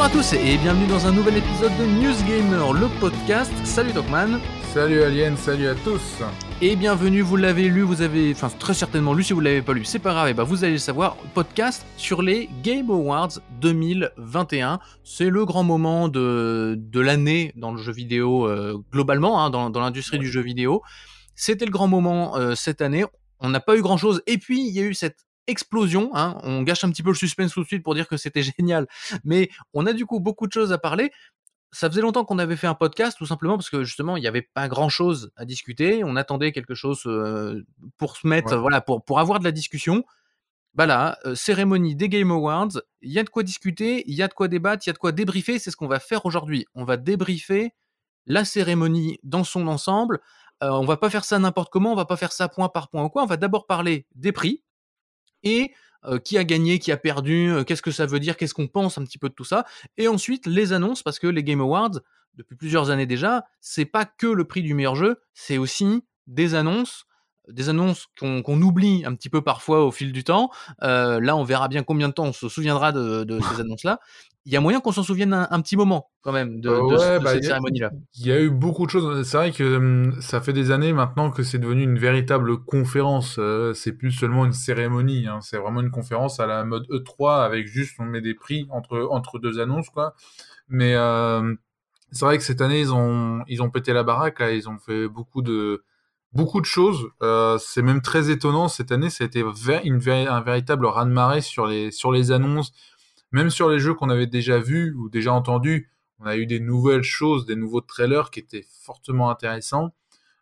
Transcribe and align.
Bonjour 0.00 0.14
à 0.14 0.22
tous 0.22 0.32
et 0.32 0.56
bienvenue 0.56 0.86
dans 0.86 1.06
un 1.06 1.12
nouvel 1.12 1.36
épisode 1.36 1.76
de 1.76 1.84
News 1.84 2.16
Gamer, 2.26 2.72
le 2.72 2.88
podcast. 3.00 3.52
Salut 3.64 3.92
Docman. 3.92 4.40
Salut 4.72 5.02
Alien, 5.02 5.36
salut 5.36 5.66
à 5.66 5.74
tous. 5.74 6.22
Et 6.62 6.74
bienvenue, 6.74 7.20
vous 7.20 7.36
l'avez 7.36 7.68
lu, 7.68 7.82
vous 7.82 8.00
avez, 8.00 8.32
enfin 8.32 8.48
très 8.48 8.72
certainement 8.72 9.12
lu 9.12 9.22
si 9.22 9.34
vous 9.34 9.40
ne 9.40 9.44
l'avez 9.44 9.60
pas 9.60 9.74
lu, 9.74 9.84
c'est 9.84 9.98
pas 9.98 10.12
grave, 10.12 10.28
et 10.28 10.32
bah 10.32 10.42
vous 10.42 10.64
allez 10.64 10.72
le 10.72 10.78
savoir, 10.78 11.16
podcast 11.34 11.84
sur 11.98 12.22
les 12.22 12.48
Game 12.62 12.90
Awards 12.90 13.40
2021. 13.60 14.80
C'est 15.04 15.28
le 15.28 15.44
grand 15.44 15.64
moment 15.64 16.08
de, 16.08 16.76
de 16.78 17.00
l'année 17.00 17.52
dans 17.56 17.70
le 17.70 17.76
jeu 17.76 17.92
vidéo 17.92 18.48
euh, 18.48 18.82
globalement, 18.90 19.44
hein, 19.44 19.50
dans, 19.50 19.68
dans 19.68 19.80
l'industrie 19.80 20.18
du 20.18 20.30
jeu 20.30 20.40
vidéo. 20.40 20.80
C'était 21.34 21.66
le 21.66 21.72
grand 21.72 21.88
moment 21.88 22.38
euh, 22.38 22.54
cette 22.54 22.80
année. 22.80 23.04
On 23.38 23.50
n'a 23.50 23.60
pas 23.60 23.76
eu 23.76 23.82
grand 23.82 23.98
chose, 23.98 24.22
et 24.26 24.38
puis 24.38 24.66
il 24.66 24.72
y 24.72 24.80
a 24.80 24.82
eu 24.82 24.94
cette 24.94 25.26
explosion. 25.46 26.10
Hein. 26.14 26.38
On 26.42 26.62
gâche 26.62 26.84
un 26.84 26.90
petit 26.90 27.02
peu 27.02 27.10
le 27.10 27.16
suspense 27.16 27.52
tout 27.52 27.62
de 27.62 27.66
suite 27.66 27.82
pour 27.82 27.94
dire 27.94 28.08
que 28.08 28.16
c'était 28.16 28.42
génial, 28.58 28.86
mais 29.24 29.50
on 29.74 29.86
a 29.86 29.92
du 29.92 30.06
coup 30.06 30.20
beaucoup 30.20 30.46
de 30.46 30.52
choses 30.52 30.72
à 30.72 30.78
parler 30.78 31.10
ça 31.72 31.88
faisait 31.88 32.00
longtemps 32.00 32.24
qu'on 32.24 32.38
avait 32.38 32.56
fait 32.56 32.66
un 32.66 32.74
podcast, 32.74 33.16
tout 33.16 33.26
simplement 33.26 33.56
parce 33.56 33.70
que 33.70 33.84
justement, 33.84 34.16
il 34.16 34.20
n'y 34.20 34.26
avait 34.26 34.42
pas 34.42 34.68
grand-chose 34.68 35.30
à 35.36 35.44
discuter. 35.44 36.02
On 36.04 36.16
attendait 36.16 36.52
quelque 36.52 36.74
chose 36.74 37.02
euh, 37.06 37.64
pour 37.96 38.16
se 38.16 38.26
mettre, 38.26 38.56
voilà, 38.56 38.80
pour, 38.80 39.04
pour 39.04 39.20
avoir 39.20 39.38
de 39.38 39.44
la 39.44 39.52
discussion. 39.52 40.04
Voilà, 40.74 41.18
euh, 41.24 41.34
cérémonie 41.34 41.96
des 41.96 42.08
Game 42.08 42.30
Awards, 42.30 42.80
il 43.02 43.12
y 43.12 43.18
a 43.18 43.24
de 43.24 43.28
quoi 43.28 43.42
discuter, 43.42 44.04
il 44.06 44.14
y 44.14 44.22
a 44.22 44.28
de 44.28 44.34
quoi 44.34 44.46
débattre, 44.48 44.86
il 44.86 44.90
y 44.90 44.92
a 44.92 44.92
de 44.92 44.98
quoi 44.98 45.12
débriefer. 45.12 45.58
C'est 45.58 45.70
ce 45.70 45.76
qu'on 45.76 45.88
va 45.88 46.00
faire 46.00 46.26
aujourd'hui. 46.26 46.66
On 46.74 46.84
va 46.84 46.96
débriefer 46.96 47.72
la 48.26 48.44
cérémonie 48.44 49.18
dans 49.22 49.44
son 49.44 49.66
ensemble. 49.68 50.20
Euh, 50.62 50.70
on 50.70 50.84
va 50.84 50.96
pas 50.96 51.10
faire 51.10 51.24
ça 51.24 51.38
n'importe 51.38 51.72
comment, 51.72 51.92
on 51.92 51.96
va 51.96 52.04
pas 52.04 52.16
faire 52.16 52.32
ça 52.32 52.48
point 52.48 52.68
par 52.68 52.88
point 52.88 53.04
ou 53.04 53.08
quoi. 53.08 53.22
On 53.22 53.26
va 53.26 53.36
d'abord 53.36 53.66
parler 53.66 54.06
des 54.14 54.32
prix 54.32 54.62
et 55.42 55.72
euh, 56.06 56.18
qui 56.18 56.38
a 56.38 56.44
gagné, 56.44 56.78
qui 56.78 56.92
a 56.92 56.96
perdu, 56.96 57.50
euh, 57.50 57.64
qu'est-ce 57.64 57.82
que 57.82 57.90
ça 57.90 58.06
veut 58.06 58.20
dire, 58.20 58.36
qu'est-ce 58.36 58.54
qu'on 58.54 58.68
pense 58.68 58.96
un 58.96 59.04
petit 59.04 59.18
peu 59.18 59.28
de 59.28 59.34
tout 59.34 59.44
ça. 59.44 59.66
Et 59.98 60.08
ensuite, 60.08 60.46
les 60.46 60.72
annonces, 60.72 61.02
parce 61.02 61.18
que 61.18 61.26
les 61.26 61.44
Game 61.44 61.60
Awards, 61.60 62.00
depuis 62.34 62.56
plusieurs 62.56 62.90
années 62.90 63.06
déjà, 63.06 63.44
c'est 63.60 63.84
pas 63.84 64.06
que 64.06 64.26
le 64.26 64.44
prix 64.44 64.62
du 64.62 64.72
meilleur 64.72 64.94
jeu, 64.94 65.20
c'est 65.34 65.58
aussi 65.58 66.02
des 66.26 66.54
annonces 66.54 67.06
des 67.48 67.68
annonces 67.68 68.06
qu'on 68.18 68.62
oublie 68.62 69.04
un 69.04 69.14
petit 69.14 69.28
peu 69.28 69.42
parfois 69.42 69.84
au 69.84 69.90
fil 69.90 70.12
du 70.12 70.24
temps. 70.24 70.50
Euh, 70.82 71.20
là, 71.20 71.36
on 71.36 71.44
verra 71.44 71.68
bien 71.68 71.82
combien 71.82 72.08
de 72.08 72.12
temps 72.12 72.26
on 72.26 72.32
se 72.32 72.48
souviendra 72.48 72.92
de, 72.92 73.40
ces 73.40 73.60
annonces-là 73.60 74.00
il 74.46 74.52
y 74.52 74.56
a 74.56 74.60
moyen 74.60 74.80
qu'on 74.80 74.92
s'en 74.92 75.02
souvienne 75.02 75.34
un, 75.34 75.60
petit 75.60 75.76
moment 75.76 76.10
quand 76.22 76.32
même 76.32 76.60
de, 76.60 76.70
bah, 77.20 77.32
cette 77.32 77.44
cérémonie-là. 77.44 77.90
Il 78.14 78.26
y 78.26 78.32
a 78.32 78.40
eu 78.40 78.50
beaucoup 78.50 78.86
de 78.86 78.90
choses. 78.90 79.26
C'est 79.28 79.36
vrai 79.36 79.52
que 79.52 79.76
hum, 79.76 80.20
ça 80.20 80.40
fait 80.40 80.54
des 80.54 80.70
années 80.70 80.92
maintenant 80.92 81.30
que 81.30 81.42
c'est 81.42 81.58
devenu 81.58 81.82
une 81.82 81.98
véritable 81.98 82.58
conférence. 82.58 83.36
Euh, 83.38 83.74
c'est 83.74 83.92
plus 83.92 84.12
seulement 84.12 84.46
une 84.46 84.52
cérémonie. 84.52 85.26
Hein. 85.26 85.40
C'est 85.42 85.58
vraiment 85.58 85.80
une 85.80 85.90
conférence 85.90 86.40
à 86.40 86.46
la 86.46 86.64
mode 86.64 86.86
E3 86.90 87.44
avec 87.44 87.66
juste 87.66 87.96
on 87.98 88.04
met 88.04 88.22
des 88.22 88.34
prix 88.34 88.66
entre 88.70 89.08
entre 89.10 89.38
deux 89.38 89.60
annonces 89.60 89.90
quoi. 89.90 90.14
Mais 90.68 90.94
euh, 90.94 91.54
c'est 92.10 92.24
vrai 92.24 92.38
que 92.38 92.44
cette 92.44 92.62
année 92.62 92.80
ils 92.80 92.94
ont 92.94 93.42
ils 93.46 93.62
ont 93.62 93.68
pété 93.70 93.92
la 93.92 94.04
baraque 94.04 94.40
là. 94.40 94.52
Ils 94.52 94.70
ont 94.70 94.78
fait 94.78 95.06
beaucoup 95.06 95.42
de 95.42 95.84
beaucoup 96.32 96.60
de 96.60 96.66
choses. 96.66 97.08
Euh, 97.22 97.58
c'est 97.58 97.82
même 97.82 98.00
très 98.00 98.30
étonnant 98.30 98.68
cette 98.68 98.90
année. 98.90 99.10
Ça 99.10 99.24
a 99.24 99.26
été 99.26 99.44
une, 99.84 100.00
un 100.08 100.40
véritable 100.40 100.86
raz-de-marée 100.86 101.42
sur 101.42 101.66
les 101.66 101.90
sur 101.90 102.10
les 102.10 102.32
annonces 102.32 102.72
même 103.32 103.50
sur 103.50 103.68
les 103.68 103.78
jeux 103.78 103.94
qu'on 103.94 104.10
avait 104.10 104.26
déjà 104.26 104.58
vus 104.58 104.94
ou 104.94 105.08
déjà 105.08 105.32
entendus, 105.32 105.90
on 106.18 106.26
a 106.26 106.36
eu 106.36 106.46
des 106.46 106.60
nouvelles 106.60 107.02
choses, 107.02 107.46
des 107.46 107.56
nouveaux 107.56 107.80
trailers 107.80 108.30
qui 108.30 108.40
étaient 108.40 108.66
fortement 108.82 109.30
intéressants. 109.30 109.94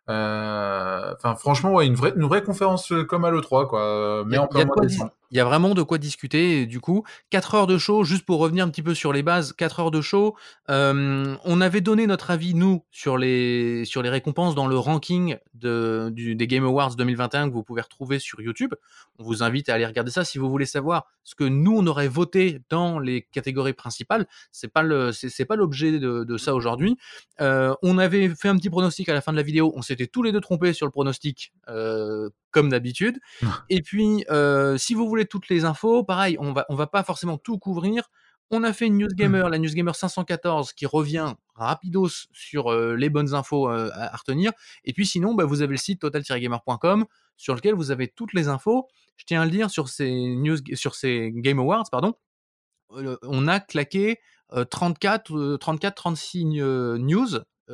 Euh, 0.09 1.13
enfin, 1.15 1.35
franchement, 1.35 1.73
ouais, 1.73 1.85
une 1.85 1.95
vraie, 1.95 2.13
une 2.15 2.25
vraie 2.25 2.43
conférence 2.43 2.91
euh, 2.91 3.03
comme 3.03 3.25
à 3.25 3.31
l'E3, 3.31 3.67
quoi. 3.67 4.23
Mais 4.25 4.37
en 4.37 4.47
plein 4.47 4.65
mois 4.65 4.75
décembre 4.81 5.11
il 5.31 5.37
y 5.37 5.39
a 5.39 5.45
vraiment 5.45 5.73
de 5.73 5.83
quoi 5.83 5.97
discuter. 5.97 6.65
du 6.65 6.79
coup, 6.79 7.03
4 7.29 7.55
heures 7.55 7.67
de 7.67 7.77
show, 7.77 8.03
juste 8.03 8.25
pour 8.25 8.39
revenir 8.39 8.65
un 8.65 8.69
petit 8.69 8.83
peu 8.83 8.93
sur 8.93 9.13
les 9.13 9.23
bases, 9.23 9.53
4 9.53 9.79
heures 9.79 9.91
de 9.91 10.01
show. 10.01 10.35
on 10.67 11.61
avait 11.61 11.81
donné 11.81 12.07
notre 12.07 12.31
avis, 12.31 12.53
nous, 12.53 12.83
sur 12.91 13.17
les, 13.17 13.85
sur 13.85 14.01
les 14.01 14.09
récompenses 14.09 14.55
dans 14.55 14.67
le 14.67 14.77
ranking 14.77 15.37
de, 15.53 16.09
du, 16.13 16.35
des 16.35 16.47
Game 16.47 16.63
Awards 16.63 16.95
2021 16.95 17.49
que 17.49 17.53
vous 17.53 17.63
pouvez 17.63 17.81
retrouver 17.81 18.19
sur 18.19 18.41
YouTube. 18.41 18.73
On 19.17 19.23
vous 19.23 19.43
invite 19.43 19.69
à 19.69 19.75
aller 19.75 19.85
regarder 19.85 20.11
ça 20.11 20.23
si 20.23 20.37
vous 20.37 20.49
voulez 20.49 20.65
savoir 20.65 21.05
ce 21.23 21.35
que 21.35 21.43
nous, 21.43 21.77
on 21.77 21.85
aurait 21.87 22.07
voté 22.07 22.61
dans 22.69 22.99
les 22.99 23.27
catégories 23.31 23.73
principales. 23.73 24.27
C'est 24.51 24.71
pas 24.71 24.83
le, 24.83 25.11
c'est, 25.11 25.45
pas 25.45 25.55
l'objet 25.55 25.99
de, 25.99 26.23
de 26.23 26.37
ça 26.37 26.55
aujourd'hui. 26.55 26.97
Euh, 27.41 27.73
on 27.83 27.97
avait 27.97 28.29
fait 28.29 28.47
un 28.47 28.57
petit 28.57 28.69
pronostic 28.69 29.09
à 29.09 29.13
la 29.13 29.21
fin 29.21 29.31
de 29.31 29.37
la 29.37 29.43
vidéo. 29.43 29.71
On 29.75 29.81
s'était 29.81 30.07
tous 30.07 30.23
les 30.23 30.31
deux 30.31 30.41
trompés 30.41 30.73
sur 30.73 30.85
le 30.85 30.91
pronostic, 30.91 31.53
euh, 31.67 32.29
comme 32.51 32.69
d'habitude. 32.69 33.19
Et 33.69 33.81
puis, 33.81 34.25
si 34.77 34.93
vous 34.95 35.07
voulez 35.07 35.18
toutes 35.25 35.49
les 35.49 35.65
infos. 35.65 36.03
Pareil, 36.03 36.37
on 36.39 36.53
va, 36.53 36.65
on 36.69 36.75
va 36.75 36.87
pas 36.87 37.03
forcément 37.03 37.37
tout 37.37 37.57
couvrir. 37.57 38.09
On 38.51 38.63
a 38.63 38.73
fait 38.73 38.87
une 38.87 38.97
News 38.97 39.13
Gamer, 39.13 39.47
mmh. 39.47 39.51
la 39.51 39.59
News 39.59 39.73
Gamer 39.73 39.95
514, 39.95 40.73
qui 40.73 40.87
revient 40.87 41.33
rapidos 41.53 42.27
sur 42.31 42.71
euh, 42.71 42.95
les 42.95 43.09
bonnes 43.09 43.35
infos 43.35 43.69
euh, 43.69 43.91
à, 43.93 44.15
retenir. 44.15 44.51
Et 44.85 44.93
puis 44.93 45.05
sinon, 45.05 45.35
bah, 45.35 45.45
vous 45.45 45.61
avez 45.61 45.71
le 45.71 45.77
site 45.77 46.01
total-gamer.com 46.01 47.05
sur 47.37 47.53
lequel 47.53 47.75
vous 47.75 47.91
avez 47.91 48.07
toutes 48.07 48.33
les 48.33 48.47
infos. 48.47 48.87
Je 49.17 49.25
tiens 49.25 49.41
à 49.41 49.45
le 49.45 49.51
dire 49.51 49.69
sur 49.69 49.87
ces 49.87 50.11
news, 50.11 50.57
sur 50.73 50.95
ces 50.95 51.31
Game 51.31 51.59
Awards, 51.59 51.89
pardon. 51.91 52.15
Euh, 52.93 53.17
on 53.21 53.47
a 53.47 53.59
claqué 53.59 54.19
34, 54.71 55.57
34, 55.57 55.93
36 55.93 56.45
news 56.45 57.27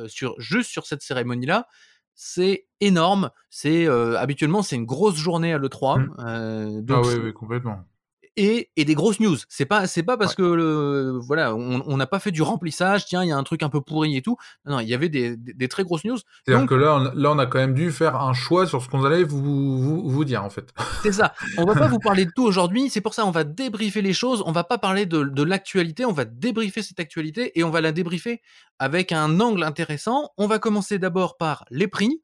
sur 0.08 0.38
juste 0.38 0.70
sur 0.70 0.86
cette 0.86 1.00
cérémonie 1.00 1.46
là 1.46 1.66
c'est 2.16 2.66
énorme. 2.80 3.30
C'est 3.50 3.86
habituellement 3.86 4.62
c'est 4.62 4.76
une 4.76 4.86
grosse 4.86 5.16
journée 5.16 5.52
à 5.52 5.58
l'E3. 5.58 6.00
Mmh. 6.00 6.14
Euh, 6.18 6.82
ah 6.90 7.00
oui, 7.02 7.14
oui, 7.22 7.32
complètement 7.32 7.78
et, 8.36 8.70
et 8.76 8.84
des 8.84 8.94
grosses 8.94 9.20
news. 9.20 9.36
C'est 9.48 9.64
pas 9.64 9.86
c'est 9.86 10.02
pas 10.02 10.16
parce 10.16 10.34
que 10.34 10.42
le, 10.42 11.18
voilà 11.22 11.54
on 11.54 11.96
n'a 11.96 12.06
pas 12.06 12.18
fait 12.18 12.30
du 12.30 12.42
remplissage. 12.42 13.06
Tiens, 13.06 13.24
il 13.24 13.28
y 13.28 13.32
a 13.32 13.36
un 13.36 13.42
truc 13.42 13.62
un 13.62 13.68
peu 13.68 13.80
pourri 13.80 14.16
et 14.16 14.22
tout. 14.22 14.36
Non, 14.64 14.80
il 14.80 14.88
y 14.88 14.94
avait 14.94 15.08
des, 15.08 15.36
des, 15.36 15.68
très 15.68 15.84
grosses 15.84 16.04
news. 16.04 16.18
C'est-à-dire 16.44 16.66
que 16.66 16.74
là, 16.74 16.96
on, 16.96 17.18
là, 17.18 17.30
on 17.30 17.38
a 17.38 17.46
quand 17.46 17.58
même 17.58 17.74
dû 17.74 17.90
faire 17.90 18.16
un 18.16 18.32
choix 18.32 18.66
sur 18.66 18.82
ce 18.82 18.88
qu'on 18.88 19.04
allait 19.04 19.24
vous, 19.24 19.80
vous, 19.80 20.08
vous 20.08 20.24
dire 20.24 20.44
en 20.44 20.50
fait. 20.50 20.72
C'est 21.02 21.12
ça. 21.12 21.34
On 21.58 21.64
va 21.64 21.74
pas 21.74 21.88
vous 21.88 21.98
parler 22.02 22.26
de 22.26 22.30
tout 22.34 22.44
aujourd'hui. 22.44 22.90
C'est 22.90 23.00
pour 23.00 23.14
ça 23.14 23.26
on 23.26 23.30
va 23.30 23.44
débriefer 23.44 24.02
les 24.02 24.12
choses. 24.12 24.42
On 24.46 24.52
va 24.52 24.64
pas 24.64 24.78
parler 24.78 25.06
de, 25.06 25.24
de 25.24 25.42
l'actualité. 25.42 26.04
On 26.04 26.12
va 26.12 26.24
débriefer 26.24 26.82
cette 26.82 27.00
actualité 27.00 27.58
et 27.58 27.64
on 27.64 27.70
va 27.70 27.80
la 27.80 27.92
débriefer 27.92 28.42
avec 28.78 29.12
un 29.12 29.40
angle 29.40 29.62
intéressant. 29.62 30.30
On 30.36 30.46
va 30.46 30.58
commencer 30.58 30.98
d'abord 30.98 31.36
par 31.36 31.64
les 31.70 31.88
prix. 31.88 32.22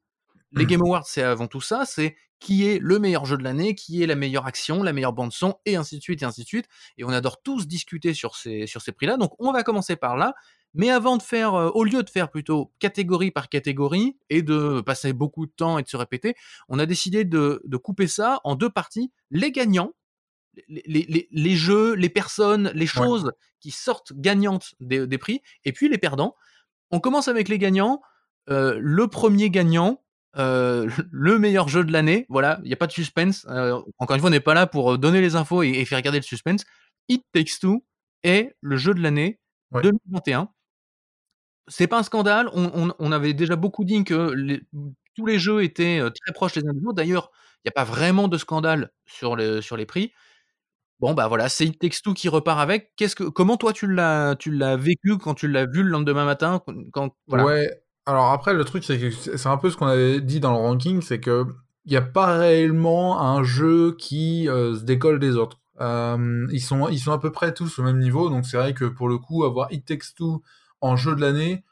Les 0.55 0.67
Game 0.67 0.81
Awards, 0.81 1.07
c'est 1.07 1.23
avant 1.23 1.47
tout 1.47 1.61
ça. 1.61 1.83
C'est 1.85 2.15
qui 2.43 2.67
est 2.67 2.77
le 2.79 2.99
meilleur 2.99 3.25
jeu 3.25 3.37
de 3.37 3.43
l'année, 3.43 3.73
qui 3.73 4.03
est 4.03 4.05
la 4.05 4.15
meilleure 4.15 4.45
action, 4.45 4.83
la 4.83 4.91
meilleure 4.91 5.13
bande 5.13 5.31
son, 5.31 5.55
et 5.65 5.77
ainsi 5.77 5.97
de 5.97 6.03
suite, 6.03 6.21
et 6.21 6.25
ainsi 6.25 6.43
de 6.43 6.47
suite. 6.47 6.67
Et 6.97 7.05
on 7.05 7.09
adore 7.09 7.41
tous 7.41 7.67
discuter 7.67 8.13
sur 8.13 8.35
ces, 8.35 8.67
sur 8.67 8.81
ces 8.81 8.91
prix-là. 8.91 9.15
Donc 9.15 9.31
on 9.39 9.53
va 9.53 9.63
commencer 9.63 9.95
par 9.95 10.17
là. 10.17 10.35
Mais 10.73 10.89
avant 10.89 11.15
de 11.15 11.21
faire, 11.21 11.53
euh, 11.53 11.69
au 11.69 11.85
lieu 11.85 12.03
de 12.03 12.09
faire 12.09 12.29
plutôt 12.29 12.73
catégorie 12.79 13.31
par 13.31 13.47
catégorie 13.47 14.17
et 14.29 14.41
de 14.41 14.81
passer 14.81 15.13
beaucoup 15.13 15.45
de 15.45 15.51
temps 15.55 15.77
et 15.77 15.83
de 15.83 15.87
se 15.87 15.95
répéter, 15.95 16.35
on 16.67 16.79
a 16.79 16.85
décidé 16.85 17.23
de, 17.23 17.61
de 17.63 17.77
couper 17.77 18.07
ça 18.07 18.41
en 18.43 18.55
deux 18.55 18.69
parties. 18.69 19.11
Les 19.31 19.53
gagnants, 19.53 19.93
les, 20.67 20.83
les, 20.85 21.29
les 21.31 21.55
jeux, 21.55 21.93
les 21.93 22.09
personnes, 22.09 22.71
les 22.75 22.87
choses 22.87 23.31
qui 23.61 23.71
sortent 23.71 24.11
gagnantes 24.13 24.75
des, 24.81 25.07
des, 25.07 25.17
prix, 25.17 25.41
et 25.63 25.71
puis 25.71 25.87
les 25.87 25.97
perdants. 25.97 26.35
On 26.91 26.99
commence 26.99 27.29
avec 27.29 27.47
les 27.47 27.57
gagnants. 27.57 28.01
Euh, 28.49 28.77
le 28.81 29.07
premier 29.07 29.49
gagnant, 29.49 30.02
euh, 30.37 30.89
le 31.11 31.39
meilleur 31.39 31.67
jeu 31.67 31.83
de 31.83 31.91
l'année. 31.91 32.25
Voilà, 32.29 32.59
il 32.63 32.67
n'y 32.67 32.73
a 32.73 32.77
pas 32.77 32.87
de 32.87 32.91
suspense. 32.91 33.45
Euh, 33.49 33.79
encore 33.99 34.15
une 34.15 34.21
fois, 34.21 34.29
on 34.29 34.31
n'est 34.31 34.39
pas 34.39 34.53
là 34.53 34.67
pour 34.67 34.93
euh, 34.93 34.97
donner 34.97 35.21
les 35.21 35.35
infos 35.35 35.63
et, 35.63 35.83
faire 35.85 35.97
regarder 35.97 36.19
le 36.19 36.23
suspense. 36.23 36.65
It 37.09 37.23
Takes 37.33 37.59
Two 37.61 37.85
est 38.23 38.55
le 38.61 38.77
jeu 38.77 38.93
de 38.93 39.01
l'année 39.01 39.39
2021. 39.71 40.49
C'est 41.67 41.87
pas 41.87 41.99
un 41.99 42.03
scandale. 42.03 42.49
On, 42.53 43.11
avait 43.11 43.33
déjà 43.33 43.55
beaucoup 43.55 43.83
dit 43.83 44.03
que 44.03 44.33
tous 45.15 45.25
les 45.25 45.39
jeux 45.39 45.63
étaient 45.63 45.99
très 45.99 46.33
proches 46.33 46.55
les 46.55 46.67
uns 46.67 46.73
des 46.73 46.85
autres. 46.85 46.93
D'ailleurs, 46.93 47.31
il 47.57 47.67
n'y 47.67 47.69
a 47.69 47.73
pas 47.73 47.83
vraiment 47.83 48.27
de 48.27 48.37
scandale 48.37 48.91
sur, 49.05 49.37
sur 49.61 49.77
les 49.77 49.85
prix. 49.85 50.11
Bon 50.99 51.13
bah 51.13 51.27
voilà, 51.27 51.49
c'est 51.49 51.65
It 51.65 51.79
Takes 51.79 52.01
Two 52.01 52.13
qui 52.13 52.29
repart 52.29 52.59
avec. 52.61 52.93
Qu'est-ce 52.95 53.15
que, 53.15 53.25
comment 53.25 53.57
toi 53.57 53.73
tu 53.73 53.91
l'as, 53.91 54.37
tu 54.37 54.51
l'as 54.51 54.77
vécu 54.77 55.17
quand 55.17 55.33
tu 55.33 55.49
l'as 55.49 55.65
vu 55.65 55.83
le 55.83 55.89
lendemain 55.89 56.23
matin 56.23 56.61
quand, 56.93 57.13
voilà. 57.27 57.43
Ouais, 57.43 57.82
alors 58.05 58.31
après, 58.31 58.53
le 58.53 58.65
truc, 58.65 58.83
c'est 58.83 58.99
que 58.99 59.11
c'est 59.11 59.47
un 59.47 59.57
peu 59.57 59.69
ce 59.69 59.77
qu'on 59.77 59.87
avait 59.87 60.19
dit 60.19 60.39
dans 60.39 60.51
le 60.51 60.57
ranking, 60.57 61.01
c'est 61.01 61.19
que 61.19 61.45
il 61.85 61.91
n'y 61.91 61.97
a 61.97 62.01
pas 62.01 62.37
réellement 62.37 63.21
un 63.21 63.43
jeu 63.43 63.95
qui 63.97 64.47
euh, 64.49 64.75
se 64.75 64.83
décolle 64.83 65.19
des 65.19 65.35
autres. 65.35 65.59
Euh, 65.81 66.47
ils, 66.51 66.61
sont, 66.61 66.85
à 66.85 67.19
peu 67.19 67.31
près 67.31 67.53
tous 67.53 67.79
au 67.79 67.83
même 67.83 67.99
niveau, 67.99 68.29
donc 68.29 68.45
c'est 68.45 68.57
vrai 68.57 68.73
que 68.73 68.85
pour 68.85 69.09
le 69.09 69.17
coup, 69.17 69.43
avoir 69.43 69.71
It 69.71 69.85
Takes 69.85 70.15
Two 70.15 70.41
en 70.81 70.95
jeu 70.95 71.15
de 71.15 71.21
l'année, 71.21 71.63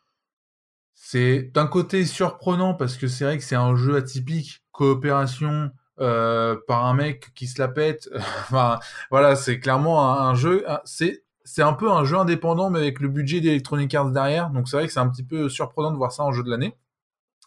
c'est 0.95 1.51
d'un 1.54 1.68
côté 1.68 2.06
surprenant 2.06 2.74
parce 2.74 2.98
que 2.98 3.07
c'est 3.07 3.25
vrai 3.25 3.38
que 3.38 3.44
c'est 3.44 3.56
un 3.56 3.75
jeu 3.75 3.95
atypique, 3.95 4.63
coopération 4.72 5.72
euh, 6.00 6.57
par 6.68 6.86
un 6.86 6.94
mec 6.94 7.33
qui 7.36 7.48
se 7.48 7.60
la 7.62 7.68
pète. 7.68 8.10
enfin, 8.16 8.80
voilà, 9.12 9.36
c'est 9.36 9.60
clairement 9.60 10.19
un 10.19 10.36
jeu. 10.36 10.66
C'est 10.86 11.24
c'est 11.53 11.63
un 11.63 11.74
peu 11.74 11.92
un 11.92 12.06
jeu 12.06 12.18
indépendant, 12.18 12.69
mais 12.69 12.80
avec 12.80 13.01
le 13.01 13.09
budget 13.09 13.42
d'Electronic 13.42 13.94
Arts 13.94 14.12
derrière. 14.12 14.50
Donc 14.51 14.69
c'est 14.69 14.77
vrai 14.77 14.88
que 14.88 14.94
c'est 14.94 15.00
un 15.00 15.09
petit 15.09 15.24
peu 15.24 15.50
surprenant 15.50 15.92
de 15.92 15.98
voir 15.98 16.13
ça 16.13 16.24
en 16.24 16.31
jeu 16.31 16.44
de 16.44 16.50
l'année. 16.50 16.75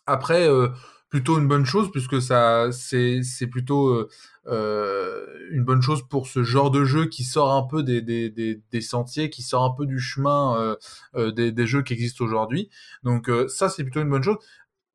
Après, 0.07 0.47
euh, 0.47 0.69
plutôt 1.09 1.39
une 1.39 1.49
bonne 1.49 1.65
chose 1.65 1.91
puisque 1.91 2.21
ça 2.21 2.73
c'est 2.73 3.23
c'est 3.23 3.47
plutôt 3.47 4.09
euh, 4.47 5.27
une 5.53 5.65
bonne 5.65 5.81
chose 5.81 6.03
pour 6.09 6.27
ce 6.27 6.43
genre 6.43 6.71
de 6.71 6.85
jeu 6.85 7.07
qui 7.07 7.25
sort 7.25 7.53
un 7.53 7.63
peu 7.63 7.83
des, 7.83 8.03
des, 8.03 8.29
des, 8.29 8.61
des 8.71 8.81
sentiers, 8.81 9.31
qui 9.31 9.43
sort 9.43 9.65
un 9.65 9.71
peu 9.71 9.87
du 9.87 9.99
chemin 9.99 10.59
euh, 10.61 10.77
euh 11.15 11.33
des, 11.33 11.53
des, 11.53 11.67
jeux 11.67 11.83
qui 11.83 11.95
existent 11.95 12.25
aujourd'hui. 12.25 12.69
Donc 13.05 13.29
euh, 13.31 13.49
ça, 13.49 13.69
c'est 13.69 13.85
plutôt 13.85 14.03
une 14.03 14.11
bonne 14.11 14.23
chose. 14.23 14.37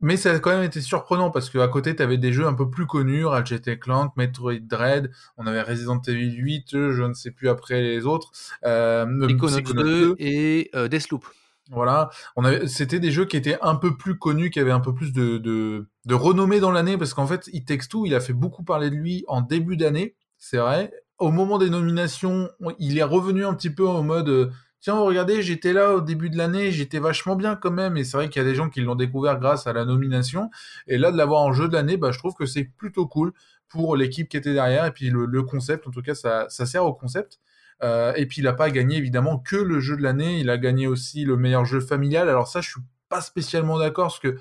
Mais 0.02 0.16
ça 0.16 0.32
a 0.32 0.40
quand 0.40 0.52
même 0.52 0.64
été 0.64 0.80
surprenant 0.82 1.30
parce 1.30 1.50
qu'à 1.50 1.68
côté, 1.68 1.96
tu 1.96 2.02
avais 2.02 2.18
des 2.18 2.32
jeux 2.32 2.48
un 2.48 2.54
peu 2.54 2.70
plus 2.70 2.86
connus, 2.86 3.26
Ratchet 3.26 3.78
Clank, 3.80 4.16
Metroid 4.16 4.60
Dread, 4.62 5.12
on 5.38 5.46
avait 5.46 5.62
Resident 5.62 6.02
Evil 6.08 6.36
8, 6.36 6.92
je 6.92 7.04
ne 7.04 7.14
sais 7.14 7.32
plus 7.32 7.50
après 7.50 7.82
les 7.82 8.06
autres. 8.06 8.32
Euh, 8.66 9.06
Psychonauts 9.28 9.74
2 9.74 10.16
et 10.20 10.70
euh, 10.76 10.88
Deathloop. 10.88 11.26
Voilà, 11.72 12.10
on 12.36 12.44
avait, 12.46 12.68
c'était 12.68 13.00
des 13.00 13.12
jeux 13.12 13.26
qui 13.26 13.38
étaient 13.38 13.60
un 13.62 13.76
peu 13.76 13.96
plus 13.96 14.18
connus, 14.18 14.50
qui 14.50 14.60
avaient 14.60 14.72
un 14.72 14.80
peu 14.80 14.94
plus 14.96 15.14
de, 15.14 15.38
de, 15.38 15.88
de 16.06 16.14
renommée 16.16 16.60
dans 16.60 16.72
l'année, 16.72 16.98
parce 16.98 17.14
qu'en 17.14 17.28
fait, 17.28 17.48
It 17.54 17.68
Takes 17.68 17.90
Two, 17.90 18.08
il 18.08 18.16
a 18.16 18.20
fait 18.20 18.34
beaucoup 18.34 18.64
parler 18.64 18.90
de 18.90 18.96
lui 18.96 19.24
en 19.28 19.42
début 19.42 19.78
d'année, 19.78 20.16
c'est 20.40 20.58
vrai. 20.58 20.92
Au 21.20 21.30
moment 21.30 21.60
des 21.60 21.70
nominations, 21.70 22.50
il 22.80 22.98
est 22.98 23.04
revenu 23.04 23.46
un 23.46 23.54
petit 23.54 23.70
peu 23.70 23.88
en 23.88 24.02
mode, 24.02 24.30
euh, 24.30 24.50
tiens, 24.82 25.00
regardez, 25.00 25.42
j'étais 25.42 25.74
là 25.74 25.94
au 25.94 26.02
début 26.02 26.30
de 26.30 26.38
l'année, 26.38 26.72
j'étais 26.72 27.00
vachement 27.00 27.36
bien 27.36 27.56
quand 27.56 27.72
même, 27.72 27.98
et 27.98 28.04
c'est 28.04 28.18
vrai 28.18 28.30
qu'il 28.30 28.42
y 28.42 28.46
a 28.46 28.48
des 28.48 28.56
gens 28.56 28.70
qui 28.70 28.82
l'ont 28.82 28.96
découvert 28.96 29.40
grâce 29.40 29.68
à 29.68 29.74
la 29.74 29.86
nomination, 29.86 30.50
et 30.88 30.98
là, 30.98 31.12
de 31.12 31.18
l'avoir 31.18 31.42
en 31.42 31.54
jeu 31.54 31.68
de 31.68 31.74
l'année, 31.74 31.98
bah, 31.98 32.12
je 32.12 32.20
trouve 32.20 32.34
que 32.34 32.46
c'est 32.46 32.64
plutôt 32.64 33.08
cool 33.08 33.34
pour 33.68 33.96
l'équipe 33.96 34.30
qui 34.30 34.38
était 34.38 34.54
derrière, 34.54 34.86
et 34.86 34.92
puis 34.92 35.10
le, 35.10 35.44
concept, 35.44 35.88
en 35.88 35.92
tout 35.92 36.02
cas, 36.02 36.16
ça, 36.16 36.48
ça 36.50 36.66
sert 36.66 36.86
au 36.86 36.94
concept. 36.94 37.40
Euh, 37.82 38.14
et 38.16 38.26
puis 38.26 38.42
il 38.42 38.44
n'a 38.44 38.54
pas 38.54 38.70
gagné 38.72 38.98
évidemment 38.98 39.40
que 39.40 39.56
le 39.56 39.80
jeu 39.80 39.96
de 39.96 40.02
l'année, 40.02 40.40
il 40.40 40.50
a 40.50 40.58
gagné 40.58 40.86
aussi 40.88 41.24
le 41.24 41.38
meilleur 41.38 41.64
jeu 41.66 41.80
familial. 41.80 42.28
Alors 42.28 42.48
ça, 42.48 42.62
je 42.62 42.72
suis 42.72 42.82
pas 43.08 43.22
spécialement 43.22 43.80
d'accord 43.80 44.08
parce 44.08 44.20
que 44.20 44.38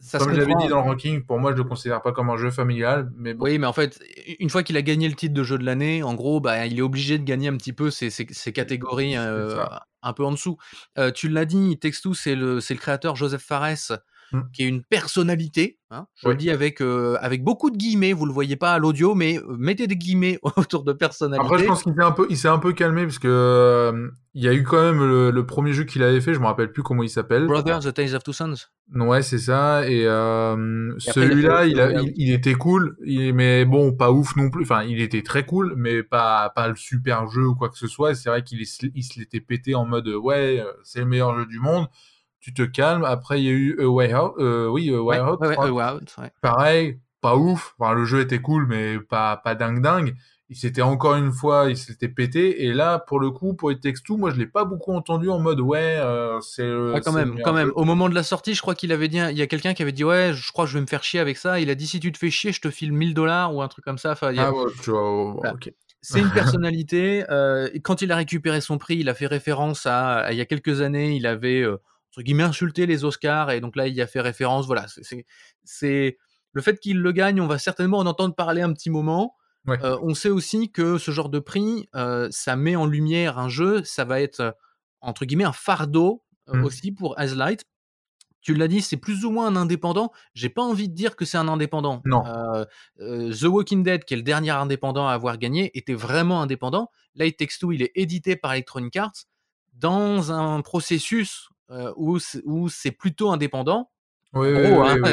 ça 0.00 0.18
comme 0.18 0.34
j'avais 0.34 0.54
dit 0.54 0.68
dans 0.68 0.82
le 0.82 0.88
ranking, 0.88 1.24
pour 1.24 1.38
moi, 1.38 1.52
je 1.52 1.56
le 1.56 1.64
considère 1.64 2.02
pas 2.02 2.12
comme 2.12 2.30
un 2.30 2.36
jeu 2.36 2.50
familial. 2.50 3.10
Mais 3.16 3.34
bon. 3.34 3.44
Oui, 3.44 3.58
mais 3.58 3.66
en 3.66 3.72
fait, 3.72 4.00
une 4.38 4.50
fois 4.50 4.62
qu'il 4.62 4.76
a 4.76 4.82
gagné 4.82 5.08
le 5.08 5.14
titre 5.14 5.34
de 5.34 5.42
jeu 5.42 5.58
de 5.58 5.64
l'année, 5.64 6.02
en 6.02 6.14
gros, 6.14 6.40
bah, 6.40 6.66
il 6.66 6.78
est 6.78 6.82
obligé 6.82 7.18
de 7.18 7.24
gagner 7.24 7.48
un 7.48 7.56
petit 7.56 7.72
peu 7.72 7.90
ces, 7.90 8.10
ces, 8.10 8.26
ces 8.30 8.52
catégories 8.52 9.16
euh, 9.16 9.64
un 10.02 10.12
peu 10.12 10.24
en 10.24 10.32
dessous. 10.32 10.56
Euh, 10.98 11.10
tu 11.10 11.28
l'as 11.28 11.44
dit, 11.44 11.78
Textu, 11.78 12.14
c'est 12.14 12.34
le, 12.34 12.56
le 12.56 12.74
créateur 12.76 13.16
Joseph 13.16 13.42
Fares 13.42 13.98
Mmh. 14.30 14.40
qui 14.52 14.62
est 14.62 14.68
une 14.68 14.82
personnalité. 14.82 15.78
Hein, 15.90 16.06
je 16.16 16.28
le 16.28 16.34
dis 16.34 16.50
avec, 16.50 16.82
euh, 16.82 17.16
avec 17.22 17.42
beaucoup 17.42 17.70
de 17.70 17.78
guillemets, 17.78 18.12
vous 18.12 18.26
le 18.26 18.32
voyez 18.32 18.56
pas 18.56 18.74
à 18.74 18.78
l'audio, 18.78 19.14
mais 19.14 19.38
euh, 19.38 19.56
mettez 19.58 19.86
des 19.86 19.96
guillemets 19.96 20.38
autour 20.56 20.84
de 20.84 20.92
personnalité. 20.92 21.46
Après, 21.46 21.58
je 21.58 21.64
pense 21.64 21.82
qu'il 21.82 21.94
s'est 21.94 22.02
un 22.02 22.12
peu, 22.12 22.26
il 22.28 22.36
s'est 22.36 22.48
un 22.48 22.58
peu 22.58 22.74
calmé 22.74 23.04
parce 23.04 23.18
que 23.18 23.26
euh, 23.26 24.10
il 24.34 24.44
y 24.44 24.48
a 24.48 24.52
eu 24.52 24.64
quand 24.64 24.82
même 24.82 24.98
le, 24.98 25.30
le 25.30 25.46
premier 25.46 25.72
jeu 25.72 25.84
qu'il 25.84 26.02
avait 26.02 26.20
fait, 26.20 26.34
je 26.34 26.40
me 26.40 26.44
rappelle 26.44 26.72
plus 26.72 26.82
comment 26.82 27.02
il 27.02 27.08
s'appelle. 27.08 27.46
Brothers, 27.46 27.80
The 27.80 27.94
Tales 27.94 28.14
of 28.14 28.22
Two 28.22 28.34
Sons. 28.34 28.66
Ouais, 28.94 29.22
c'est 29.22 29.38
ça. 29.38 29.88
Et, 29.88 30.04
euh, 30.04 30.92
celui-là, 30.98 31.64
il, 31.64 31.78
il, 31.78 32.12
il, 32.16 32.34
était 32.34 32.54
cool, 32.54 32.98
il, 33.06 33.32
mais 33.32 33.64
bon, 33.64 33.92
pas 33.92 34.12
ouf 34.12 34.36
non 34.36 34.50
plus. 34.50 34.64
Enfin, 34.64 34.82
il 34.82 35.00
était 35.00 35.22
très 35.22 35.46
cool, 35.46 35.72
mais 35.74 36.02
pas, 36.02 36.50
pas 36.54 36.68
le 36.68 36.76
super 36.76 37.28
jeu 37.28 37.46
ou 37.46 37.54
quoi 37.54 37.70
que 37.70 37.78
ce 37.78 37.86
soit. 37.86 38.14
C'est 38.14 38.28
vrai 38.28 38.42
qu'il 38.42 38.60
il 38.60 38.66
se 39.04 39.18
l'était 39.18 39.40
pété 39.40 39.74
en 39.74 39.86
mode 39.86 40.08
ouais, 40.08 40.62
c'est 40.82 40.98
le 40.98 41.06
meilleur 41.06 41.38
jeu 41.38 41.46
du 41.46 41.60
monde 41.60 41.86
tu 42.40 42.54
te 42.54 42.62
calmes. 42.62 43.04
Après, 43.04 43.40
il 43.40 43.44
y 43.44 43.48
a 43.48 43.52
eu 43.52 43.76
A 43.80 43.86
Way 43.88 44.14
Out. 44.14 44.32
Euh, 44.38 44.68
oui, 44.68 44.92
A 44.94 45.02
Way 45.02 45.20
Out. 45.20 45.40
Ouais, 45.40 46.30
Pareil, 46.40 46.98
pas 47.20 47.36
ouf. 47.36 47.74
Enfin, 47.78 47.94
le 47.94 48.04
jeu 48.04 48.20
était 48.20 48.40
cool, 48.40 48.66
mais 48.66 48.98
pas, 48.98 49.36
pas 49.36 49.54
dingue 49.54 49.82
dingue. 49.82 50.14
Il 50.50 50.56
s'était 50.56 50.80
encore 50.80 51.14
une 51.16 51.30
fois, 51.30 51.66
il 51.68 51.76
s'était 51.76 52.08
pété. 52.08 52.64
Et 52.64 52.72
là, 52.72 52.98
pour 52.98 53.20
le 53.20 53.30
coup, 53.30 53.52
pour 53.52 53.70
Takes 53.78 54.02
Two, 54.02 54.16
moi, 54.16 54.30
je 54.30 54.36
l'ai 54.36 54.46
pas 54.46 54.64
beaucoup 54.64 54.94
entendu 54.94 55.28
en 55.28 55.38
mode 55.40 55.60
ouais, 55.60 55.98
euh, 56.00 56.40
c'est. 56.40 56.66
Ah, 56.94 57.00
quand 57.00 57.12
même, 57.12 57.38
quand 57.44 57.52
même. 57.52 57.70
Au 57.74 57.84
moment 57.84 58.08
de 58.08 58.14
la 58.14 58.22
sortie, 58.22 58.54
je 58.54 58.62
crois 58.62 58.74
qu'il 58.74 58.90
avait 58.92 59.08
dit, 59.08 59.18
il 59.18 59.36
y 59.36 59.42
a 59.42 59.46
quelqu'un 59.46 59.74
qui 59.74 59.82
avait 59.82 59.92
dit 59.92 60.04
ouais, 60.04 60.32
je 60.32 60.50
crois 60.50 60.64
que 60.64 60.70
je 60.70 60.78
vais 60.78 60.80
me 60.80 60.86
faire 60.86 61.04
chier 61.04 61.20
avec 61.20 61.36
ça. 61.36 61.60
Il 61.60 61.68
a 61.68 61.74
dit 61.74 61.86
si 61.86 62.00
tu 62.00 62.10
te 62.12 62.16
fais 62.18 62.30
chier, 62.30 62.52
je 62.52 62.62
te 62.62 62.70
file 62.70 62.92
1000 62.92 63.12
dollars 63.12 63.54
ou 63.54 63.60
un 63.60 63.68
truc 63.68 63.84
comme 63.84 63.98
ça. 63.98 64.12
Enfin, 64.12 64.32
Ah 64.38 64.50
ouais, 64.54 64.70
tu 64.82 64.90
vois, 64.90 65.32
ok. 65.52 65.70
C'est 66.00 66.20
une 66.20 66.30
personnalité. 66.32 67.24
euh, 67.28 67.68
quand 67.82 68.00
il 68.00 68.10
a 68.10 68.16
récupéré 68.16 68.62
son 68.62 68.78
prix, 68.78 68.96
il 68.96 69.10
a 69.10 69.14
fait 69.14 69.26
référence 69.26 69.84
à, 69.84 70.20
à 70.20 70.32
il 70.32 70.38
y 70.38 70.40
a 70.40 70.46
quelques 70.46 70.80
années, 70.80 71.14
il 71.14 71.26
avait 71.26 71.60
euh, 71.60 71.76
entre 72.18 72.24
guillemets 72.24 72.42
insulté 72.42 72.86
les 72.86 73.04
Oscars 73.04 73.52
et 73.52 73.60
donc 73.60 73.76
là 73.76 73.86
il 73.86 73.94
y 73.94 74.02
a 74.02 74.08
fait 74.08 74.20
référence. 74.20 74.66
Voilà, 74.66 74.86
c'est 75.62 76.18
le 76.52 76.62
fait 76.62 76.80
qu'il 76.80 76.98
le 76.98 77.12
gagne, 77.12 77.40
on 77.40 77.46
va 77.46 77.58
certainement 77.58 77.98
en 77.98 78.06
entendre 78.06 78.34
parler 78.34 78.60
un 78.60 78.72
petit 78.72 78.90
moment. 78.90 79.36
Ouais. 79.68 79.78
Euh, 79.84 79.96
on 80.02 80.14
sait 80.14 80.30
aussi 80.30 80.72
que 80.72 80.98
ce 80.98 81.12
genre 81.12 81.28
de 81.28 81.38
prix, 81.38 81.88
euh, 81.94 82.26
ça 82.32 82.56
met 82.56 82.74
en 82.74 82.86
lumière 82.86 83.38
un 83.38 83.48
jeu, 83.48 83.84
ça 83.84 84.04
va 84.04 84.20
être 84.20 84.56
entre 85.00 85.26
guillemets 85.26 85.44
un 85.44 85.52
fardeau 85.52 86.24
euh, 86.48 86.56
mmh. 86.56 86.64
aussi 86.64 86.90
pour 86.90 87.16
Aslight. 87.20 87.64
Tu 88.40 88.54
l'as 88.54 88.66
dit, 88.66 88.80
c'est 88.80 88.96
plus 88.96 89.24
ou 89.24 89.30
moins 89.30 89.46
un 89.46 89.54
indépendant. 89.54 90.10
J'ai 90.34 90.48
pas 90.48 90.62
envie 90.62 90.88
de 90.88 90.94
dire 90.94 91.14
que 91.14 91.24
c'est 91.24 91.38
un 91.38 91.46
indépendant. 91.46 92.02
Non. 92.04 92.22
The 92.98 93.44
Walking 93.44 93.84
Dead, 93.84 94.04
qui 94.04 94.14
est 94.14 94.16
le 94.16 94.22
dernier 94.24 94.50
indépendant 94.50 95.06
à 95.06 95.12
avoir 95.12 95.38
gagné, 95.38 95.70
était 95.78 95.94
vraiment 95.94 96.42
indépendant. 96.42 96.90
Takes 97.16 97.58
Two, 97.60 97.72
il 97.72 97.82
est 97.82 97.92
édité 97.94 98.34
par 98.34 98.54
Electronic 98.54 98.96
Arts 98.96 99.26
dans 99.74 100.32
un 100.32 100.60
processus 100.62 101.48
euh, 101.70 101.92
où, 101.96 102.18
où 102.44 102.68
c'est 102.68 102.90
plutôt 102.90 103.30
indépendant. 103.30 103.90
Oui, 104.34 104.52
gros, 104.52 104.82
oui, 104.82 104.88
hein, 104.88 104.96
oui. 105.02 105.10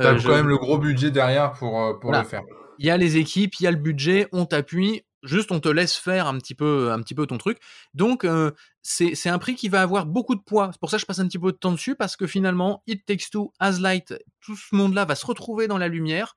Euh, 0.00 0.18
quand 0.20 0.34
même 0.34 0.48
le 0.48 0.58
gros 0.58 0.78
budget 0.78 1.10
derrière 1.10 1.52
pour, 1.52 1.70
pour 2.00 2.10
voilà. 2.10 2.22
le 2.22 2.28
faire. 2.28 2.42
Il 2.78 2.86
y 2.86 2.90
a 2.90 2.96
les 2.96 3.16
équipes, 3.16 3.54
il 3.60 3.64
y 3.64 3.66
a 3.66 3.70
le 3.70 3.76
budget, 3.76 4.26
on 4.32 4.46
t'appuie, 4.46 5.04
juste 5.22 5.52
on 5.52 5.60
te 5.60 5.68
laisse 5.68 5.96
faire 5.96 6.26
un 6.26 6.38
petit 6.38 6.54
peu, 6.54 6.90
un 6.90 7.00
petit 7.00 7.14
peu 7.14 7.26
ton 7.26 7.38
truc. 7.38 7.58
Donc 7.94 8.24
euh, 8.24 8.52
c'est 8.82 9.28
un 9.28 9.38
prix 9.38 9.54
qui 9.54 9.68
va 9.68 9.82
avoir 9.82 10.06
beaucoup 10.06 10.34
de 10.34 10.40
poids. 10.40 10.70
C'est 10.72 10.80
pour 10.80 10.90
ça 10.90 10.96
que 10.96 11.02
je 11.02 11.06
passe 11.06 11.18
un 11.18 11.26
petit 11.26 11.38
peu 11.38 11.52
de 11.52 11.56
temps 11.56 11.72
dessus 11.72 11.94
parce 11.94 12.16
que 12.16 12.26
finalement, 12.26 12.82
It 12.86 13.04
Takes 13.04 13.30
Two, 13.30 13.52
Aslight, 13.60 14.14
tout 14.40 14.56
ce 14.56 14.74
monde-là 14.74 15.04
va 15.04 15.14
se 15.14 15.26
retrouver 15.26 15.68
dans 15.68 15.78
la 15.78 15.88
lumière. 15.88 16.36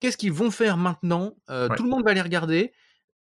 Qu'est-ce 0.00 0.16
qu'ils 0.16 0.32
vont 0.32 0.50
faire 0.50 0.76
maintenant? 0.76 1.34
Euh, 1.50 1.68
ouais. 1.68 1.76
Tout 1.76 1.82
le 1.84 1.90
monde 1.90 2.04
va 2.04 2.14
les 2.14 2.22
regarder 2.22 2.72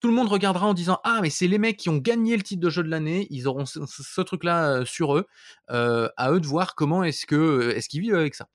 tout 0.00 0.08
le 0.08 0.14
monde 0.14 0.28
regardera 0.28 0.66
en 0.66 0.74
disant 0.74 0.98
ah 1.04 1.20
mais 1.22 1.30
c'est 1.30 1.46
les 1.46 1.58
mecs 1.58 1.76
qui 1.76 1.88
ont 1.88 1.98
gagné 1.98 2.36
le 2.36 2.42
titre 2.42 2.60
de 2.60 2.70
jeu 2.70 2.82
de 2.82 2.88
l'année, 2.88 3.26
ils 3.30 3.46
auront 3.46 3.66
ce, 3.66 3.80
ce 3.86 4.20
truc 4.22 4.44
là 4.44 4.84
sur 4.84 5.16
eux, 5.16 5.26
euh, 5.70 6.08
à 6.16 6.32
eux 6.32 6.40
de 6.40 6.46
voir 6.46 6.74
comment 6.74 7.04
est-ce 7.04 7.26
que 7.26 7.70
est-ce 7.76 7.88
qu'ils 7.88 8.00
vivent 8.00 8.14
avec 8.14 8.34
ça. 8.34 8.48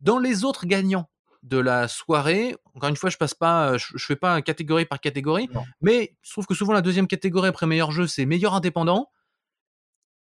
Dans 0.00 0.18
les 0.18 0.44
autres 0.44 0.66
gagnants 0.66 1.08
de 1.44 1.58
la 1.58 1.86
soirée, 1.86 2.56
encore 2.74 2.88
une 2.88 2.96
fois 2.96 3.10
je 3.10 3.16
passe 3.16 3.34
pas, 3.34 3.78
je, 3.78 3.86
je 3.94 4.04
fais 4.04 4.16
pas 4.16 4.42
catégorie 4.42 4.86
par 4.86 5.00
catégorie, 5.00 5.48
non. 5.54 5.64
mais 5.80 6.16
je 6.22 6.32
trouve 6.32 6.46
que 6.46 6.54
souvent 6.54 6.72
la 6.72 6.82
deuxième 6.82 7.06
catégorie 7.06 7.48
après 7.48 7.66
meilleur 7.66 7.92
jeu 7.92 8.06
c'est 8.06 8.26
meilleur 8.26 8.54
indépendant. 8.54 9.10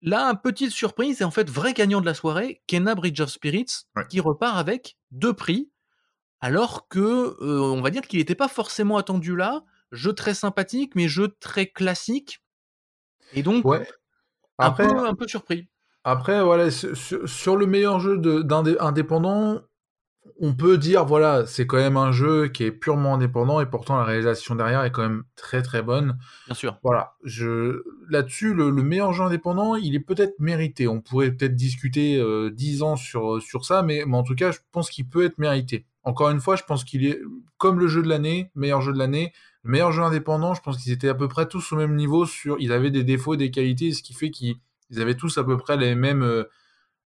Là, 0.04 0.36
petite 0.36 0.70
surprise, 0.70 1.18
c'est 1.18 1.24
en 1.24 1.32
fait 1.32 1.50
vrai 1.50 1.74
gagnant 1.74 2.02
de 2.02 2.06
la 2.06 2.14
soirée, 2.14 2.62
Kena 2.68 2.94
Bridge 2.94 3.20
of 3.20 3.30
Spirits, 3.30 3.88
ouais. 3.96 4.04
qui 4.08 4.20
repart 4.20 4.56
avec 4.56 4.96
deux 5.10 5.34
prix, 5.34 5.72
alors 6.40 6.88
que 6.88 7.36
on 7.42 7.82
va 7.82 7.90
dire 7.90 8.04
qu'il 8.04 8.20
n'était 8.20 8.36
pas 8.36 8.48
forcément 8.48 8.98
attendu 8.98 9.36
là 9.36 9.64
jeu 9.92 10.14
très 10.14 10.34
sympathique, 10.34 10.94
mais 10.96 11.08
jeu 11.08 11.36
très 11.40 11.68
classique. 11.68 12.42
Et 13.34 13.44
donc, 13.44 13.66
ouais. 13.66 13.88
après, 14.58 14.86
un, 14.86 14.94
peu, 14.94 15.08
un 15.08 15.16
peu 15.16 15.28
surpris. 15.28 15.68
Après, 16.04 16.44
voilà, 16.44 16.72
sur, 16.72 17.28
sur 17.28 17.58
le 17.58 17.66
meilleur 17.66 18.00
jeu 18.00 18.18
d'indépendant, 18.18 19.62
on 20.40 20.54
peut 20.54 20.78
dire, 20.78 21.06
voilà, 21.06 21.46
c'est 21.46 21.66
quand 21.66 21.78
même 21.78 21.98
un 21.98 22.12
jeu 22.12 22.48
qui 22.48 22.64
est 22.64 22.72
purement 22.72 23.16
indépendant 23.16 23.60
et 23.60 23.66
pourtant 23.66 23.98
la 23.98 24.04
réalisation 24.04 24.56
derrière 24.56 24.84
est 24.84 24.92
quand 24.92 25.02
même 25.02 25.24
très 25.36 25.62
très 25.62 25.82
bonne. 25.82 26.18
Bien 26.46 26.56
sûr. 26.56 26.80
Voilà, 26.84 27.16
je 27.24 27.84
là-dessus, 28.10 28.54
le, 28.54 28.70
le, 28.70 28.84
meilleur 28.84 29.14
jeu 29.14 29.24
indépendant, 29.24 29.76
il 29.76 29.96
est 29.96 30.00
peut-être 30.00 30.40
mérité. 30.40 30.88
On 30.88 31.02
pourrait 31.02 31.32
peut-être 31.32 31.56
discuter 31.56 32.18
euh, 32.20 32.52
10 32.52 32.84
ans 32.84 32.96
sur, 32.96 33.42
sur 33.42 33.66
ça, 33.66 33.82
mais, 33.84 34.04
mais 34.06 34.18
en 34.18 34.24
tout 34.24 34.36
cas, 34.36 34.52
je 34.52 34.60
pense 34.72 34.90
qu'il 34.90 35.08
peut 35.08 35.26
être 35.26 35.38
mérité. 35.38 35.86
Encore 36.04 36.30
une 36.30 36.40
fois, 36.40 36.56
je 36.56 36.64
pense 36.64 36.84
qu'il 36.84 37.06
est 37.06 37.20
comme 37.58 37.80
le 37.80 37.88
jeu 37.88 38.02
de 38.02 38.10
l'année, 38.10 38.52
meilleur 38.56 38.82
jeu 38.82 38.94
de 38.94 38.98
l'année, 38.98 39.34
le 39.64 39.72
meilleur 39.72 39.92
jeu 39.92 40.02
indépendant, 40.04 40.54
je 40.54 40.62
pense 40.62 40.82
qu'ils 40.82 40.94
étaient 40.94 41.10
à 41.10 41.16
peu 41.16 41.28
près 41.28 41.48
tous 41.48 41.72
au 41.72 41.76
même 41.76 41.96
niveau 41.96 42.26
sur, 42.26 42.58
ils 42.60 42.72
avaient 42.72 42.92
des 42.92 43.04
défauts 43.04 43.36
des 43.36 43.52
qualités, 43.52 43.92
ce 43.94 44.02
qui 44.02 44.14
fait 44.14 44.30
qu'ils 44.30 44.56
avaient 44.98 45.16
tous 45.16 45.38
à 45.38 45.44
peu 45.44 45.58
près 45.58 45.78
les 45.78 45.96
mêmes, 45.96 46.24
euh, 46.24 46.46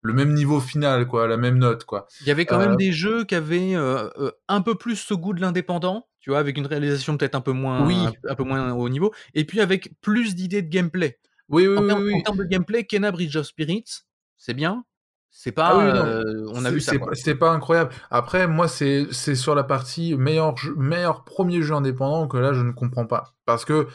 le 0.01 0.13
même 0.13 0.33
niveau 0.33 0.59
final, 0.59 1.07
quoi, 1.07 1.27
la 1.27 1.37
même 1.37 1.57
note, 1.57 1.85
quoi. 1.85 2.07
Il 2.21 2.27
y 2.27 2.31
avait 2.31 2.45
quand 2.45 2.59
euh... 2.59 2.67
même 2.67 2.75
des 2.75 2.91
jeux 2.91 3.23
qui 3.23 3.35
avaient 3.35 3.75
euh, 3.75 4.09
euh, 4.17 4.31
un 4.47 4.61
peu 4.61 4.75
plus 4.75 4.95
ce 4.95 5.13
goût 5.13 5.33
de 5.33 5.41
l'indépendant, 5.41 6.07
tu 6.19 6.31
vois, 6.31 6.39
avec 6.39 6.57
une 6.57 6.65
réalisation 6.65 7.17
peut-être 7.17 7.35
un 7.35 7.41
peu 7.41 7.53
moins, 7.53 7.85
oui. 7.85 7.95
un, 7.95 8.31
un, 8.31 8.35
peu 8.35 8.43
moins 8.43 8.73
haut 8.73 8.89
niveau, 8.89 9.13
et 9.33 9.45
puis 9.45 9.61
avec 9.61 9.93
plus 10.01 10.35
d'idées 10.35 10.61
de 10.61 10.69
gameplay. 10.69 11.17
Oui, 11.47 11.67
oui, 11.67 11.77
en, 11.77 11.87
termes, 11.87 12.03
oui, 12.03 12.13
en 12.15 12.21
termes 12.21 12.37
de 12.37 12.43
gameplay, 12.43 12.83
Kena 12.83 13.11
Bridge 13.11 13.35
of 13.35 13.45
Spirits, 13.45 14.03
c'est 14.37 14.53
bien, 14.53 14.83
c'est 15.31 15.51
pas, 15.51 15.69
ah 15.69 15.77
oui, 15.77 15.83
euh, 15.85 16.51
on 16.53 16.65
a 16.65 16.71
vu 16.71 16.81
ça. 16.81 16.93
C'était 17.13 17.35
pas 17.35 17.51
incroyable. 17.51 17.91
Après, 18.09 18.47
moi, 18.47 18.67
c'est 18.67 19.07
c'est 19.11 19.35
sur 19.35 19.55
la 19.55 19.63
partie 19.63 20.15
meilleur 20.15 20.57
jeu, 20.57 20.73
meilleur 20.75 21.23
premier 21.23 21.61
jeu 21.61 21.75
indépendant 21.75 22.27
que 22.27 22.37
là, 22.37 22.53
je 22.53 22.61
ne 22.61 22.71
comprends 22.71 23.05
pas, 23.05 23.35
parce 23.45 23.63
que 23.63 23.87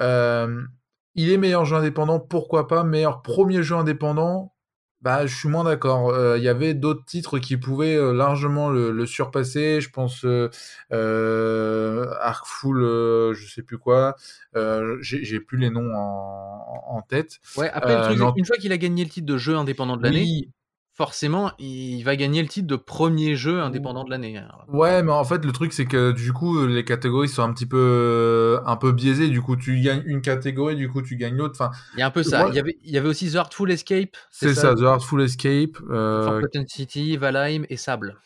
euh, 0.00 0.62
il 1.14 1.30
est 1.30 1.38
meilleur 1.38 1.64
jeu 1.64 1.76
indépendant, 1.76 2.20
pourquoi 2.20 2.68
pas 2.68 2.84
meilleur 2.84 3.22
premier 3.22 3.62
jeu 3.62 3.74
indépendant. 3.76 4.52
Bah, 5.02 5.26
je 5.26 5.36
suis 5.36 5.48
moins 5.48 5.62
d'accord. 5.62 6.10
Il 6.10 6.18
euh, 6.18 6.38
y 6.38 6.48
avait 6.48 6.74
d'autres 6.74 7.04
titres 7.04 7.38
qui 7.38 7.56
pouvaient 7.56 7.94
euh, 7.94 8.12
largement 8.12 8.70
le, 8.70 8.90
le, 8.90 9.06
surpasser. 9.06 9.80
Je 9.80 9.90
pense 9.90 10.24
euh, 10.24 10.48
Arkful, 12.20 12.80
je 13.34 13.46
sais 13.48 13.62
plus 13.62 13.78
quoi. 13.78 14.16
J'ai 15.00 15.40
plus 15.40 15.58
les 15.58 15.70
noms 15.70 15.94
en, 15.94 16.82
en 16.88 17.02
tête. 17.02 17.38
Ouais. 17.56 17.70
Après, 17.72 18.02
truc, 18.02 18.18
une 18.36 18.46
fois 18.46 18.56
qu'il 18.56 18.72
a 18.72 18.78
gagné 18.78 19.04
le 19.04 19.10
titre 19.10 19.26
de 19.26 19.38
jeu 19.38 19.54
indépendant 19.54 19.96
de 19.96 20.02
l'année, 20.02 20.22
oui 20.22 20.50
forcément, 20.96 21.52
il 21.58 22.02
va 22.02 22.16
gagner 22.16 22.40
le 22.42 22.48
titre 22.48 22.66
de 22.66 22.76
premier 22.76 23.36
jeu 23.36 23.60
indépendant 23.60 24.02
de 24.04 24.10
l'année. 24.10 24.36
hein. 24.38 24.48
Ouais, 24.68 25.02
mais 25.02 25.12
en 25.12 25.24
fait, 25.24 25.44
le 25.44 25.52
truc, 25.52 25.72
c'est 25.72 25.84
que 25.84 26.12
du 26.12 26.32
coup, 26.32 26.66
les 26.66 26.84
catégories 26.84 27.28
sont 27.28 27.42
un 27.42 27.52
petit 27.52 27.66
peu, 27.66 28.58
un 28.64 28.76
peu 28.76 28.92
biaisées. 28.92 29.28
Du 29.28 29.42
coup, 29.42 29.56
tu 29.56 29.78
gagnes 29.80 30.02
une 30.06 30.22
catégorie, 30.22 30.74
du 30.76 30.88
coup, 30.88 31.02
tu 31.02 31.16
gagnes 31.16 31.36
l'autre. 31.36 31.54
Enfin, 31.60 31.70
Il 31.94 32.00
y 32.00 32.02
a 32.02 32.06
un 32.06 32.10
peu 32.10 32.22
ça. 32.22 32.38
moi- 32.38 32.48
Il 32.50 32.56
y 32.56 32.58
avait, 32.58 32.78
il 32.82 32.90
y 32.90 32.98
avait 32.98 33.08
aussi 33.08 33.30
The 33.30 33.36
Artful 33.36 33.70
Escape. 33.70 34.16
c'est 34.30 34.54
ça, 34.54 34.74
The 34.74 34.82
Artful 34.82 35.22
Escape. 35.22 35.76
euh, 35.90 36.24
Forgotten 36.24 36.66
City, 36.66 37.16
Valheim 37.16 37.64
et 37.68 37.76
Sable. 37.76 38.16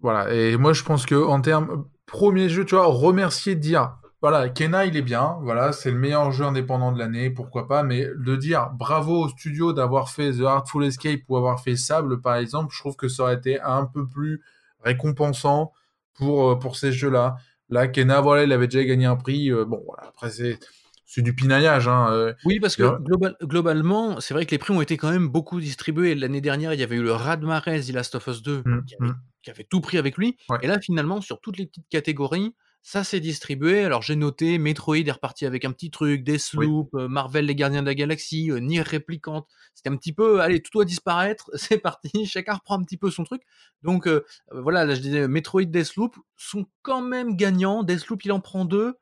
Voilà, 0.00 0.32
et 0.34 0.56
moi 0.58 0.72
je 0.74 0.82
pense 0.82 1.06
que 1.06 1.14
en 1.14 1.40
termes 1.40 1.86
premier 2.06 2.48
jeu, 2.48 2.64
tu 2.66 2.74
vois, 2.74 2.86
remercier 2.86 3.54
dire 3.54 3.96
voilà, 4.28 4.48
Kena 4.48 4.86
il 4.86 4.96
est 4.96 5.02
bien, 5.02 5.36
voilà, 5.42 5.70
c'est 5.70 5.92
le 5.92 5.98
meilleur 5.98 6.32
jeu 6.32 6.44
indépendant 6.44 6.90
de 6.90 6.98
l'année, 6.98 7.30
pourquoi 7.30 7.68
pas, 7.68 7.84
mais 7.84 8.08
de 8.16 8.34
dire 8.34 8.70
bravo 8.74 9.24
au 9.24 9.28
studio 9.28 9.72
d'avoir 9.72 10.10
fait 10.10 10.32
The 10.32 10.40
Artful 10.42 10.84
Escape 10.84 11.20
ou 11.28 11.36
avoir 11.36 11.60
fait 11.62 11.76
Sable 11.76 12.20
par 12.20 12.34
exemple, 12.34 12.74
je 12.74 12.80
trouve 12.80 12.96
que 12.96 13.06
ça 13.06 13.22
aurait 13.22 13.36
été 13.36 13.60
un 13.60 13.84
peu 13.86 14.04
plus 14.04 14.42
récompensant 14.82 15.72
pour 16.14 16.50
euh, 16.50 16.54
pour 16.56 16.76
ces 16.76 16.90
jeux-là. 16.90 17.36
Là, 17.68 17.86
Kena, 17.86 18.20
voilà, 18.20 18.42
il 18.42 18.52
avait 18.52 18.66
déjà 18.66 18.84
gagné 18.84 19.06
un 19.06 19.14
prix, 19.14 19.52
euh, 19.52 19.64
bon 19.64 19.80
voilà, 19.86 20.08
après 20.08 20.30
c'est 20.30 20.58
c'est 21.04 21.22
du 21.22 21.32
pinaillage, 21.32 21.86
hein. 21.86 22.08
euh, 22.10 22.34
Oui, 22.44 22.58
parce 22.58 22.74
que 22.74 22.82
global- 22.98 23.36
globalement, 23.40 24.18
c'est 24.20 24.34
vrai 24.34 24.44
que 24.44 24.50
les 24.50 24.58
prix 24.58 24.74
ont 24.74 24.82
été 24.82 24.96
quand 24.96 25.10
même 25.12 25.28
beaucoup 25.28 25.60
distribués. 25.60 26.16
L'année 26.16 26.40
dernière, 26.40 26.74
il 26.74 26.80
y 26.80 26.82
avait 26.82 26.96
eu 26.96 27.02
le 27.02 27.12
Radmarez 27.12 27.80
The 27.82 27.92
Last 27.92 28.16
of 28.16 28.26
Us 28.26 28.42
2 28.42 28.62
Mm, 28.64 28.84
qui, 28.84 28.96
avait, 29.00 29.10
mm. 29.12 29.16
qui 29.42 29.50
avait 29.50 29.62
tout 29.64 29.80
pris 29.80 29.98
avec 29.98 30.16
lui. 30.18 30.36
Ouais. 30.48 30.58
Et 30.62 30.66
là, 30.66 30.80
finalement, 30.80 31.20
sur 31.20 31.40
toutes 31.40 31.58
les 31.58 31.66
petites 31.66 31.88
catégories, 31.90 32.56
ça 32.88 33.02
s'est 33.02 33.18
distribué. 33.18 33.82
Alors, 33.82 34.00
j'ai 34.02 34.14
noté 34.14 34.58
Metroid 34.58 34.94
est 34.98 35.10
reparti 35.10 35.44
avec 35.44 35.64
un 35.64 35.72
petit 35.72 35.90
truc, 35.90 36.22
Deathloop, 36.22 36.94
euh, 36.94 37.08
Marvel 37.08 37.44
Les 37.44 37.56
Gardiens 37.56 37.82
de 37.82 37.86
la 37.88 37.96
Galaxie, 37.96 38.48
euh, 38.52 38.60
Nier 38.60 38.82
Replicant. 38.82 39.44
C'était 39.74 39.90
un 39.90 39.96
petit 39.96 40.12
peu, 40.12 40.40
allez, 40.40 40.62
tout 40.62 40.70
doit 40.72 40.84
disparaître, 40.84 41.50
c'est 41.54 41.78
parti, 41.78 42.26
chacun 42.26 42.54
reprend 42.54 42.78
un 42.78 42.84
petit 42.84 42.96
peu 42.96 43.10
son 43.10 43.24
truc. 43.24 43.42
Donc, 43.82 44.06
euh, 44.06 44.24
euh, 44.52 44.60
voilà, 44.60 44.84
là, 44.84 44.94
je 44.94 45.00
disais, 45.00 45.26
Metroid, 45.26 45.64
Deathloop 45.64 46.14
sont 46.36 46.64
quand 46.82 47.02
même 47.02 47.34
gagnants. 47.34 47.82
Deathloop, 47.82 48.24
il 48.24 48.30
en 48.30 48.38
prend 48.38 48.64
deux. 48.64 48.94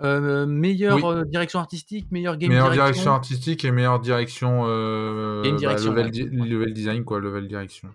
Euh, 0.00 0.44
meilleure 0.46 0.96
Oui. 0.96 1.02
euh, 1.04 1.24
direction 1.24 1.60
artistique, 1.60 2.10
meilleure 2.10 2.36
game 2.36 2.48
meilleure 2.48 2.72
direction. 2.72 2.84
direction 2.94 3.12
artistique 3.12 3.64
et 3.64 3.70
meilleure 3.70 4.00
direction, 4.00 4.62
euh, 4.66 5.42
Game 5.42 5.52
bah, 5.52 5.58
direction, 5.58 5.90
level, 5.92 6.04
ouais. 6.06 6.10
di- 6.10 6.24
level 6.24 6.72
design 6.72 7.04
quoi, 7.04 7.20
level 7.20 7.46
direction, 7.46 7.90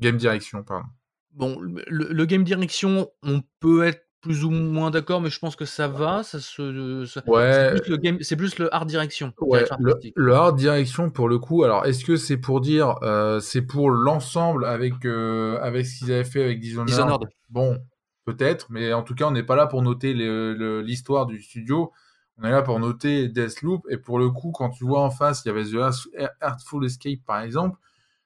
game 0.00 0.16
direction 0.16 0.62
pardon. 0.62 0.86
Bon, 1.32 1.60
le, 1.60 1.82
le 1.88 2.24
game 2.26 2.44
direction, 2.44 3.10
on 3.22 3.42
peut 3.60 3.82
être 3.84 4.06
plus 4.22 4.44
ou 4.44 4.50
moins 4.50 4.90
d'accord, 4.90 5.20
mais 5.20 5.28
je 5.30 5.38
pense 5.38 5.56
que 5.56 5.64
ça 5.64 5.88
va. 5.88 6.22
Ça 6.22 6.40
se, 6.40 7.04
ça- 7.06 7.22
Ouais. 7.26 7.72
c'est 7.74 7.82
plus 7.82 7.90
le 7.90 7.96
game, 7.98 8.18
c'est 8.20 8.36
plus 8.36 8.58
le 8.58 8.72
art 8.74 8.86
direction. 8.86 9.32
Ouais, 9.40 9.64
le, 9.80 9.94
le 10.14 10.32
art 10.34 10.52
direction 10.54 11.10
pour 11.10 11.28
le 11.28 11.38
coup. 11.38 11.64
Alors, 11.64 11.84
est-ce 11.86 12.04
que 12.04 12.16
c'est 12.16 12.36
pour 12.38 12.60
dire, 12.60 12.96
euh, 13.02 13.40
c'est 13.40 13.62
pour 13.62 13.90
l'ensemble 13.90 14.64
avec 14.64 15.04
euh, 15.04 15.58
avec 15.60 15.84
ce 15.86 15.98
qu'ils 15.98 16.12
avaient 16.12 16.24
fait 16.24 16.42
avec 16.44 16.60
Dishonored, 16.60 16.88
Dishonored. 16.88 17.28
Bon, 17.50 17.78
peut-être, 18.24 18.66
mais 18.70 18.92
en 18.92 19.02
tout 19.02 19.14
cas, 19.14 19.26
on 19.26 19.32
n'est 19.32 19.42
pas 19.42 19.56
là 19.56 19.66
pour 19.66 19.82
noter 19.82 20.14
l'histoire 20.14 21.26
du 21.26 21.42
studio. 21.42 21.92
On 22.38 22.44
est 22.44 22.50
là 22.50 22.62
pour 22.62 22.78
noter 22.80 23.28
Deathloop. 23.28 23.82
Et 23.90 23.98
pour 23.98 24.18
le 24.18 24.30
coup, 24.30 24.52
quand 24.52 24.70
tu 24.70 24.84
vois 24.84 25.02
en 25.02 25.10
face, 25.10 25.42
il 25.44 25.48
y 25.48 25.50
avait 25.50 25.64
The 25.64 25.74
Art- 25.76 26.30
Artful 26.40 26.84
Escape 26.84 27.20
par 27.26 27.40
exemple. 27.42 27.78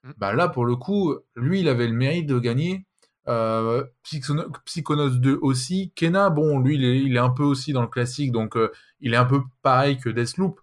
Mm. 0.04 0.10
Bah 0.18 0.32
là, 0.32 0.48
pour 0.48 0.64
le 0.64 0.76
coup, 0.76 1.16
lui, 1.34 1.60
il 1.60 1.68
avait 1.68 1.88
le 1.88 1.92
mérite 1.92 2.26
de 2.26 2.38
gagner. 2.38 2.85
Euh, 3.28 3.84
Psychono- 4.04 4.46
Psychonauts 4.64 5.10
2 5.18 5.38
aussi. 5.42 5.92
Kena, 5.96 6.30
bon, 6.30 6.58
lui, 6.60 6.76
il 6.76 6.84
est, 6.84 6.98
il 7.00 7.16
est 7.16 7.20
un 7.20 7.30
peu 7.30 7.42
aussi 7.42 7.72
dans 7.72 7.82
le 7.82 7.88
classique, 7.88 8.30
donc 8.32 8.56
euh, 8.56 8.70
il 9.00 9.14
est 9.14 9.16
un 9.18 9.24
peu 9.24 9.42
pareil 9.62 9.98
que 9.98 10.08
Deathloop. 10.08 10.60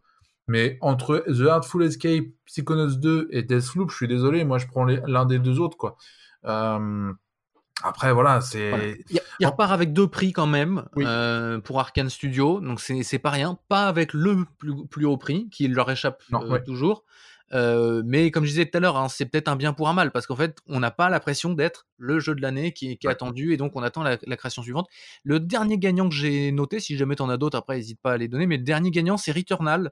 Mais 0.48 0.78
entre 0.82 1.24
The 1.28 1.48
Artful 1.50 1.84
Escape, 1.84 2.26
Psychonauts 2.46 2.96
2 2.96 3.28
et 3.32 3.44
Deathloop, 3.44 3.90
je 3.92 3.96
suis 3.96 4.08
désolé, 4.08 4.44
moi 4.44 4.58
je 4.58 4.68
prends 4.68 4.84
l'un 4.86 5.26
des 5.26 5.40
deux 5.40 5.60
autres, 5.60 5.78
quoi. 5.78 5.98
Euh, 6.46 7.12
après, 7.84 8.14
voilà, 8.14 8.40
c'est. 8.42 8.70
Voilà. 8.70 8.86
Il, 9.10 9.20
il 9.40 9.48
repart 9.48 9.72
avec 9.72 9.94
deux 9.94 10.08
prix 10.08 10.32
quand 10.32 10.46
même 10.48 10.86
Oui. 10.96 11.04
euh, 11.08 11.60
pour 11.60 11.80
Arkane 11.80 12.10
Studio, 12.10 12.60
donc 12.62 12.80
c'est 12.80 13.04
c'est 13.04 13.20
pas 13.20 13.30
rien. 13.32 13.58
Pas 13.68 13.88
avec 13.88 14.14
le 14.14 14.46
plus, 14.58 14.86
plus 14.88 15.06
haut 15.06 15.18
prix 15.18 15.50
qui 15.50 15.68
leur 15.68 15.90
échappe 15.90 16.22
Non, 16.32 16.44
euh, 16.44 16.50
ouais. 16.52 16.64
toujours. 16.64 17.04
Euh, 17.54 18.02
mais 18.06 18.32
comme 18.32 18.46
je 18.46 18.50
disais 18.50 18.66
tout 18.66 18.78
à 18.78 18.80
l'heure, 18.82 18.98
hein, 18.98 19.10
c'est 19.10 19.26
peut-être 19.26 19.48
un 19.48 19.56
bien 19.56 19.74
pour 19.74 19.88
un 19.90 19.94
mal 19.94 20.12
parce 20.12 20.26
qu'en 20.26 20.36
fait, 20.36 20.58
on 20.68 20.80
n'a 20.80 20.90
pas 20.92 21.10
la 21.10 21.20
pression 21.20 21.54
d'être 21.54 21.86
le 21.98 22.20
jeu 22.20 22.34
de 22.36 22.42
l'année 22.42 22.74
qui, 22.74 22.92
est- 22.92 22.96
qui 22.98 23.06
est 23.06 23.10
Ouais. 23.10 23.14
attendu 23.14 23.54
et 23.54 23.58
donc 23.58 23.76
on 23.76 23.84
attend 23.84 24.02
la, 24.04 24.18
la 24.26 24.38
création 24.38 24.64
suivante. 24.64 24.88
Le 25.24 25.40
dernier 25.40 25.78
gagnant 25.78 26.10
que 26.10 26.16
j'ai 26.16 26.52
noté, 26.52 26.80
si 26.80 26.98
jamais 26.98 27.16
t'en 27.16 27.30
as 27.30 27.38
d'autres, 27.38 27.58
après 27.58 27.76
n'hésite 27.76 28.00
pas 28.02 28.14
à 28.14 28.18
les 28.18 28.28
donner, 28.28 28.48
mais 28.48 28.58
le 28.58 28.64
dernier 28.64 28.90
gagnant 28.92 29.18
c'est 29.18 29.32
Returnal. 29.32 29.92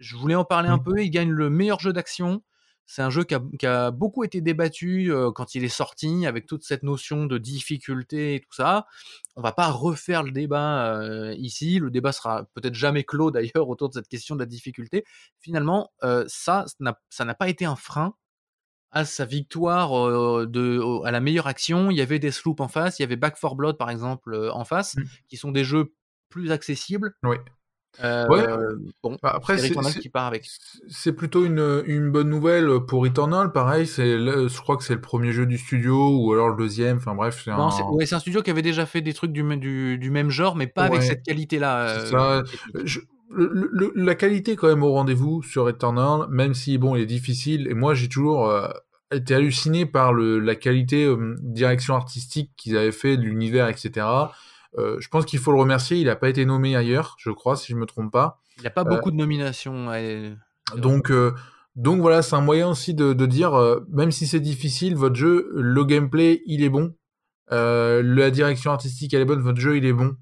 Je 0.00 0.16
voulais 0.16 0.34
en 0.34 0.44
parler 0.44 0.68
un 0.68 0.76
Mm. 0.78 0.84
peu. 0.84 1.02
Il 1.02 1.10
gagne 1.10 1.30
le 1.30 1.50
meilleur 1.50 1.80
jeu 1.80 1.92
d'action. 1.92 2.42
C'est 2.90 3.02
un 3.02 3.10
jeu 3.10 3.22
qui 3.24 3.34
a, 3.34 3.42
qui 3.58 3.66
a 3.66 3.90
beaucoup 3.90 4.24
été 4.24 4.40
débattu 4.40 5.12
euh, 5.12 5.30
quand 5.30 5.54
il 5.54 5.62
est 5.62 5.68
sorti, 5.68 6.24
avec 6.24 6.46
toute 6.46 6.64
cette 6.64 6.82
notion 6.82 7.26
de 7.26 7.36
difficulté 7.36 8.36
et 8.36 8.40
tout 8.40 8.54
ça. 8.54 8.86
On 9.36 9.42
va 9.42 9.52
pas 9.52 9.68
refaire 9.70 10.22
le 10.22 10.30
débat 10.30 10.94
euh, 10.96 11.34
ici. 11.36 11.80
Le 11.80 11.90
débat 11.90 12.12
sera 12.12 12.44
peut-être 12.54 12.74
jamais 12.74 13.04
clos 13.04 13.30
d'ailleurs 13.30 13.68
autour 13.68 13.90
de 13.90 13.94
cette 13.94 14.08
question 14.08 14.36
de 14.36 14.40
la 14.40 14.46
difficulté. 14.46 15.04
Finalement, 15.38 15.92
euh, 16.02 16.24
ça, 16.28 16.64
ça 17.10 17.24
n'a- 17.26 17.34
pas 17.34 17.48
été 17.50 17.66
un 17.66 17.76
frein 17.76 18.14
à 18.90 19.04
sa 19.04 19.26
victoire 19.26 20.46
de, 20.46 21.04
à 21.04 21.10
la 21.10 21.20
meilleure 21.20 21.46
action. 21.46 21.90
Il 21.90 21.96
y 21.98 22.00
avait 22.00 22.18
des 22.18 22.30
sloops 22.30 22.60
en 22.62 22.68
face, 22.68 22.98
il 22.98 23.02
y 23.02 23.04
avait 23.04 23.16
Back 23.16 23.38
4 23.38 23.54
Blood 23.54 23.76
par 23.76 23.90
exemple 23.90 24.34
en 24.50 24.64
face, 24.64 24.96
Mm. 24.96 25.02
qui 25.28 25.36
sont 25.36 25.52
des 25.52 25.62
jeux 25.62 25.92
plus 26.30 26.52
accessibles. 26.52 27.14
Oui. 27.22 27.36
Euh, 28.04 28.26
Ouais. 28.28 28.44
Bon, 29.02 29.16
Bah, 29.22 29.32
Après, 29.34 29.56
c'est 29.56 29.62
c'est- 29.62 29.68
Returnal 29.70 29.92
c'est- 29.92 30.00
qui 30.00 30.08
part 30.08 30.26
avec. 30.26 30.46
c'est 30.88 31.12
plutôt 31.12 31.44
une, 31.44 31.82
une 31.86 32.10
bonne 32.10 32.28
nouvelle 32.28 32.68
pour 32.86 33.02
Returnal. 33.02 33.52
Pareil, 33.52 33.86
c'est 33.86 34.18
je 34.18 34.60
crois 34.60 34.76
que 34.76 34.84
c'est 34.84 34.94
le 34.94 35.00
premier 35.00 35.32
jeu 35.32 35.46
du 35.46 35.58
studio 35.58 36.16
ou 36.18 36.32
alors 36.32 36.48
le 36.50 36.56
deuxième. 36.56 36.98
Enfin 36.98 37.14
bref, 37.14 37.40
c'est 37.44 37.50
un. 37.50 37.68
ouais, 37.92 38.06
c'est 38.06 38.14
un 38.14 38.20
studio 38.20 38.42
qui 38.42 38.50
avait 38.50 38.62
déjà 38.62 38.86
fait 38.86 39.00
des 39.00 39.14
trucs 39.14 39.32
du, 39.32 39.42
même- 39.42 39.60
du, 39.60 39.98
du 39.98 40.10
même 40.10 40.30
genre, 40.30 40.54
mais 40.56 40.66
pas 40.66 40.84
avec 40.84 41.02
cette 41.02 41.22
qualité-là. 41.24 41.88
Euh, 41.88 42.06
ça. 42.06 42.42
technique. 42.50 42.86
Je- 42.86 43.00
le- 43.30 43.68
le- 43.72 43.92
la 43.94 44.14
qualité 44.14 44.52
est 44.52 44.56
quand 44.56 44.68
même 44.68 44.82
au 44.82 44.92
rendez-vous 44.92 45.42
sur 45.42 45.64
Returnal, 45.66 46.26
même 46.30 46.54
si 46.54 46.78
bon, 46.78 46.96
il 46.96 47.02
est 47.02 47.06
difficile. 47.06 47.66
Et 47.68 47.74
moi, 47.74 47.92
j'ai 47.94 48.08
toujours 48.08 48.48
euh, 48.48 48.68
été 49.12 49.34
halluciné 49.34 49.84
par 49.86 50.12
le, 50.14 50.38
la 50.38 50.54
qualité 50.54 51.04
euh, 51.04 51.34
direction 51.42 51.94
artistique 51.94 52.52
qu'ils 52.56 52.76
avaient 52.78 52.92
fait 52.92 53.16
de 53.18 53.22
l'univers, 53.22 53.68
etc. 53.68 54.06
Euh, 54.76 54.96
je 55.00 55.08
pense 55.08 55.24
qu'il 55.24 55.38
faut 55.38 55.52
le 55.52 55.58
remercier. 55.58 55.96
Il 55.98 56.04
n'a 56.06 56.16
pas 56.16 56.28
été 56.28 56.44
nommé 56.44 56.76
ailleurs, 56.76 57.16
je 57.18 57.30
crois, 57.30 57.56
si 57.56 57.72
je 57.72 57.76
me 57.76 57.86
trompe 57.86 58.12
pas. 58.12 58.40
Il 58.58 58.60
n'y 58.62 58.66
a 58.66 58.70
pas 58.70 58.82
Euh, 58.82 58.84
beaucoup 58.84 59.10
de 59.10 59.16
nominations. 59.16 59.88
Donc, 60.76 61.10
euh, 61.10 61.32
donc 61.76 62.00
voilà, 62.00 62.22
c'est 62.22 62.36
un 62.36 62.40
moyen 62.40 62.68
aussi 62.68 62.92
de, 62.94 63.12
de 63.12 63.26
dire, 63.26 63.52
même 63.90 64.10
si 64.10 64.26
c'est 64.26 64.40
difficile, 64.40 64.94
votre 64.96 65.14
jeu, 65.16 65.48
le 65.54 65.84
gameplay, 65.84 66.42
il 66.46 66.62
est 66.62 66.68
bon. 66.68 66.94
La 67.50 68.30
direction 68.30 68.70
artistique, 68.72 69.14
elle 69.14 69.22
est 69.22 69.26
bonne, 69.26 69.40
votre 69.40 69.60
jeu, 69.60 69.76
il 69.76 69.86
est 69.86 69.92
bon. 69.92 70.16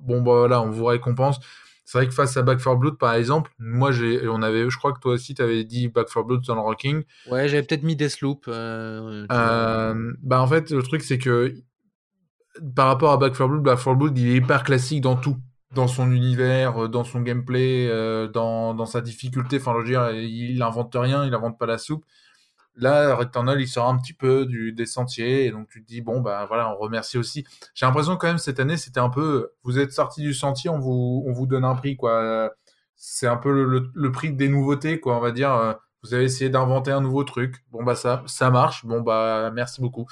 Bon, 0.00 0.18
bah 0.22 0.32
voilà, 0.32 0.62
on 0.62 0.70
vous 0.70 0.84
récompense. 0.84 1.40
C'est 1.84 1.96
vrai 1.98 2.06
que 2.06 2.12
face 2.14 2.36
à 2.36 2.42
Back 2.42 2.58
4 2.62 2.76
Blood, 2.76 2.98
par 2.98 3.14
exemple, 3.14 3.50
moi, 3.58 3.92
j'ai, 3.92 4.28
on 4.28 4.42
avait, 4.42 4.68
je 4.68 4.76
crois 4.76 4.92
que 4.92 5.00
toi 5.00 5.14
aussi, 5.14 5.34
tu 5.34 5.40
avais 5.40 5.64
dit 5.64 5.88
Back 5.88 6.08
4 6.12 6.22
Blood 6.26 6.42
dans 6.46 6.54
le 6.54 6.60
Rocking. 6.60 7.02
Ouais, 7.30 7.48
j'avais 7.48 7.62
peut-être 7.62 7.82
mis 7.82 7.96
Deathloop. 7.96 8.44
euh. 8.46 9.26
Euh, 9.32 10.12
bah 10.22 10.40
en 10.42 10.46
fait, 10.46 10.70
le 10.70 10.82
truc, 10.82 11.02
c'est 11.02 11.16
que 11.16 11.54
par 12.74 12.86
rapport 12.86 13.12
à 13.12 13.16
Back 13.16 13.34
4 13.34 13.48
Blood, 13.48 13.62
Back 13.62 13.78
4 13.78 13.94
Blood, 13.94 14.18
il 14.18 14.28
est 14.28 14.36
hyper 14.36 14.62
classique 14.62 15.00
dans 15.00 15.16
tout. 15.16 15.36
Dans 15.74 15.86
son 15.86 16.10
univers, 16.12 16.84
euh, 16.84 16.88
dans 16.88 17.04
son 17.04 17.20
gameplay, 17.20 17.88
euh, 17.90 18.26
dans, 18.26 18.72
dans 18.74 18.86
sa 18.86 19.02
difficulté. 19.02 19.58
Enfin, 19.58 19.74
je 19.74 19.78
veux 19.80 19.84
dire, 19.84 20.10
il 20.12 20.62
invente 20.62 20.94
rien, 20.94 21.26
il 21.26 21.34
invente 21.34 21.58
pas 21.58 21.66
la 21.66 21.76
soupe. 21.78 22.04
Là, 22.76 23.14
Returnal, 23.14 23.60
il 23.60 23.68
sort 23.68 23.88
un 23.88 23.98
petit 23.98 24.12
peu 24.14 24.46
du, 24.46 24.72
des 24.72 24.86
sentiers, 24.86 25.46
et 25.46 25.50
donc 25.50 25.68
tu 25.68 25.82
te 25.82 25.88
dis, 25.88 26.00
bon, 26.00 26.20
bah 26.20 26.46
voilà, 26.48 26.72
on 26.72 26.76
remercie 26.76 27.18
aussi. 27.18 27.44
J'ai 27.74 27.86
l'impression 27.86 28.16
quand 28.16 28.28
même, 28.28 28.38
cette 28.38 28.60
année, 28.60 28.76
c'était 28.76 29.00
un 29.00 29.10
peu, 29.10 29.50
vous 29.64 29.78
êtes 29.78 29.92
sorti 29.92 30.22
du 30.22 30.32
sentier, 30.32 30.70
on 30.70 30.78
vous, 30.78 31.24
on 31.26 31.32
vous 31.32 31.46
donne 31.46 31.64
un 31.64 31.74
prix, 31.74 31.96
quoi. 31.96 32.52
C'est 32.96 33.26
un 33.26 33.36
peu 33.36 33.52
le, 33.52 33.64
le, 33.64 33.90
le 33.94 34.12
prix 34.12 34.32
des 34.32 34.48
nouveautés, 34.48 35.00
quoi, 35.00 35.16
on 35.16 35.20
va 35.20 35.32
dire. 35.32 35.76
Euh, 36.04 36.08
Vous 36.08 36.14
avez 36.14 36.24
essayé 36.24 36.50
d'inventer 36.50 36.90
un 36.90 37.00
nouveau 37.00 37.24
truc. 37.24 37.56
Bon, 37.70 37.82
bah 37.82 37.94
ça, 37.94 38.22
ça 38.26 38.50
marche. 38.50 38.84
Bon, 38.84 39.00
bah 39.00 39.50
merci 39.52 39.80
beaucoup. 39.80 40.06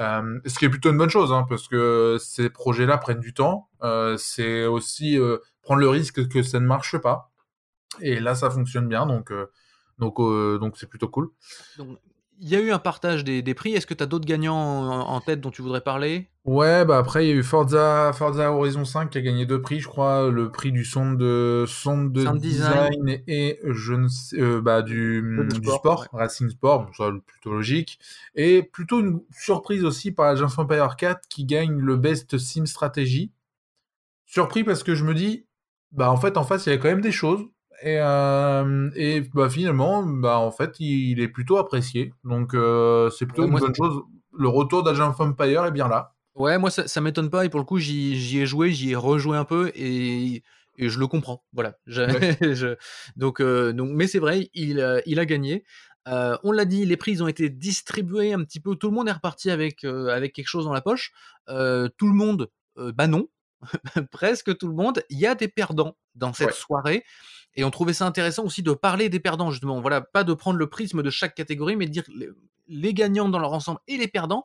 Euh, 0.00 0.40
ce 0.46 0.58
qui 0.58 0.64
est 0.64 0.70
plutôt 0.70 0.90
une 0.90 0.98
bonne 0.98 1.10
chose, 1.10 1.32
hein, 1.32 1.46
parce 1.48 1.68
que 1.68 2.16
ces 2.20 2.50
projets-là 2.50 2.98
prennent 2.98 3.20
du 3.20 3.34
temps. 3.34 3.68
Euh, 3.82 4.16
c'est 4.16 4.66
aussi 4.66 5.18
euh, 5.18 5.38
prendre 5.62 5.80
le 5.80 5.88
risque 5.88 6.28
que 6.28 6.42
ça 6.42 6.60
ne 6.60 6.66
marche 6.66 6.98
pas. 6.98 7.30
Et 8.00 8.20
là, 8.20 8.34
ça 8.34 8.50
fonctionne 8.50 8.88
bien, 8.88 9.06
donc 9.06 9.32
euh, 9.32 9.50
donc 9.98 10.20
euh, 10.20 10.58
donc 10.58 10.76
c'est 10.76 10.86
plutôt 10.86 11.08
cool. 11.08 11.30
Donc, 11.78 11.98
il 12.40 12.48
y 12.48 12.56
a 12.56 12.60
eu 12.60 12.70
un 12.70 12.78
partage 12.78 13.24
des, 13.24 13.42
des 13.42 13.54
prix. 13.54 13.72
Est-ce 13.74 13.86
que 13.86 13.94
tu 13.94 14.02
as 14.02 14.06
d'autres 14.06 14.26
gagnants 14.26 14.56
en, 14.56 15.08
en 15.08 15.20
tête 15.20 15.40
dont 15.40 15.50
tu 15.50 15.62
voudrais 15.62 15.80
parler? 15.80 16.28
Ouais, 16.44 16.86
bah 16.86 16.96
après 16.96 17.26
il 17.26 17.28
y 17.28 17.32
a 17.32 17.34
eu 17.34 17.42
Forza 17.42 18.10
Forza 18.14 18.50
Horizon 18.50 18.86
5 18.86 19.10
qui 19.10 19.18
a 19.18 19.20
gagné 19.20 19.44
deux 19.44 19.60
prix, 19.60 19.80
je 19.80 19.86
crois, 19.86 20.30
le 20.30 20.50
prix 20.50 20.72
du 20.72 20.82
son 20.82 21.12
de 21.12 21.66
son 21.68 22.04
de 22.04 22.24
Sound 22.24 22.40
design, 22.40 22.88
design. 22.90 23.22
et 23.26 23.60
je 23.64 23.92
ne 23.92 24.08
sais, 24.08 24.40
euh, 24.40 24.62
bah 24.62 24.80
du, 24.80 25.20
du 25.50 25.70
sport, 25.70 26.06
Racing 26.10 26.48
Sport, 26.48 26.86
bon, 26.86 26.92
ça 26.94 27.10
plutôt 27.26 27.50
logique, 27.52 27.98
et 28.34 28.62
plutôt 28.62 29.00
une 29.00 29.20
surprise 29.30 29.84
aussi 29.84 30.10
par 30.10 30.26
Age 30.26 30.40
of 30.40 30.58
Empire 30.58 30.96
4 30.96 31.28
qui 31.28 31.44
gagne 31.44 31.78
le 31.78 31.96
best 31.96 32.38
sim 32.38 32.64
stratégie. 32.64 33.30
Surpris 34.24 34.64
parce 34.64 34.82
que 34.82 34.94
je 34.94 35.04
me 35.04 35.12
dis, 35.12 35.44
bah 35.92 36.10
en 36.10 36.16
fait 36.16 36.38
en 36.38 36.44
face 36.44 36.64
il 36.64 36.70
y 36.70 36.72
a 36.72 36.78
quand 36.78 36.88
même 36.88 37.02
des 37.02 37.12
choses. 37.12 37.44
Et, 37.82 37.94
et 38.96 39.20
bah, 39.34 39.48
finalement, 39.48 40.02
bah, 40.02 40.38
en 40.38 40.50
fait, 40.50 40.80
il, 40.80 41.20
est 41.20 41.28
plutôt 41.28 41.58
apprécié. 41.58 42.12
Donc, 42.24 42.52
c'est 43.16 43.26
plutôt 43.26 43.46
une 43.46 43.58
bonne 43.58 43.74
chose. 43.74 44.02
Le 44.36 44.48
retour 44.48 44.82
d'Agent 44.82 45.10
of 45.10 45.20
Empire 45.20 45.64
est 45.64 45.72
bien 45.72 45.88
là. 45.88 46.14
Ouais, 46.34 46.56
moi 46.56 46.70
ça, 46.70 46.86
ça 46.86 47.00
m'étonne 47.00 47.30
pas 47.30 47.44
et 47.44 47.48
pour 47.48 47.58
le 47.58 47.66
coup 47.66 47.78
j'y 47.78 48.38
ai 48.38 48.46
joué, 48.46 48.70
j'y 48.70 48.92
ai 48.92 48.94
rejoué 48.94 49.36
un 49.36 49.44
peu 49.44 49.72
et, 49.74 50.44
et, 50.76 50.88
je 50.88 51.00
le 51.00 51.08
comprends. 51.08 51.42
Voilà. 51.52 51.76
Je, 51.86 52.76
donc, 53.16 53.42
donc, 53.42 53.90
mais 53.92 54.06
c'est 54.06 54.20
vrai, 54.20 54.48
il, 54.54 55.02
il 55.04 55.18
a 55.18 55.24
gagné. 55.24 55.64
Euh, 56.08 56.36
on 56.42 56.52
l'a 56.52 56.64
dit, 56.64 56.86
les 56.86 56.96
prix 56.96 57.20
ont 57.20 57.28
été 57.28 57.50
distribués 57.50 58.32
un 58.32 58.42
petit 58.44 58.60
peu. 58.60 58.74
Tout 58.76 58.88
le 58.88 58.94
monde 58.94 59.08
est 59.08 59.12
reparti 59.12 59.50
avec, 59.50 59.84
euh, 59.84 60.08
avec 60.08 60.32
quelque 60.32 60.48
chose 60.48 60.64
dans 60.64 60.72
la 60.72 60.80
poche. 60.80 61.12
Euh, 61.48 61.88
tout 61.96 62.08
le 62.08 62.14
monde, 62.14 62.48
bah 62.76 63.06
non, 63.08 63.28
presque 64.12 64.56
tout 64.56 64.68
le 64.68 64.74
monde. 64.74 65.02
Il 65.10 65.18
y 65.18 65.26
a 65.26 65.34
des 65.34 65.48
perdants 65.48 65.96
dans 66.14 66.32
cette 66.32 66.54
soirée. 66.54 67.04
Et 67.58 67.64
on 67.64 67.72
trouvait 67.72 67.92
ça 67.92 68.06
intéressant 68.06 68.44
aussi 68.44 68.62
de 68.62 68.72
parler 68.72 69.08
des 69.08 69.18
perdants, 69.18 69.50
justement. 69.50 69.80
Voilà, 69.80 70.00
pas 70.00 70.22
de 70.22 70.32
prendre 70.32 70.60
le 70.60 70.68
prisme 70.68 71.02
de 71.02 71.10
chaque 71.10 71.34
catégorie, 71.34 71.74
mais 71.74 71.86
de 71.86 71.90
dire 71.90 72.04
les, 72.68 72.94
gagnants 72.94 73.28
dans 73.28 73.40
leur 73.40 73.52
ensemble 73.52 73.80
et 73.88 73.96
les 73.96 74.06
perdants. 74.06 74.44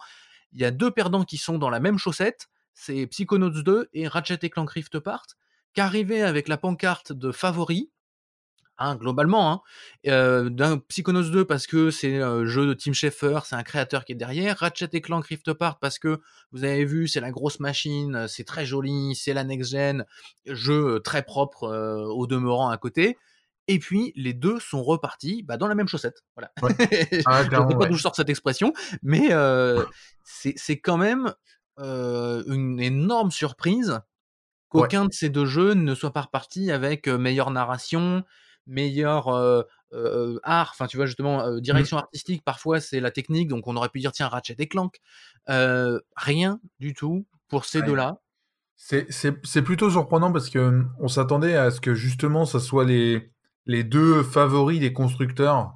Il 0.52 0.60
y 0.60 0.66
a 0.66 0.72
deux 0.72 0.90
perdants 0.90 1.24
qui 1.24 1.38
sont 1.38 1.60
dans 1.60 1.70
la 1.70 1.80
même 1.80 2.00
chaussette. 2.00 2.48
C'est 2.74 3.06
Psychonauts 3.06 3.62
2 3.62 3.90
et 3.94 4.08
Ratchet 4.08 4.40
et 4.42 4.50
Clank 4.50 4.68
Rift 4.72 4.96
Apart, 4.96 5.28
qu'arrivaient 5.76 6.24
avec 6.24 6.48
la 6.48 6.58
pancarte 6.58 7.14
de 7.14 7.32
favoris 7.32 7.90
Hein, 8.80 8.96
globalement, 8.96 9.64
hein. 10.04 10.50
d'un 10.50 10.80
Psychonauts 10.80 11.30
2 11.30 11.46
parce 11.46 11.68
que 11.68 11.92
c'est 11.92 12.20
un 12.20 12.44
jeu 12.46 12.66
de 12.66 12.74
Tim 12.74 12.92
Schafer, 12.92 13.40
c'est 13.46 13.56
un 13.56 13.62
créateur 13.62 14.04
qui 14.04 14.14
est 14.14 14.16
derrière, 14.16 14.58
Ratchet 14.58 14.90
et 14.94 15.02
Clank 15.02 15.26
Rift 15.28 15.48
Apart 15.48 15.78
parce 15.78 16.00
que 16.00 16.20
vous 16.52 16.64
avez 16.64 16.84
vu, 16.84 17.08
c'est 17.08 17.20
la 17.20 17.30
grosse 17.30 17.60
machine, 17.60 18.26
c'est 18.28 18.46
très 18.46 18.66
joli, 18.66 19.14
c'est 19.16 19.34
la 19.34 19.44
next 19.44 19.72
gen, 19.72 20.06
jeu 20.48 21.00
très 21.04 21.22
propre 21.22 21.68
au 22.10 22.26
demeurant 22.26 22.70
à 22.70 22.78
côté. 22.78 23.18
Et 23.68 23.78
puis 23.78 24.12
les 24.16 24.34
deux 24.34 24.60
sont 24.60 24.84
repartis 24.84 25.44
bah, 25.44 25.58
dans 25.58 25.68
la 25.68 25.76
même 25.76 25.88
chaussette. 25.88 26.24
Voilà. 26.36 26.52
Ah, 27.26 27.44
je 27.44 27.50
ne 27.50 27.70
sais 27.70 27.78
pas 27.78 27.86
d'où 27.86 27.96
je 27.96 28.02
sors 28.02 28.16
cette 28.16 28.30
expression, 28.30 28.74
mais 29.04 29.30
c'est 30.24 30.80
quand 30.80 30.98
même 30.98 31.34
une 31.78 32.80
énorme 32.80 33.30
surprise 33.30 34.02
qu'aucun 34.70 35.06
de 35.06 35.14
ces 35.14 35.30
deux 35.30 35.46
jeux 35.46 35.76
ne 35.76 35.94
soit 35.94 36.12
pas 36.12 36.22
reparti 36.22 36.72
avec 36.72 37.08
meilleure 37.08 37.52
narration, 37.52 38.24
meilleur 38.68 39.28
art, 40.44 40.70
enfin 40.72 40.88
tu 40.88 40.98
vois 40.98 41.06
justement 41.06 41.46
mmh. 41.46 41.62
direction 41.62 41.98
artistique, 41.98 42.44
parfois 42.44 42.80
c'est 42.80 43.00
la 43.00 43.12
technique, 43.12 43.48
donc 43.48 43.68
on 43.68 43.76
aurait 43.76 43.90
pu 43.90 44.00
dire 44.00 44.12
tiens 44.12 44.28
Ratchet 44.28 44.56
et 44.58 44.68
Clank, 44.68 45.00
rien 45.48 46.60
du 46.80 46.94
tout 46.94 47.26
pour 47.50 47.66
ces 47.66 47.82
deux-là. 47.82 48.18
C'est 48.76 49.62
plutôt 49.62 49.90
surprenant 49.90 50.32
parce 50.32 50.50
que 50.50 50.60
mmh, 50.60 50.94
on 51.00 51.08
s'attendait 51.08 51.56
à 51.56 51.72
ce 51.72 51.80
que 51.80 51.94
justement 51.94 52.46
ça 52.46 52.60
soit 52.60 52.86
les, 52.86 53.32
les 53.66 53.84
deux 53.84 54.24
favoris 54.24 54.80
des 54.80 54.94
constructeurs, 54.94 55.74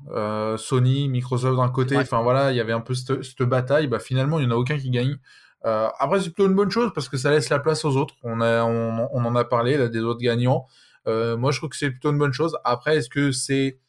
Sony, 0.57 1.09
Microsoft 1.09 1.57
d'un 1.57 1.69
côté, 1.69 1.97
enfin 1.97 2.21
voilà, 2.21 2.51
il 2.51 2.57
y 2.57 2.61
avait 2.61 2.73
un 2.73 2.81
peu 2.81 2.93
cette, 2.93 3.43
bataille, 3.43 3.87
bah 3.87 3.99
finalement 3.99 4.39
il 4.39 4.47
n'y 4.47 4.53
en 4.53 4.55
a 4.55 4.59
aucun 4.59 4.77
qui 4.77 4.89
gagne. 4.89 5.17
après 5.63 6.19
c'est 6.19 6.31
plutôt 6.31 6.47
une 6.49 6.55
bonne 6.55 6.71
chose 6.71 6.91
parce 6.95 7.09
que 7.09 7.17
ça 7.17 7.31
laisse 7.31 7.49
la 7.49 7.59
place 7.59 7.85
aux 7.85 7.95
autres, 7.97 8.15
on, 8.23 8.41
a, 8.41 8.63
on, 8.63 9.07
on 9.11 9.25
en 9.25 9.35
a 9.35 9.43
parlé 9.43 9.77
là, 9.77 9.89
des 9.89 9.99
autres 9.99 10.21
gagnants. 10.21 10.65
Euh, 11.07 11.37
moi, 11.37 11.51
je 11.51 11.57
trouve 11.57 11.69
que 11.69 11.77
c'est 11.77 11.89
plutôt 11.89 12.11
une 12.11 12.17
bonne 12.17 12.33
chose. 12.33 12.57
Après, 12.63 12.97
est-ce 12.97 13.09
que 13.09 13.31
c'est 13.31 13.79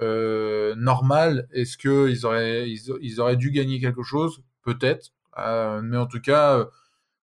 euh, 0.00 0.74
normal? 0.76 1.48
Est-ce 1.52 1.76
qu'ils 1.76 2.24
auraient, 2.26 2.70
ils, 2.70 3.20
auraient 3.20 3.36
dû 3.36 3.50
gagner 3.50 3.80
quelque 3.80 4.02
chose? 4.02 4.42
Peut-être. 4.62 5.10
Euh, 5.38 5.80
mais 5.82 5.96
en 5.96 6.06
tout 6.06 6.20
cas, 6.20 6.66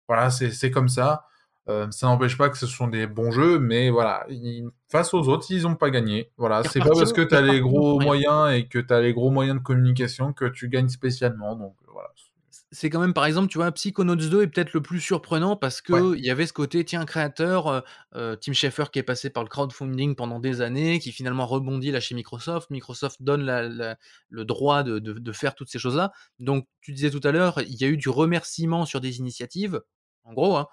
voilà, 0.08 0.30
c'est 0.30 0.72
comme 0.72 0.90
ça. 0.90 1.26
ça 1.68 2.08
n'empêche 2.08 2.38
pas 2.38 2.50
que 2.50 2.58
ce 2.58 2.68
sont 2.68 2.88
des 2.88 3.08
bons 3.08 3.32
jeux, 3.32 3.60
mais 3.60 3.90
voilà, 3.90 4.26
face 4.90 5.14
aux 5.14 5.28
autres, 5.28 5.46
ils 5.50 5.64
n'ont 5.64 5.76
pas 5.76 5.90
gagné. 5.90 6.32
Voilà, 6.38 6.64
c'est 6.64 6.80
pas 6.80 6.90
parce 6.90 7.14
que 7.14 7.22
tu 7.22 7.36
as 7.36 7.42
les 7.42 7.60
gros 7.62 8.00
moyens 8.00 8.52
et 8.54 8.68
que 8.68 8.80
tu 8.80 8.94
as 8.94 9.02
les 9.02 9.14
gros 9.14 9.32
moyens 9.32 9.58
de 9.58 9.64
communication 9.64 10.34
que 10.34 10.46
tu 10.46 10.70
gagnes 10.70 10.90
spécialement. 10.90 11.56
Donc 11.56 11.76
c'est 12.76 12.90
quand 12.90 13.00
même, 13.00 13.14
par 13.14 13.26
exemple, 13.26 13.48
tu 13.48 13.58
vois, 13.58 13.72
Psychonauts 13.72 14.16
2 14.16 14.44
est 14.44 14.48
peut-être 14.48 14.74
le 14.74 14.82
plus 14.82 15.00
surprenant 15.00 15.56
parce 15.56 15.82
que 15.82 16.16
il 16.18 16.26
y 16.26 16.30
avait 16.30 16.46
ce 16.46 16.52
côté, 16.52 16.84
tiens, 16.84 17.06
créateur, 17.06 17.68
euh, 17.68 17.82
euh, 18.16 18.36
Tim 18.36 18.52
Schafer 18.52 18.92
qui 18.92 19.00
est 19.00 19.04
passé 19.04 19.30
par 19.30 19.44
le 19.44 19.50
crowdfunding 19.50 20.16
pendant 20.16 20.40
des 20.40 20.60
années, 20.60 21.00
qui 21.00 21.14
finalement 21.14 21.46
rebondit 21.46 21.92
là 21.92 22.02
chez 22.02 22.16
Microsoft. 22.16 22.70
Microsoft 22.70 23.22
donne 23.22 23.46
le 23.46 24.46
droit 24.46 24.84
de, 24.84 25.32
faire 25.32 25.56
toutes 25.56 25.70
ces 25.70 25.80
choses-là. 25.80 26.12
Donc, 26.40 26.68
tu 26.82 26.92
disais 26.92 27.10
tout 27.10 27.22
à 27.24 27.32
l'heure, 27.32 27.62
il 27.62 27.76
y 27.82 27.86
a 27.86 27.88
eu 27.88 27.98
du 27.98 28.10
remerciement 28.10 28.86
sur 28.86 29.00
des 29.00 29.20
initiatives, 29.20 29.82
en 30.26 30.34
gros, 30.34 30.58
hein, 30.58 30.68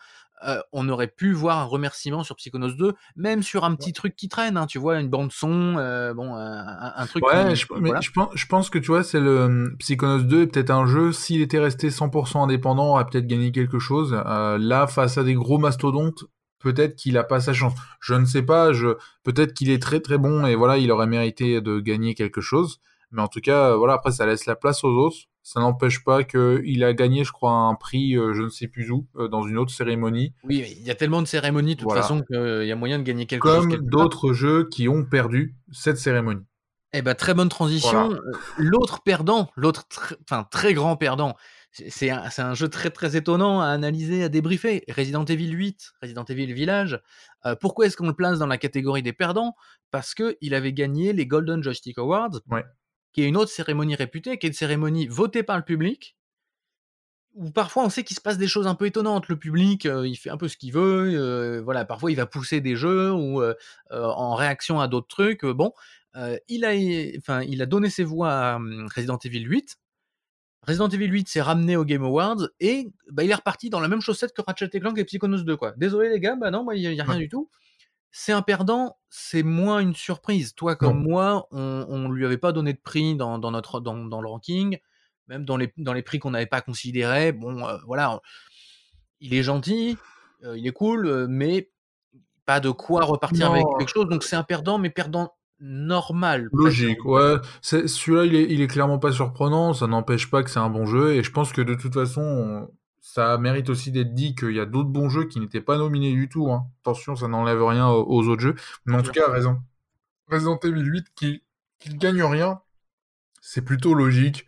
euh, 0.47 0.61
on 0.73 0.89
aurait 0.89 1.09
pu 1.09 1.33
voir 1.33 1.59
un 1.59 1.65
remerciement 1.65 2.23
sur 2.23 2.37
Psychonauts 2.37 2.75
2, 2.75 2.95
même 3.17 3.43
sur 3.43 3.65
un 3.65 3.75
petit 3.75 3.93
truc 3.93 4.17
qui 4.17 4.29
traîne, 4.29 4.57
hein, 4.57 4.67
tu 4.67 4.79
vois, 4.79 5.01
une 5.01 5.09
bande 5.09 5.33
son, 5.33 5.77
euh, 5.79 6.15
bon, 6.15 6.35
un, 6.35 7.07
truc. 7.07 7.25
Ouais, 7.27 7.55
je, 7.55 8.47
pense, 8.47 8.71
que 8.71 8.79
tu 8.79 8.89
vois, 8.89 9.03
c'est 9.03 9.21
le 9.21 9.45
hum, 9.45 9.77
Psychonauts 9.79 10.23
2 10.23 10.43
est 10.43 10.47
peut-être 10.47 10.71
un 10.71 10.87
jeu. 10.87 11.13
S'il 11.13 11.43
était 11.43 11.59
resté 11.59 11.91
100% 11.91 12.43
indépendant, 12.43 12.93
aurait 12.93 13.07
peut-être 13.07 13.27
gagné 13.27 13.53
quelque 13.53 13.79
chose. 13.79 14.17
Euh, 14.27 14.59
là, 14.59 14.87
face 14.87 15.19
à 15.19 15.25
des 15.25 15.35
gros 15.35 15.59
mastodontes, 15.59 16.25
peut-être 16.59 16.97
qu'il 16.97 17.17
a 17.19 17.25
pas 17.25 17.41
sa 17.41 17.53
chance. 17.53 17.75
Je 18.01 18.15
ne 18.15 18.25
sais 18.25 18.43
pas. 18.43 18.73
Je 18.73 18.97
peut-être 19.25 19.55
qu'il 19.55 19.71
est 19.71 19.83
très 19.83 20.01
très 20.01 20.19
bon 20.19 20.47
et 20.47 20.55
voilà, 20.55 20.79
il 20.79 20.91
aurait 20.91 21.07
mérité 21.07 21.61
de 21.61 21.81
gagner 21.81 22.15
quelque 22.15 22.41
chose. 22.41 22.81
Mais 23.11 23.23
en 23.23 23.29
tout 23.29 23.41
cas, 23.41 23.77
voilà, 23.77 23.95
après 23.95 24.13
ça 24.13 24.27
laisse 24.27 24.47
la 24.47 24.57
place 24.57 24.85
aux 24.85 24.93
autres. 24.93 25.29
Ça 25.43 25.59
n'empêche 25.59 26.05
pas 26.05 26.23
qu'il 26.23 26.85
a 26.85 26.95
gagné, 26.95 27.25
je 27.25 27.33
crois, 27.33 27.53
un 27.53 27.75
prix, 27.75 28.17
euh, 28.17 28.33
je 28.33 28.43
ne 28.43 28.49
sais 28.49 28.69
plus 28.69 28.91
où, 28.91 29.09
euh, 29.17 29.27
dans 29.27 29.43
une 29.43 29.59
autre 29.59 29.73
cérémonie. 29.73 30.35
Oui, 30.45 30.65
il 30.79 30.87
y 30.87 30.91
a 30.91 30.95
tellement 30.95 31.21
de 31.21 31.27
cérémonies, 31.27 31.75
de 31.75 31.81
toute 31.81 31.93
façon, 31.93 32.23
qu'il 32.23 32.65
y 32.65 32.71
a 32.71 32.77
moyen 32.77 32.99
de 32.99 33.03
gagner 33.03 33.27
quelque 33.27 33.49
chose. 33.49 33.67
Comme 33.67 33.87
d'autres 33.87 34.33
jeux 34.33 34.69
qui 34.69 34.89
ont 34.89 35.05
perdu 35.05 35.57
cette 35.73 35.99
cérémonie. 35.99 36.45
Eh 36.93 37.03
ben, 37.03 37.15
très 37.15 37.35
bonne 37.35 37.49
transition. 37.49 38.13
Euh, 38.13 38.19
l'autre 38.57 39.03
perdant, 39.03 39.51
l'autre 39.57 39.85
enfin, 40.31 40.45
très 40.45 40.75
grand 40.75 40.97
perdant, 40.97 41.35
c'est 41.73 42.11
un, 42.11 42.29
un, 42.37 42.55
jeu 42.55 42.69
très 42.69 42.91
très 42.91 43.17
étonnant 43.17 43.63
à 43.63 43.67
analyser, 43.69 44.23
à 44.23 44.29
débriefer. 44.29 44.85
Resident 44.95 45.25
Evil 45.25 45.51
8, 45.51 45.93
Resident 46.03 46.25
Evil 46.25 46.53
Village. 46.53 47.01
pourquoi 47.61 47.87
est-ce 47.87 47.97
qu'on 47.97 48.09
le 48.09 48.15
place 48.15 48.39
dans 48.39 48.47
la 48.47 48.59
catégorie 48.59 49.03
des 49.03 49.15
perdants? 49.15 49.55
Parce 49.91 50.15
qu'il 50.15 50.55
avait 50.55 50.75
gagné 50.75 51.15
les 51.15 51.27
Golden 51.27 51.63
Joystick 51.63 51.99
Awards. 51.99 52.41
Ouais 52.51 52.65
qui 53.13 53.23
est 53.23 53.27
une 53.27 53.37
autre 53.37 53.51
cérémonie 53.51 53.95
réputée, 53.95 54.39
qui 54.39 54.47
est 54.47 54.51
une 54.51 54.55
cérémonie 54.55 55.07
votée 55.07 55.43
par 55.43 55.57
le 55.57 55.65
public, 55.65 56.17
où 57.35 57.51
parfois 57.51 57.85
on 57.85 57.91
sait 57.91 58.05
qu'il 58.05 58.17
se 58.17 58.21
passe 58.21 58.39
des 58.39 58.47
choses 58.47 58.67
un 58.67 58.75
peu 58.75 58.87
étonnantes. 58.87 59.29
Le 59.29 59.39
public, 59.39 59.87
euh, 59.87 60.07
il 60.07 60.17
fait 60.17 60.31
un 60.31 60.37
peu 60.37 60.49
ce 60.49 60.57
qu'il 60.57 60.73
veut, 60.73 61.13
euh, 61.15 61.61
voilà, 61.63 61.85
parfois 61.85 62.11
il 62.11 62.17
va 62.17 62.27
pousser 62.27 62.61
des 62.61 62.77
jeux 62.77 63.13
ou 63.13 63.43
euh, 63.43 63.55
en 63.91 64.35
réaction 64.35 64.81
à 64.81 64.89
d'autres 64.89 65.09
trucs. 65.09 65.45
bon, 65.45 65.73
il 66.49 66.65
a, 66.65 66.73
enfin, 67.19 67.43
il 67.43 67.63
a 67.63 67.67
donné 67.67 67.89
ses 67.91 68.05
voix 68.05 68.33
à 68.33 68.57
hum, 68.57 68.89
Resident 68.95 69.19
Evil 69.25 69.45
8. 69.45 69.77
Resident 70.67 70.89
Evil 70.89 71.09
8 71.09 71.29
s'est 71.29 71.41
ramené 71.41 71.77
au 71.77 71.85
Game 71.85 72.05
Awards 72.05 72.49
et 72.61 72.93
bah, 73.11 73.25
il 73.25 73.31
est 73.31 73.35
reparti 73.35 73.69
dans 73.69 73.81
la 73.81 73.89
même 73.89 74.01
chaussette 74.01 74.33
que 74.33 74.43
Ratchet 74.47 74.69
Clank 74.69 74.97
et 74.97 75.05
Psychonauts 75.05 75.43
2 75.43 75.57
quoi. 75.57 75.73
Désolé 75.77 76.09
les 76.09 76.21
gars, 76.21 76.37
bah 76.37 76.51
non, 76.51 76.65
il 76.71 76.89
n'y 76.89 77.01
a, 77.01 77.05
rien 77.05 77.19
du 77.19 77.29
tout 77.29 77.51
c'est 78.13 78.33
un 78.33 78.43
perdant, 78.43 78.99
c'est 79.09 79.43
moins 79.43 79.81
une 79.81 79.95
surprise. 79.95 80.55
Toi 80.55 80.77
comme 80.77 81.03
moi, 81.03 81.49
on, 81.51 81.99
ne 81.99 82.13
lui 82.13 82.27
avait 82.27 82.39
pas 82.39 82.53
donné 82.53 82.75
de 82.75 82.79
prix 82.79 83.17
dans, 83.17 83.39
notre 83.39 83.81
dans, 83.81 83.95
le 83.95 84.29
ranking, 84.29 84.79
même 85.29 85.47
dans 85.47 85.57
les 85.57 85.73
dans 85.79 85.95
les 85.95 86.03
prix 86.03 86.19
qu'on 86.19 86.31
n'avait 86.31 86.47
pas 86.47 86.61
considérés. 86.61 87.33
Bon, 87.33 87.67
euh, 87.67 87.79
voilà, 87.87 88.21
il 89.21 89.33
est 89.35 89.43
gentil, 89.43 89.97
euh, 90.45 90.59
il 90.59 90.67
est 90.67 90.73
cool, 90.73 91.07
euh, 91.07 91.27
mais 91.29 91.71
pas 92.45 92.61
de 92.61 92.71
quoi 92.71 93.05
repartir 93.05 93.51
avec 93.51 93.65
quelque 93.79 93.91
chose. 93.91 94.09
Donc 94.09 94.25
c'est 94.25 94.37
un 94.37 94.45
perdant, 94.45 94.79
mais 94.79 94.91
perdant 94.91 95.35
normal. 95.59 96.49
Logique, 96.53 97.05
ouais. 97.07 97.37
Celui-là, 97.63 98.27
il 98.27 98.35
est, 98.35 98.47
il 98.51 98.61
est 98.61 98.67
clairement 98.67 98.99
pas 98.99 99.13
surprenant. 99.13 99.73
Ça 99.73 99.87
n'empêche 99.87 100.29
pas 100.29 100.43
que 100.43 100.51
c'est 100.51 100.59
un 100.59 100.69
bon 100.69 100.85
jeu. 100.85 101.15
Et 101.15 101.23
je 101.23 101.31
pense 101.31 101.53
que 101.53 101.63
de 101.63 101.75
toute 101.75 101.95
façon, 101.95 102.69
ça 103.13 103.37
mérite 103.37 103.69
aussi 103.69 103.93
d'être 103.93 104.15
dit 104.15 104.35
qu'il 104.35 104.53
y 104.53 104.61
a 104.61 104.65
d'autres 104.65 104.89
bons 104.89 105.11
jeux 105.11 105.27
qui 105.27 105.39
n'étaient 105.39 105.61
pas 105.61 105.77
nominés 105.77 106.15
du 106.15 106.31
tout. 106.31 106.51
Hein. 106.51 106.67
Attention, 106.81 107.15
ça 107.15 107.29
n'enlève 107.29 107.63
rien 107.63 107.87
aux, 107.87 108.27
autres 108.27 108.41
jeux. 108.41 108.55
Mais 108.87 108.97
en 108.97 109.03
tout 109.03 109.11
cas, 109.11 109.31
raison. 109.31 109.61
Resident 110.29 110.59
Evil 110.65 110.83
8 110.83 111.07
qui, 111.15 111.43
qui 111.79 111.95
gagne 111.95 112.23
rien, 112.23 112.63
c'est 113.43 113.61
plutôt 113.61 113.93
logique. 113.93 114.47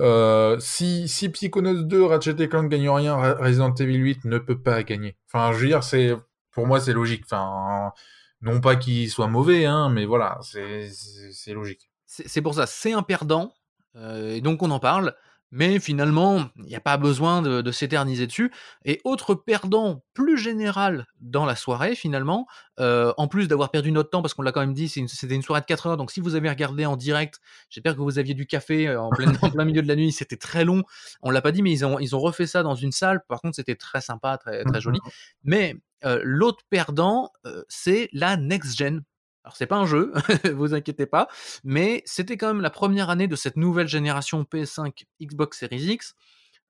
Euh, 0.00 0.58
si, 0.60 1.08
si 1.08 1.28
Psychonauts 1.28 1.82
2, 1.82 2.04
Ratchet 2.04 2.36
et 2.38 2.48
Clank 2.48 2.70
gagnent 2.70 2.88
rien, 2.88 3.16
Resident 3.34 3.74
Evil 3.74 3.98
8 3.98 4.24
ne 4.24 4.38
peut 4.38 4.62
pas 4.62 4.82
gagner. 4.82 5.18
Enfin, 5.26 5.52
je 5.52 5.58
veux 5.58 5.66
dire, 5.66 5.84
c'est, 5.84 6.16
pour 6.52 6.66
moi, 6.66 6.80
c'est 6.80 6.94
logique. 6.94 7.24
Enfin, 7.26 7.92
non 8.40 8.62
pas 8.62 8.76
qu'il 8.76 9.10
soit 9.10 9.28
mauvais, 9.28 9.66
hein, 9.66 9.90
mais 9.90 10.06
voilà, 10.06 10.38
c'est 10.40 11.52
logique. 11.52 11.90
C'est 12.06 12.40
pour 12.40 12.54
ça, 12.54 12.66
c'est 12.66 12.92
un 12.92 13.02
perdant, 13.02 13.52
euh, 13.94 14.30
et 14.30 14.40
donc 14.40 14.62
on 14.62 14.70
en 14.70 14.80
parle. 14.80 15.14
Mais 15.52 15.78
finalement, 15.78 16.48
il 16.56 16.64
n'y 16.64 16.74
a 16.74 16.80
pas 16.80 16.96
besoin 16.96 17.40
de, 17.40 17.70
s'éterniser 17.70 18.26
dessus. 18.26 18.52
Et 18.84 19.00
autre 19.04 19.34
perdant 19.34 20.02
plus 20.12 20.38
général 20.38 21.06
dans 21.20 21.44
la 21.44 21.54
soirée, 21.54 21.94
finalement, 21.94 22.46
euh, 22.80 23.12
en 23.16 23.28
plus 23.28 23.46
d'avoir 23.48 23.70
perdu 23.70 23.92
notre 23.92 24.10
temps, 24.10 24.22
parce 24.22 24.34
qu'on 24.34 24.42
l'a 24.42 24.52
quand 24.52 24.60
même 24.60 24.74
dit, 24.74 24.88
c'était 24.88 25.34
une, 25.34 25.42
soirée 25.42 25.60
de 25.60 25.66
4 25.66 25.86
heures, 25.86 25.96
donc 25.96 26.10
si 26.10 26.20
vous 26.20 26.34
avez 26.34 26.48
regardé 26.48 26.84
en 26.84 26.96
direct, 26.96 27.40
j'espère 27.70 27.94
que 27.94 28.00
vous 28.00 28.18
aviez 28.18 28.34
du 28.34 28.46
café 28.46 28.88
euh, 28.88 29.00
en 29.00 29.10
plein, 29.10 29.32
plein 29.32 29.64
milieu 29.64 29.82
de 29.82 29.88
la 29.88 29.96
nuit, 29.96 30.12
c'était 30.12 30.36
très 30.36 30.64
long. 30.64 30.82
On 31.22 31.30
l'a 31.30 31.42
pas 31.42 31.52
dit, 31.52 31.62
mais 31.62 31.72
ils 31.72 31.84
ont, 31.84 31.98
ils 31.98 32.16
ont 32.16 32.20
refait 32.20 32.46
ça 32.46 32.62
dans 32.62 32.74
une 32.74 32.92
salle. 32.92 33.22
Par 33.28 33.40
contre, 33.40 33.56
c'était 33.56 33.76
très 33.76 34.00
sympa, 34.00 34.38
très, 34.38 34.64
très 34.64 34.80
joli. 34.80 34.98
Mais 35.44 35.76
euh, 36.04 36.20
l'autre 36.24 36.64
perdant, 36.68 37.30
c'est 37.68 38.08
la 38.12 38.36
next-gen 38.36 39.02
Alors 39.46 39.54
c'est 39.56 39.68
pas 39.68 39.76
un 39.76 39.86
jeu, 39.86 40.12
vous 40.56 40.74
inquiétez 40.74 41.06
pas, 41.06 41.28
mais 41.62 42.02
c'était 42.04 42.36
quand 42.36 42.48
même 42.48 42.60
la 42.60 42.70
première 42.70 43.10
année 43.10 43.28
de 43.28 43.36
cette 43.36 43.56
nouvelle 43.56 43.86
génération 43.86 44.42
PS5 44.42 45.04
Xbox 45.22 45.60
Series 45.60 45.84
X, 45.84 46.16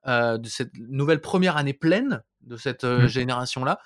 euh, 0.07 0.37
de 0.37 0.47
cette 0.47 0.77
nouvelle 0.77 1.23
première 1.23 1.57
année 1.57 1.73
pleine 1.73 2.23
de 2.43 2.59
cette 2.59 2.85
euh, 2.85 3.05
Mmh. 3.05 3.09
génération-là. 3.09 3.81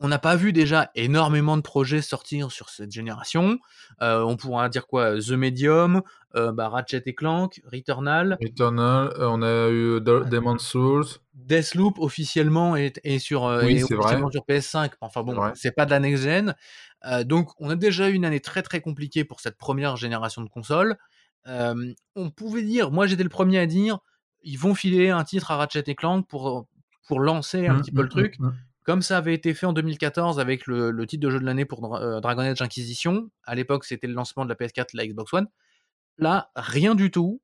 On 0.00 0.08
n'a 0.08 0.18
pas 0.18 0.36
vu 0.36 0.52
déjà 0.52 0.90
énormément 0.94 1.56
de 1.56 1.62
projets 1.62 2.02
sortir 2.02 2.52
sur 2.52 2.68
cette 2.70 2.92
génération. 2.92 3.58
Euh, 4.00 4.22
on 4.22 4.36
pourra 4.36 4.68
dire 4.68 4.86
quoi 4.86 5.18
The 5.18 5.30
Medium, 5.32 6.02
euh, 6.36 6.52
bah, 6.52 6.68
Ratchet 6.68 7.02
et 7.06 7.14
Clank, 7.14 7.60
Returnal, 7.72 8.38
Returnal, 8.40 9.12
euh, 9.18 9.28
on 9.28 9.42
a 9.42 9.68
eu 9.70 10.00
Demon's 10.00 10.62
Souls. 10.62 11.04
Deathloop 11.34 11.98
officiellement 11.98 12.76
est, 12.76 13.00
est 13.04 13.18
sur, 13.18 13.44
euh, 13.46 13.64
Oui, 13.64 13.74
est 13.76 13.78
c'est 13.80 13.94
officiellement 13.94 14.30
sur 14.30 14.44
PS5. 14.44 14.92
Enfin 15.00 15.22
bon, 15.22 15.34
c'est 15.54 15.72
pas 15.72 15.84
de 15.86 15.90
la 15.90 16.00
next 16.00 16.22
gen. 16.24 16.54
Euh, 17.06 17.24
donc 17.24 17.50
on 17.58 17.70
a 17.70 17.76
déjà 17.76 18.08
eu 18.08 18.12
une 18.14 18.24
année 18.24 18.40
très 18.40 18.62
très 18.62 18.80
compliquée 18.80 19.24
pour 19.24 19.40
cette 19.40 19.56
première 19.56 19.96
génération 19.96 20.42
de 20.42 20.48
consoles. 20.48 20.96
Euh, 21.46 21.92
on 22.16 22.30
pouvait 22.30 22.62
dire, 22.62 22.90
moi 22.90 23.06
j'étais 23.06 23.22
le 23.22 23.28
premier 23.28 23.58
à 23.58 23.66
dire, 23.66 23.98
ils 24.42 24.58
vont 24.58 24.74
filer 24.74 25.10
un 25.10 25.24
titre 25.24 25.50
à 25.50 25.56
Ratchet 25.56 25.84
et 25.86 25.94
Clank 25.94 26.26
pour, 26.28 26.66
pour 27.06 27.20
lancer 27.20 27.66
un 27.66 27.74
Mmh, 27.74 27.80
petit 27.80 27.92
peu 27.92 28.02
le 28.02 28.08
mmh, 28.08 28.10
truc. 28.10 28.38
mmh, 28.38 28.46
mmh. 28.46 28.52
Comme 28.88 29.02
ça 29.02 29.18
avait 29.18 29.34
été 29.34 29.52
fait 29.52 29.66
en 29.66 29.74
2014 29.74 30.40
avec 30.40 30.66
le, 30.66 30.90
le 30.90 31.06
titre 31.06 31.22
de 31.22 31.28
jeu 31.30 31.38
de 31.38 31.44
l'année 31.44 31.66
pour 31.66 31.82
Dra- 31.82 32.00
euh, 32.02 32.20
Dragon 32.22 32.40
Age 32.40 32.62
Inquisition. 32.62 33.28
À 33.44 33.54
l'époque, 33.54 33.84
c'était 33.84 34.06
le 34.06 34.14
lancement 34.14 34.46
de 34.46 34.48
la 34.48 34.54
PS4, 34.54 34.94
de 34.94 34.96
la 34.96 35.06
Xbox 35.06 35.30
One. 35.34 35.46
Là, 36.16 36.50
rien 36.56 36.94
du 36.94 37.10
tout. 37.10 37.42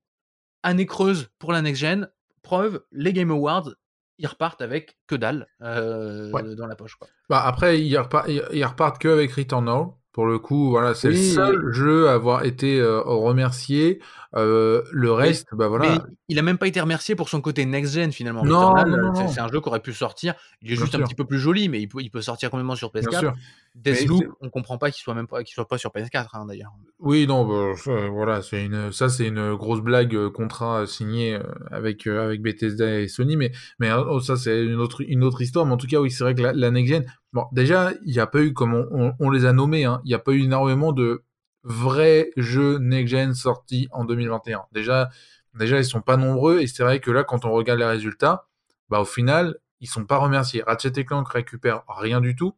Année 0.62 0.86
creuse 0.86 1.28
pour 1.38 1.52
la 1.52 1.60
next 1.60 1.82
gen. 1.82 2.08
Preuve, 2.40 2.82
les 2.92 3.12
Game 3.12 3.30
Awards, 3.30 3.68
ils 4.16 4.26
repartent 4.26 4.62
avec 4.62 4.96
que 5.06 5.14
dalle 5.16 5.46
euh, 5.60 6.30
Ouais. 6.30 6.54
dans 6.54 6.66
la 6.66 6.76
poche. 6.76 6.94
Quoi. 6.94 7.08
Bah, 7.28 7.42
après, 7.44 7.78
ils 7.78 7.98
repartent, 7.98 8.28
ils- 8.30 8.42
ils 8.54 8.64
repartent 8.64 8.98
que 8.98 9.08
avec 9.08 9.30
Returnal. 9.32 9.88
Pour 10.14 10.26
le 10.26 10.38
coup, 10.38 10.70
voilà, 10.70 10.94
c'est 10.94 11.08
Oui, 11.08 11.14
le 11.14 11.34
seul 11.34 11.72
jeu 11.72 12.08
à 12.08 12.12
avoir 12.12 12.44
été 12.44 12.78
euh, 12.80 13.00
remercié. 13.00 14.00
Euh, 14.36 14.82
le 14.92 15.10
reste, 15.10 15.48
bah 15.52 15.66
voilà. 15.66 15.90
Mais 16.06 16.12
il 16.28 16.38
a 16.38 16.42
même 16.42 16.56
pas 16.56 16.68
été 16.68 16.80
remercié 16.80 17.16
pour 17.16 17.28
son 17.28 17.40
côté 17.40 17.66
next 17.66 17.94
gen 17.94 18.12
finalement. 18.12 18.44
Non, 18.44 18.60
Returnal, 18.60 18.88
non, 18.90 18.96
euh, 18.98 19.10
non, 19.10 19.28
c'est- 19.28 19.40
un 19.40 19.48
jeu 19.48 19.60
qui 19.60 19.68
aurait 19.68 19.80
pu 19.80 19.92
sortir. 19.92 20.34
Il 20.62 20.68
est 20.70 20.76
Bien 20.76 20.84
juste 20.84 20.94
un 20.94 21.00
petit 21.00 21.16
peu 21.16 21.24
plus 21.24 21.40
joli, 21.40 21.68
mais 21.68 21.80
il 21.82 21.88
peut, 21.88 22.00
il 22.00 22.10
peut 22.10 22.22
sortir 22.22 22.48
complètement 22.50 22.76
sur 22.76 22.92
Bien 22.92 23.02
PS4. 23.02 23.34
Deathloop, 23.74 24.24
on 24.40 24.50
comprend 24.50 24.78
pas 24.78 24.90
qu'il 24.90 25.02
soit 25.02 25.14
même 25.14 25.26
pas, 25.26 25.42
qu'il 25.42 25.52
soit 25.54 25.66
pas 25.66 25.78
sur 25.78 25.90
PS4 25.90 26.30
hein, 26.34 26.46
d'ailleurs. 26.46 26.72
Oui, 27.00 27.26
non, 27.26 27.44
bah, 27.44 27.76
ça, 27.76 28.08
voilà, 28.08 28.40
c'est 28.40 28.64
une, 28.64 28.92
ça 28.92 29.08
c'est 29.08 29.26
une 29.26 29.54
grosse 29.56 29.80
blague 29.80 30.14
euh, 30.14 30.30
contrat 30.30 30.82
euh, 30.82 30.86
signé 30.86 31.34
euh, 31.34 31.42
avec 31.70 32.06
euh, 32.06 32.24
avec 32.24 32.40
Bethesda 32.40 33.00
et 33.00 33.08
Sony, 33.08 33.36
mais 33.36 33.50
mais 33.80 33.90
euh, 33.90 34.04
oh, 34.08 34.20
ça 34.20 34.36
c'est 34.36 34.64
une 34.64 34.76
autre 34.80 35.02
une 35.06 35.24
autre 35.24 35.42
histoire. 35.42 35.66
Mais 35.66 35.72
en 35.72 35.76
tout 35.76 35.88
cas, 35.88 35.98
oui, 36.00 36.10
c'est 36.12 36.22
vrai 36.22 36.34
que 36.36 36.42
la, 36.42 36.52
la 36.52 36.70
next 36.70 36.92
gen, 36.92 37.04
bon, 37.32 37.46
déjà 37.52 37.90
il 38.04 38.12
n'y 38.12 38.20
a 38.20 38.26
pas 38.28 38.42
eu 38.42 38.52
comme 38.52 38.74
on, 38.74 38.86
on- 38.92 39.12
on 39.18 39.30
les 39.30 39.44
a 39.44 39.52
nommés, 39.52 39.84
hein, 39.84 40.00
il 40.04 40.08
n'y 40.08 40.14
a 40.14 40.20
pas 40.20 40.32
eu 40.32 40.44
énormément 40.44 40.92
de 40.92 41.24
vrais 41.64 42.30
jeux 42.36 42.78
next 42.78 43.10
gen 43.10 43.34
sortis 43.34 43.88
en 43.90 44.04
2021. 44.04 44.62
Déjà, 44.72 45.10
déjà 45.58 45.78
ils 45.78 45.84
sont 45.84 46.00
pas 46.00 46.16
nombreux 46.16 46.60
et 46.60 46.66
c'est 46.68 46.82
vrai 46.84 47.00
que 47.00 47.10
là, 47.10 47.24
quand 47.24 47.44
on 47.44 47.50
regarde 47.52 47.80
les 47.80 47.86
résultats, 47.86 48.46
bah 48.88 49.00
au 49.00 49.04
final 49.04 49.56
ils 49.80 49.88
sont 49.88 50.04
pas 50.04 50.18
remerciés. 50.18 50.62
Ratchet 50.62 50.92
et 50.96 51.04
Clank 51.04 51.28
récupère 51.28 51.82
rien 51.88 52.20
du 52.20 52.36
tout. 52.36 52.54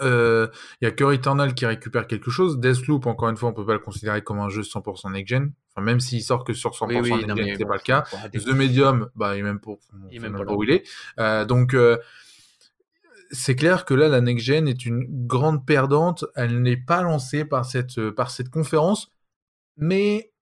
Euh, 0.00 0.48
Il 0.80 0.84
y 0.84 0.88
a 0.88 0.90
que 0.90 1.04
Returnal 1.04 1.54
qui 1.54 1.66
récupère 1.66 2.06
quelque 2.06 2.30
chose. 2.30 2.58
Deathloop, 2.58 3.06
encore 3.06 3.28
une 3.28 3.36
fois, 3.36 3.50
on 3.50 3.52
peut 3.52 3.66
pas 3.66 3.72
le 3.74 3.80
considérer 3.80 4.22
comme 4.22 4.38
un 4.38 4.48
jeu 4.48 4.62
100% 4.62 5.12
next-gen. 5.12 5.52
Enfin, 5.70 5.84
même 5.84 6.00
s'il 6.00 6.22
sort 6.22 6.44
que 6.44 6.52
sur 6.52 6.72
100% 6.72 6.86
Oui, 6.88 7.00
oui, 7.00 7.26
next-gen, 7.26 7.56
c'est 7.56 7.64
bon, 7.64 7.68
pas 7.68 7.76
le 7.76 7.80
cas. 7.80 8.04
The 8.32 8.48
Medium, 8.48 9.10
bah, 9.14 9.36
il 9.36 9.40
est 9.40 9.42
même 9.42 9.60
pas, 9.60 9.72
Il 10.10 10.16
est 10.16 10.28
même 10.28 10.44
pas 10.44 10.52
où 10.52 10.62
il 10.62 10.70
est. 10.70 10.88
Euh, 11.18 11.44
donc, 11.44 11.74
euh, 11.74 11.98
c'est 13.30 13.54
clair 13.54 13.84
que 13.84 13.94
là, 13.94 14.08
la 14.08 14.20
next-gen 14.20 14.66
est 14.68 14.84
une 14.84 15.04
grande 15.26 15.66
perdante. 15.66 16.24
Elle 16.34 16.62
n'est 16.62 16.76
pas 16.76 17.02
lancée 17.02 17.44
par 17.44 17.64
cette, 17.64 18.10
par 18.10 18.30
cette 18.30 18.48
conférence, 18.48 19.12
mais 19.76 20.32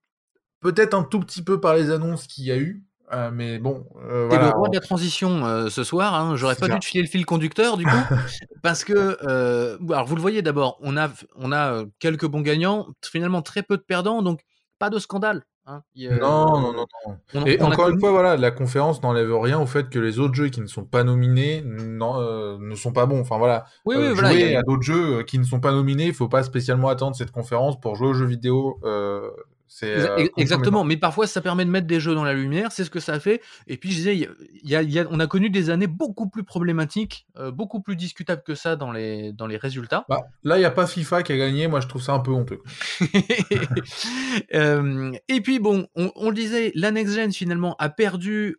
peut-être 0.59 0.93
un 0.93 1.03
tout 1.03 1.19
petit 1.19 1.43
peu 1.43 1.59
par 1.59 1.75
les 1.75 1.91
annonces 1.91 2.27
qu'il 2.27 2.45
y 2.45 2.51
a 2.51 2.57
eu. 2.57 2.83
Euh, 3.11 3.31
mais 3.33 3.57
bon, 3.57 3.85
euh, 4.07 4.29
T'es 4.29 4.35
voilà. 4.37 4.51
le 4.51 4.57
roi 4.57 4.69
de 4.69 4.75
la 4.75 4.81
transition 4.81 5.45
euh, 5.45 5.69
ce 5.69 5.83
soir. 5.83 6.13
Hein. 6.13 6.35
J'aurais 6.35 6.55
pas 6.55 6.67
ça. 6.67 6.73
dû 6.73 6.79
te 6.79 6.85
filer 6.85 7.01
le 7.03 7.09
fil 7.09 7.25
conducteur 7.25 7.75
du 7.77 7.85
coup, 7.85 7.89
parce 8.61 8.83
que 8.83 9.17
euh, 9.27 9.77
alors 9.89 10.05
vous 10.05 10.15
le 10.15 10.21
voyez 10.21 10.41
d'abord, 10.43 10.77
on 10.81 10.95
a 10.95 11.09
on 11.35 11.51
a 11.51 11.73
euh, 11.73 11.85
quelques 11.99 12.27
bons 12.27 12.41
gagnants, 12.41 12.87
finalement 13.03 13.41
très 13.41 13.63
peu 13.63 13.77
de 13.77 13.81
perdants, 13.81 14.21
donc 14.21 14.41
pas 14.77 14.89
de 14.91 14.99
scandale. 14.99 15.43
hein. 15.65 15.81
Il 15.95 16.09
Non, 16.11 16.45
non, 16.45 16.73
non, 16.73 16.73
non. 16.73 17.17
on- 17.33 17.45
Et 17.47 17.57
on 17.61 17.65
encore 17.65 17.89
une 17.89 17.99
fois, 17.99 18.11
voilà, 18.11 18.37
la 18.37 18.51
conférence 18.51 19.01
n'enlève 19.01 19.35
rien 19.35 19.59
au 19.59 19.65
fait 19.65 19.89
que 19.89 19.97
les 19.97 20.19
autres 20.19 20.35
jeux 20.35 20.49
qui 20.49 20.61
ne 20.61 20.67
sont 20.67 20.85
pas 20.85 21.03
nominés 21.03 21.63
non, 21.65 22.59
ne 22.59 22.75
sont 22.75 22.91
pas 22.93 23.07
bons. 23.07 23.21
Enfin 23.21 23.39
voilà, 23.39 23.65
Oui, 23.85 23.95
oui, 23.97 24.09
voilà. 24.13 24.31
jouer 24.31 24.55
a- 24.55 24.59
à 24.59 24.61
d'autres 24.61 24.83
jeux 24.83 25.23
qui 25.23 25.39
ne 25.39 25.43
sont 25.43 25.59
pas 25.59 25.71
nominés, 25.71 26.05
il 26.05 26.13
faut 26.13 26.29
pas 26.29 26.43
spécialement 26.43 26.89
attendre 26.89 27.15
cette 27.15 27.31
conférence 27.31 27.79
pour 27.79 27.95
jouer 27.95 28.09
aux 28.09 28.13
jeux 28.13 28.25
vidéo. 28.27 28.79
Euh. 29.83 30.27
Exactement, 30.37 30.83
mais 30.83 30.97
parfois 30.97 31.27
ça 31.27 31.41
permet 31.41 31.63
de 31.65 31.69
mettre 31.69 31.87
des 31.87 31.99
jeux 31.99 32.15
dans 32.15 32.23
la 32.23 32.33
lumière, 32.33 32.71
c'est 32.71 32.83
ce 32.83 32.89
que 32.89 32.99
ça 32.99 33.13
a 33.13 33.19
fait. 33.19 33.41
Et 33.67 33.77
puis 33.77 33.91
je 33.91 33.95
disais, 33.95 34.15
y 34.17 34.25
a- 34.25 34.29
y 34.63 34.75
a- 34.75 34.81
y 34.81 34.99
a- 34.99 35.07
on 35.09 35.19
a 35.19 35.27
connu 35.27 35.49
des 35.49 35.69
années 35.69 35.87
beaucoup 35.87 36.27
plus 36.29 36.43
problématiques, 36.43 37.27
euh, 37.37 37.51
beaucoup 37.51 37.81
plus 37.81 37.95
discutables 37.95 38.43
que 38.43 38.55
ça 38.55 38.75
dans 38.75 38.91
les, 38.91 39.31
dans 39.33 39.47
les 39.47 39.57
résultats. 39.57 40.05
Bah, 40.09 40.21
là, 40.43 40.57
il 40.57 40.59
n'y 40.59 40.65
a 40.65 40.71
pas 40.71 40.87
FIFA 40.87 41.23
qui 41.23 41.31
a 41.33 41.37
gagné. 41.37 41.67
Moi, 41.67 41.79
je 41.81 41.87
trouve 41.87 42.01
ça 42.01 42.13
un 42.13 42.19
peu 42.19 42.31
honteux. 42.31 42.61
Euh, 44.53 45.11
et 45.27 45.41
puis 45.41 45.59
bon, 45.59 45.87
on, 45.95 46.11
on 46.15 46.29
le 46.29 46.35
disait, 46.35 46.71
la 46.75 46.91
next 46.91 47.13
gen 47.15 47.31
finalement 47.31 47.75
a 47.79 47.89
perdu 47.89 48.57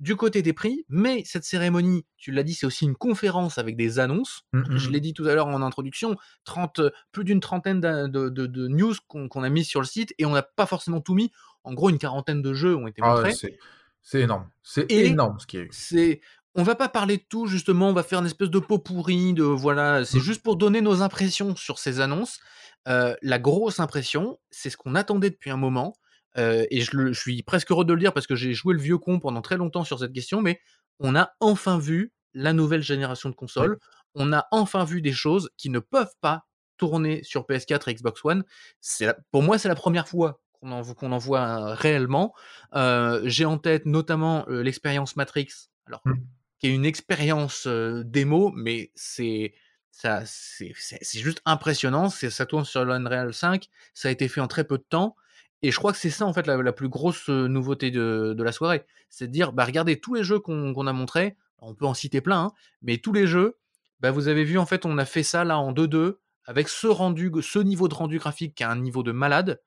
du 0.00 0.16
côté 0.16 0.42
des 0.42 0.52
prix, 0.52 0.84
mais 0.88 1.22
cette 1.24 1.44
cérémonie, 1.44 2.04
tu 2.16 2.32
l'as 2.32 2.42
dit, 2.42 2.54
c'est 2.54 2.66
aussi 2.66 2.84
une 2.84 2.94
conférence 2.96 3.58
avec 3.58 3.76
des 3.76 3.98
annonces. 3.98 4.42
Mm, 4.52 4.58
mm, 4.60 4.76
Je 4.78 4.88
mm. 4.88 4.92
l'ai 4.92 5.00
dit 5.00 5.14
tout 5.14 5.26
à 5.26 5.34
l'heure 5.34 5.46
en 5.48 5.62
introduction, 5.62 6.16
30, 6.44 6.80
plus 7.12 7.24
d'une 7.24 7.40
trentaine 7.40 7.80
de, 7.80 8.06
de- 8.06 8.46
de 8.46 8.68
news 8.68 8.94
qu'on 9.08 9.42
a 9.42 9.48
mis 9.48 9.64
sur 9.64 9.80
le 9.80 9.86
site 9.86 10.14
et 10.18 10.24
on 10.26 10.30
n'a 10.32 10.47
pas 10.56 10.66
forcément 10.66 11.00
tout 11.00 11.14
mis. 11.14 11.30
En 11.64 11.74
gros, 11.74 11.90
une 11.90 11.98
quarantaine 11.98 12.42
de 12.42 12.54
jeux 12.54 12.76
ont 12.76 12.86
été 12.86 13.00
Ah, 13.04 13.08
montrés. 13.14 13.30
ouais, 13.42 13.58
c'est 14.02 14.20
énorme. 14.20 14.48
C'est 14.62 14.90
énorme 14.90 15.38
ce 15.40 15.46
qu'il 15.46 15.60
y 15.60 15.62
a 15.62 15.66
eu. 15.66 15.68
c'est 15.72 16.20
on 16.54 16.62
va 16.64 16.74
pas 16.74 16.88
parler 16.88 17.18
de 17.18 17.22
tout 17.28 17.46
justement, 17.46 17.88
on 17.90 17.92
va 17.92 18.02
faire 18.02 18.18
une 18.20 18.26
espèce 18.26 18.50
de 18.50 18.58
pot 18.58 18.78
pourri 18.78 19.32
de 19.34 19.44
voilà, 19.44 20.04
c'est 20.04 20.18
Mm. 20.18 20.22
juste 20.22 20.42
pour 20.42 20.56
donner 20.56 20.80
nos 20.80 21.02
impressions 21.02 21.54
sur 21.54 21.78
ces 21.78 22.00
annonces. 22.00 22.40
Euh, 22.88 23.14
la 23.22 23.38
grosse 23.38 23.78
impression, 23.80 24.38
c'est 24.50 24.70
ce 24.70 24.76
qu'on 24.76 24.94
attendait 24.94 25.30
depuis 25.30 25.50
un 25.50 25.56
moment. 25.56 25.94
euh, 26.36 26.64
et 26.70 26.82
je, 26.82 26.96
le- 26.96 27.12
je 27.12 27.20
suis 27.20 27.42
presque 27.42 27.70
heureux 27.72 27.84
de 27.84 27.92
le 27.92 27.98
dire 28.00 28.12
parce 28.12 28.26
que 28.26 28.36
j'ai 28.36 28.52
joué 28.54 28.72
le 28.74 28.80
vieux 28.80 28.98
con 28.98 29.18
pendant 29.18 29.40
très 29.42 29.56
longtemps 29.56 29.82
sur 29.84 29.98
cette 29.98 30.12
question, 30.12 30.40
mais 30.40 30.60
on 31.00 31.16
a 31.16 31.32
enfin 31.40 31.78
vu 31.78 32.12
la 32.34 32.52
nouvelle 32.52 32.82
génération 32.82 33.28
de 33.28 33.34
consoles. 33.34 33.78
On 34.14 34.32
a 34.32 34.46
enfin 34.52 34.84
vu 34.84 35.00
des 35.02 35.12
choses 35.12 35.50
qui 35.56 35.68
ne 35.70 35.78
peuvent 35.80 36.14
pas 36.20 36.46
tourner 36.78 37.22
sur 37.22 37.44
PS4 37.46 37.90
et 37.90 37.94
Xbox 37.94 38.24
One. 38.24 38.44
C'est 38.80 39.14
pour 39.30 39.42
moi, 39.42 39.58
c'est 39.58 39.68
la 39.68 39.74
première 39.74 40.08
fois 40.08 40.40
qu'on 40.60 40.72
en, 41.12 41.18
voit 41.18 41.74
réellement. 41.74 42.34
Euh, 42.74 43.20
J'ai 43.24 43.44
en 43.44 43.58
tête 43.58 43.86
notamment 43.86 44.44
euh, 44.48 44.62
l'expérience 44.62 45.16
Matrix, 45.16 45.48
alors 45.86 46.00
Mm. 46.04 46.14
qui 46.58 46.66
est 46.66 46.74
une 46.74 46.84
expérience 46.84 47.66
euh, 47.66 48.02
démo, 48.04 48.52
mais 48.54 48.90
c'est 48.94 49.54
ça, 49.90 50.22
c'est 50.24 50.74
juste 51.14 51.40
impressionnant. 51.44 52.08
Ça 52.08 52.46
tourne 52.46 52.64
sur 52.64 52.84
l'Unreal 52.84 53.34
5, 53.34 53.68
ça 53.94 54.08
a 54.08 54.10
été 54.10 54.28
fait 54.28 54.40
en 54.40 54.48
très 54.48 54.64
peu 54.64 54.78
de 54.78 54.84
temps. 54.88 55.16
Et 55.62 55.72
je 55.72 55.76
crois 55.76 55.90
que 55.90 55.98
c'est 55.98 56.10
ça 56.10 56.24
en 56.24 56.32
fait 56.32 56.46
la, 56.46 56.56
la 56.56 56.72
plus 56.72 56.88
grosse 56.88 57.28
nouveauté 57.28 57.90
de, 57.90 58.32
de 58.36 58.42
la 58.44 58.52
soirée, 58.52 58.84
c'est 59.10 59.26
de 59.26 59.32
dire 59.32 59.52
bah 59.52 59.64
regardez 59.64 59.98
tous 59.98 60.14
les 60.14 60.22
jeux 60.22 60.38
qu'on 60.38 60.72
qu'on 60.72 60.86
a 60.86 60.92
montrés, 60.92 61.36
on 61.58 61.74
peut 61.74 61.86
en 61.86 61.94
citer 61.94 62.20
plein, 62.20 62.42
hein, 62.42 62.52
mais 62.80 62.98
tous 62.98 63.12
les 63.12 63.26
jeux, 63.26 63.58
bah 63.98 64.12
vous 64.12 64.28
avez 64.28 64.44
vu 64.44 64.56
en 64.58 64.66
fait 64.66 64.86
on 64.86 64.98
a 64.98 65.04
fait 65.04 65.24
ça 65.24 65.42
là 65.42 65.58
en 65.58 65.72
2-2 65.72 66.18
avec 66.48 66.70
ce 66.70 66.86
rendu, 66.86 67.30
ce 67.42 67.58
niveau 67.58 67.88
de 67.88 67.94
rendu 67.94 68.18
graphique 68.18 68.54
qui 68.54 68.62
est 68.62 68.66
un 68.66 68.76
niveau 68.76 69.02
de 69.02 69.12
malade, 69.12 69.60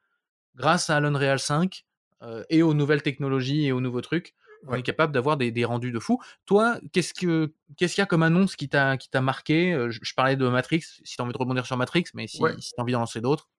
grâce 0.55 0.89
à 0.89 0.99
l'Unreal 0.99 1.37
5 1.37 1.85
euh, 2.23 2.43
et 2.49 2.63
aux 2.63 2.73
nouvelles 2.73 3.03
technologies 3.03 3.67
et 3.67 3.71
aux 3.71 3.81
nouveaux 3.81 4.01
trucs, 4.01 4.33
on 4.67 4.73
Ouais. 4.73 4.79
est 4.79 4.83
capable 4.83 5.13
d'avoir 5.13 5.37
des, 5.37 5.51
des 5.51 5.63
rendus 5.63 5.91
de 5.91 5.99
fou. 5.99 6.19
Toi, 6.47 6.79
qu'est-ce 6.91 7.13
que 7.13 7.53
qu'est-ce 7.77 7.95
qu'il 7.95 8.01
y 8.01 8.03
a 8.03 8.07
comme 8.07 8.23
annonce 8.23 8.55
qui 8.55 8.67
t'a 8.67 8.97
qui 8.97 9.09
t'a 9.09 9.21
marqué? 9.21 9.73
Euh, 9.73 9.91
je, 9.91 9.99
je 10.01 10.13
parlais 10.15 10.35
de 10.35 10.47
Matrix, 10.47 10.81
si 11.03 11.15
tu 11.15 11.21
as 11.21 11.23
envie 11.23 11.33
de 11.33 11.37
rebondir 11.37 11.65
sur 11.67 11.77
Matrix, 11.77 12.05
mais 12.15 12.27
si, 12.27 12.41
Ouais. 12.41 12.53
si 12.59 12.69
tu 12.73 12.75
as 12.79 12.81
envie 12.81 12.93
d'en 12.93 12.99
lancer 12.99 13.21
d'autres. 13.21 13.49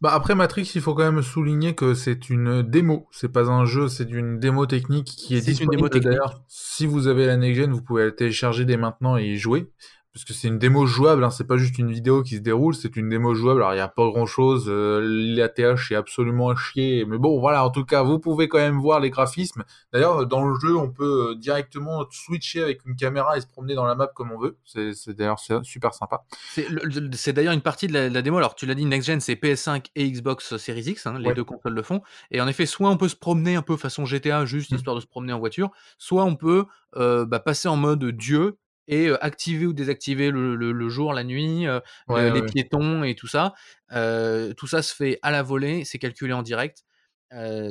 Bah 0.00 0.12
après 0.12 0.34
Matrix, 0.34 0.72
il 0.74 0.80
faut 0.80 0.94
quand 0.94 1.10
même 1.10 1.22
souligner 1.22 1.74
que 1.74 1.94
c'est 1.94 2.30
une 2.30 2.62
démo, 2.62 3.08
c'est 3.12 3.28
pas 3.28 3.50
un 3.50 3.64
jeu, 3.64 3.88
c'est 3.88 4.10
une 4.10 4.38
démo 4.38 4.66
technique 4.66 5.06
qui 5.06 5.36
est, 5.36 5.40
disponible 5.40 5.90
d'ailleurs. 5.90 6.42
Si 6.48 6.86
vous 6.86 7.08
avez 7.08 7.26
la 7.26 7.36
next 7.36 7.60
gen, 7.60 7.72
vous 7.72 7.82
pouvez 7.82 8.06
la 8.06 8.12
télécharger 8.12 8.64
dès 8.64 8.76
maintenant 8.76 9.16
et 9.18 9.26
y 9.26 9.36
jouer. 9.36 9.70
Parce 10.16 10.24
que 10.24 10.32
c'est 10.32 10.48
une 10.48 10.58
démo 10.58 10.86
jouable, 10.86 11.22
hein, 11.24 11.30
c'est 11.30 11.46
pas 11.46 11.58
juste 11.58 11.76
une 11.76 11.90
vidéo 11.92 12.22
qui 12.22 12.36
se 12.36 12.40
déroule, 12.40 12.74
c'est 12.74 12.96
une 12.96 13.10
démo 13.10 13.34
jouable. 13.34 13.60
Alors 13.60 13.74
il 13.74 13.76
y 13.76 13.80
a 13.80 13.88
pas 13.88 14.08
grand 14.08 14.24
chose, 14.24 14.66
l'ATH 14.66 15.90
est 15.90 15.94
absolument 15.94 16.48
à 16.48 16.56
chier, 16.56 17.04
mais 17.04 17.18
bon 17.18 17.38
voilà, 17.38 17.64
en 17.66 17.70
tout 17.70 17.84
cas 17.84 18.02
vous 18.02 18.18
pouvez 18.18 18.48
quand 18.48 18.56
même 18.56 18.78
voir 18.80 19.00
les 19.00 19.10
graphismes. 19.10 19.62
D'ailleurs 19.92 20.26
dans 20.26 20.42
le 20.46 20.58
jeu, 20.58 20.74
on 20.74 20.90
peut 20.90 21.32
euh, 21.32 21.34
directement 21.34 22.06
switcher 22.10 22.62
avec 22.62 22.80
une 22.86 22.96
caméra 22.96 23.36
et 23.36 23.40
se 23.42 23.46
promener 23.46 23.74
dans 23.74 23.84
la 23.84 23.94
map 23.94 24.06
comme 24.06 24.32
on 24.32 24.38
veut. 24.38 24.56
C'est 24.64 25.10
d'ailleurs 25.14 25.38
super 25.62 25.92
sympa. 25.92 26.22
C'est 26.50 26.68
le- 26.68 26.80
le- 26.84 27.10
c'est 27.12 27.32
d'ailleurs 27.34 27.52
une 27.52 27.60
partie 27.60 27.86
de 27.86 27.92
la, 27.92 28.08
de 28.08 28.14
la 28.14 28.22
démo. 28.22 28.38
Alors, 28.38 28.54
tu 28.54 28.64
l'as 28.64 28.74
dit, 28.74 28.86
Next 28.86 29.06
Gen, 29.06 29.20
c'est 29.20 29.34
PS5 29.34 29.86
et 29.96 30.10
Xbox 30.10 30.56
Series 30.56 30.80
X, 30.92 31.06
hein, 31.06 31.18
les 31.18 31.28
Ouais. 31.28 31.34
deux 31.34 31.44
consoles 31.44 31.74
le 31.74 31.82
font. 31.82 32.00
Et 32.30 32.40
en 32.40 32.48
effet, 32.48 32.64
soit 32.64 32.88
on 32.88 32.96
peut 32.96 33.08
se 33.08 33.16
promener 33.16 33.54
un 33.56 33.62
peu 33.62 33.76
façon 33.76 34.06
GTA, 34.06 34.46
juste 34.46 34.72
Mm. 34.72 34.76
histoire 34.76 34.96
de 34.96 35.00
se 35.00 35.06
promener 35.06 35.32
en 35.34 35.38
voiture, 35.38 35.70
soit 35.98 36.24
on 36.24 36.36
peut 36.36 36.64
euh, 36.96 37.26
bah, 37.26 37.40
passer 37.40 37.68
en 37.68 37.76
mode 37.76 38.02
Dieu 38.12 38.56
et 38.88 39.10
activer 39.20 39.66
ou 39.66 39.72
désactiver 39.72 40.30
le, 40.30 40.56
le- 40.56 40.72
le 40.72 40.88
jour, 40.88 41.12
la 41.12 41.24
nuit, 41.24 41.66
Ouais, 42.08 42.30
les 42.30 42.42
ouais. 42.42 42.52
piétons 42.52 43.02
et 43.04 43.14
tout 43.14 43.26
ça. 43.26 43.54
Tout 43.90 44.66
ça 44.66 44.82
se 44.82 44.94
fait 44.94 45.18
à 45.22 45.30
la 45.30 45.42
volée, 45.42 45.84
c'est 45.84 45.98
calculé 45.98 46.32
en 46.32 46.42
direct. 46.42 46.84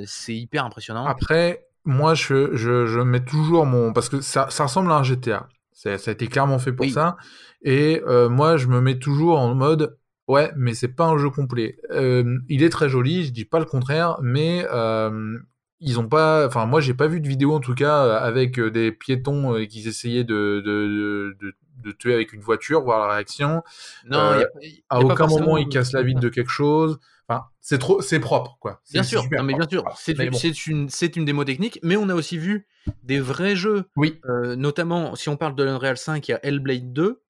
C'est 0.05 0.35
hyper 0.35 0.65
impressionnant. 0.65 1.05
Après, 1.07 1.65
moi, 1.85 2.13
je, 2.15 2.55
je, 2.55 2.85
je 2.87 2.99
mets 2.99 3.23
toujours 3.23 3.65
mon. 3.65 3.93
Parce 3.93 4.09
que 4.09 4.21
ça, 4.21 4.47
ça 4.49 4.63
ressemble 4.63 4.91
à 4.91 4.95
un 4.95 5.03
GTA. 5.03 5.47
Ça, 5.71 5.97
ça 5.97 6.11
a 6.11 6.13
été 6.13 6.27
clairement 6.27 6.59
fait 6.59 6.71
pour 6.73 6.85
Oui. 6.85 6.93
ça. 6.93 7.17
Et 7.61 8.01
euh, 8.07 8.29
moi, 8.29 8.57
je 8.57 8.67
me 8.67 8.81
mets 8.81 8.97
toujours 8.99 9.39
en 9.39 9.53
mode. 9.55 9.97
Ouais, 10.27 10.51
mais 10.55 10.73
c'est 10.73 10.87
pas 10.87 11.05
un 11.05 11.17
jeu 11.19 11.29
complet. 11.29 11.77
Euh, 11.91 12.39
il 12.49 12.63
est 12.63 12.69
très 12.69 12.89
joli, 12.89 13.25
je 13.25 13.31
dis 13.31 13.45
pas 13.45 13.59
le 13.59 13.65
contraire, 13.65 14.17
mais 14.23 14.65
euh, 14.71 15.37
ils 15.79 15.99
ont 15.99 16.07
pas. 16.07 16.45
Enfin, 16.47 16.65
moi, 16.65 16.81
j'ai 16.81 16.93
pas 16.93 17.07
vu 17.07 17.21
de 17.21 17.27
vidéo 17.27 17.53
en 17.53 17.59
tout 17.59 17.75
cas 17.75 18.15
avec 18.17 18.59
euh, 18.59 18.71
des 18.71 18.91
piétons 18.91 19.55
euh, 19.55 19.65
qui 19.65 19.87
essayaient 19.87 20.23
de, 20.23 20.61
de, 20.65 21.35
de, 21.41 21.53
de 21.83 21.91
tuer 21.91 22.13
avec 22.13 22.33
une 22.33 22.41
voiture, 22.41 22.81
voir 22.83 23.07
la 23.07 23.13
réaction. 23.15 23.61
Non, 24.05 24.17
y 24.17 24.19
a- 24.19 24.37
Euh, 24.39 24.45
À 24.89 24.99
pas 24.99 25.05
aucun 25.05 25.27
moment, 25.27 25.57
ils 25.57 25.67
cassent 25.69 25.93
la 25.93 26.03
vitre 26.03 26.19
de 26.19 26.29
quelque 26.29 26.51
chose. 26.51 26.99
Enfin, 27.27 27.45
c'est 27.59 27.79
trop, 27.79 28.01
c'est 28.01 28.19
propre, 28.19 28.57
quoi. 28.59 28.81
Bien 28.93 29.01
sûr, 29.01 29.23
non, 29.31 29.43
mais 29.43 29.55
bien 29.55 29.67
sûr, 29.67 29.83
c'est 29.97 30.11
une, 30.17 30.29
bon. 30.29 30.37
c'est 30.37 30.67
une, 30.67 30.89
c'est 30.89 31.15
une 31.15 31.25
démo 31.25 31.43
technique, 31.43 31.79
mais 31.81 31.95
on 31.97 32.07
a 32.09 32.13
aussi 32.13 32.37
vu 32.37 32.67
des 33.01 33.19
vrais 33.19 33.55
jeux, 33.55 33.85
Oui, 33.95 34.19
euh, 34.29 34.55
notamment 34.55 35.15
si 35.15 35.29
on 35.29 35.35
parle 35.35 35.55
de 35.55 35.63
l'Unreal 35.63 35.97
5, 35.97 36.27
il 36.27 36.31
y 36.31 36.33
a 36.35 36.39
Hellblade 36.45 36.93
2 36.93 37.23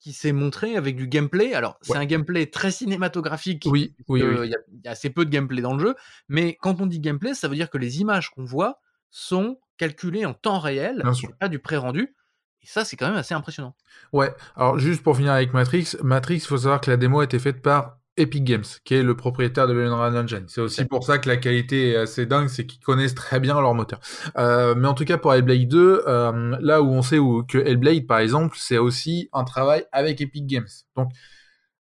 qui 0.00 0.12
s'est 0.12 0.32
montré 0.32 0.76
avec 0.76 0.96
du 0.96 1.08
gameplay. 1.08 1.54
Alors, 1.54 1.78
c'est 1.82 1.96
un 1.96 2.04
gameplay 2.04 2.46
très 2.46 2.70
cinématographique, 2.70 3.64
oui, 3.66 3.70
oui, 3.70 3.94
puisque 3.94 4.10
oui. 4.10 4.20
il 4.46 4.50
y, 4.50 4.54
a, 4.54 4.58
il 4.72 4.80
y 4.84 4.88
a 4.88 4.92
assez 4.92 5.10
peu 5.10 5.24
de 5.24 5.30
gameplay 5.30 5.60
dans 5.60 5.74
le 5.74 5.80
jeu, 5.80 5.94
mais 6.28 6.56
quand 6.60 6.80
on 6.80 6.86
dit 6.86 7.00
gameplay, 7.00 7.34
ça 7.34 7.48
veut 7.48 7.56
dire 7.56 7.70
que 7.70 7.78
les 7.78 8.00
images 8.00 8.30
qu'on 8.30 8.44
voit 8.44 8.80
sont 9.10 9.58
calculées 9.76 10.26
en 10.26 10.34
temps 10.34 10.58
réel, 10.58 11.02
pas 11.40 11.48
du 11.48 11.58
pré-rendu, 11.58 12.14
et 12.62 12.66
ça, 12.66 12.84
c'est 12.84 12.96
quand 12.96 13.08
même 13.08 13.16
assez 13.16 13.34
impressionnant. 13.34 13.74
Ouais, 14.12 14.34
alors 14.56 14.78
juste 14.78 15.02
pour 15.02 15.16
finir 15.16 15.32
avec 15.32 15.52
Matrix, 15.52 15.96
Matrix, 16.02 16.36
il 16.36 16.46
faut 16.46 16.58
savoir 16.58 16.80
que 16.80 16.90
la 16.90 16.96
démo 16.96 17.20
a 17.20 17.24
été 17.24 17.38
faite 17.38 17.62
par 17.62 17.97
Epic 18.18 18.44
Games, 18.44 18.64
qui 18.84 18.94
est 18.94 19.02
le 19.02 19.16
propriétaire 19.16 19.66
de 19.66 19.72
l'Unreal 19.72 20.16
Engine. 20.16 20.44
C'est 20.48 20.60
aussi 20.60 20.84
pour 20.84 21.04
ça 21.04 21.18
que 21.18 21.28
la 21.28 21.36
qualité 21.36 21.92
est 21.92 21.96
assez 21.96 22.26
dingue, 22.26 22.48
c'est 22.48 22.66
qu'ils 22.66 22.80
connaissent 22.80 23.14
très 23.14 23.40
bien 23.40 23.60
leur 23.60 23.74
moteur. 23.74 24.00
Euh, 24.36 24.74
mais 24.74 24.88
en 24.88 24.94
tout 24.94 25.04
cas, 25.04 25.16
pour 25.18 25.32
Hellblade 25.32 25.68
2, 25.68 26.02
euh, 26.06 26.56
là 26.60 26.82
où 26.82 26.88
on 26.88 27.02
sait 27.02 27.18
où, 27.18 27.44
que 27.44 27.58
Hellblade, 27.58 28.06
par 28.06 28.18
exemple, 28.18 28.56
c'est 28.58 28.78
aussi 28.78 29.28
un 29.32 29.44
travail 29.44 29.84
avec 29.92 30.20
Epic 30.20 30.46
Games. 30.46 30.68
Donc, 30.96 31.10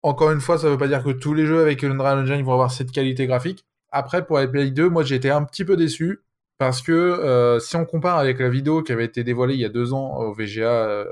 encore 0.03 0.31
une 0.31 0.41
fois, 0.41 0.57
ça 0.57 0.69
veut 0.69 0.77
pas 0.77 0.87
dire 0.87 1.03
que 1.03 1.11
tous 1.11 1.33
les 1.33 1.45
jeux 1.45 1.61
avec 1.61 1.81
l'Unreal 1.81 2.19
Engine 2.19 2.43
vont 2.43 2.53
avoir 2.53 2.71
cette 2.71 2.91
qualité 2.91 3.27
graphique. 3.27 3.65
Après, 3.91 4.25
pour 4.25 4.39
Hellblade 4.39 4.73
2, 4.73 4.89
moi, 4.89 5.03
j'ai 5.03 5.15
été 5.15 5.29
un 5.29 5.43
petit 5.43 5.65
peu 5.65 5.75
déçu 5.75 6.21
parce 6.61 6.83
que 6.83 6.91
euh, 6.91 7.57
si 7.57 7.75
on 7.75 7.85
compare 7.85 8.19
avec 8.19 8.37
la 8.37 8.47
vidéo 8.47 8.83
qui 8.83 8.91
avait 8.91 9.05
été 9.05 9.23
dévoilée 9.23 9.55
il 9.55 9.59
y 9.61 9.65
a 9.65 9.69
deux 9.69 9.93
ans 9.93 10.19
au 10.19 10.31
VGA, 10.31 10.69
euh, 10.69 11.05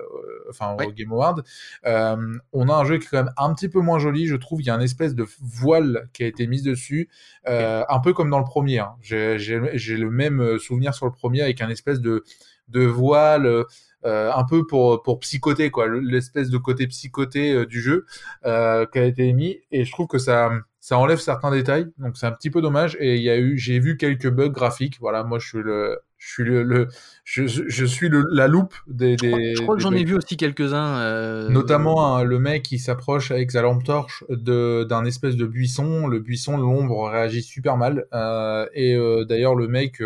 enfin 0.48 0.76
au. 0.76 0.92
Game 0.92 1.12
Award, 1.12 1.44
euh, 1.88 2.38
on 2.54 2.70
a 2.70 2.76
un 2.76 2.86
jeu 2.86 3.00
qui 3.00 3.06
est 3.06 3.10
quand 3.10 3.24
même 3.24 3.34
un 3.36 3.52
petit 3.56 3.68
peu 3.68 3.80
moins 3.80 3.98
joli, 3.98 4.28
je 4.28 4.36
trouve. 4.36 4.62
Il 4.62 4.68
y 4.68 4.70
a 4.70 4.76
une 4.76 4.84
espèce 4.84 5.16
de 5.16 5.26
voile 5.42 6.08
qui 6.14 6.24
a 6.24 6.28
été 6.28 6.46
mise 6.46 6.62
dessus, 6.62 7.10
un 7.48 8.00
peu 8.04 8.14
comme 8.14 8.30
dans 8.30 8.38
le 8.38 8.46
premier. 8.46 8.78
hein. 8.78 8.94
J'ai 9.02 9.38
le 9.40 10.12
même 10.12 10.60
souvenir 10.60 10.94
sur 10.94 11.08
le 11.08 11.12
premier 11.14 11.42
avec 11.42 11.62
un 11.62 11.70
espèce 11.70 12.00
de, 12.00 12.24
de 12.68 12.82
voile. 12.82 13.66
Euh, 14.06 14.32
un 14.34 14.44
peu 14.46 14.66
pour, 14.66 15.02
pour 15.04 15.20
psychoter, 15.20 15.72
quoi, 15.72 15.88
le- 15.88 16.00
l'espèce 16.00 16.50
de 16.50 16.58
côté 16.58 16.88
psychoté 16.88 17.52
euh, 17.54 17.66
du 17.66 17.82
jeu 17.82 18.06
euh, 18.46 18.86
qui 18.86 19.00
a 19.00 19.04
été 19.06 19.28
émis. 19.28 19.60
Et 19.72 19.84
je 19.86 19.92
trouve 19.92 20.08
que 20.08 20.18
ça, 20.20 20.52
ça 20.80 20.98
enlève 20.98 21.20
certains 21.20 21.52
détails, 21.52 21.88
donc 21.98 22.18
c'est 22.18 22.26
un 22.26 22.32
petit 22.32 22.50
peu 22.50 22.62
dommage. 22.62 22.96
Et 23.00 23.16
il 23.16 23.22
y 23.24 23.30
a 23.30 23.38
eu, 23.38 23.58
j'ai 23.58 23.80
vu 23.80 23.98
quelques 23.98 24.30
bugs 24.30 24.50
graphiques. 24.50 24.98
Voilà, 25.02 25.24
moi 25.24 25.40
je 25.40 25.48
suis 25.48 25.62
le, 25.62 26.00
je 26.18 26.28
suis 26.30 26.44
le, 26.44 26.64
le- 26.64 26.88
je, 27.24 27.46
je 27.46 27.86
suis 27.86 28.10
le, 28.10 28.24
la 28.32 28.48
loupe 28.48 28.74
des. 28.88 29.18
Je 29.20 29.28
crois, 29.28 29.38
des 29.40 29.56
je 29.56 29.62
crois 29.62 29.76
que 29.76 29.82
j'en 29.82 29.92
ai 29.94 30.04
vu 30.04 30.16
aussi 30.16 30.38
quelques-uns. 30.38 30.98
euh, 31.00 31.50
Notamment 31.50 32.16
hein, 32.16 32.24
le 32.24 32.40
mec 32.40 32.64
qui 32.64 32.80
s'approche 32.80 33.32
avec 33.32 33.52
sa 33.52 33.62
lampe 33.62 33.84
torche 33.84 34.24
de- 34.30 34.86
d'un 34.90 35.06
espèce 35.06 35.36
de 35.36 35.46
buisson. 35.46 36.08
Le 36.08 36.20
buisson, 36.20 36.58
l'ombre 36.58 37.10
réagit 37.10 37.42
super 37.44 37.78
mal. 37.78 38.06
Euh, 38.14 38.66
et 38.74 38.96
euh, 38.96 39.26
d'ailleurs, 39.26 39.56
le 39.56 39.68
mec, 39.68 40.02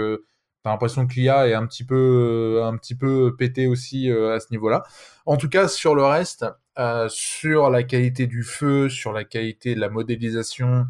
t'as 0.63 0.71
l'impression 0.71 1.05
que 1.07 1.13
l'IA 1.15 1.47
est 1.47 1.53
un 1.53 1.65
petit 1.67 1.83
peu, 1.83 1.95
euh, 2.59 2.65
un 2.65 2.77
petit 2.77 2.95
peu 2.95 3.35
pété 3.37 3.67
aussi 3.67 4.09
euh, 4.09 4.35
à 4.35 4.39
ce 4.39 4.47
niveau-là. 4.51 4.83
En 5.25 5.37
tout 5.37 5.49
cas, 5.49 5.67
sur 5.67 5.93
le 5.95 6.03
reste, 6.03 6.45
euh, 6.79 7.07
sur 7.09 7.69
la 7.69 7.83
qualité 7.83 8.27
du 8.27 8.43
feu, 8.43 8.89
sur 8.89 9.11
la 9.13 9.23
qualité 9.23 9.75
de 9.75 9.79
la 9.79 9.89
modélisation, 9.89 10.85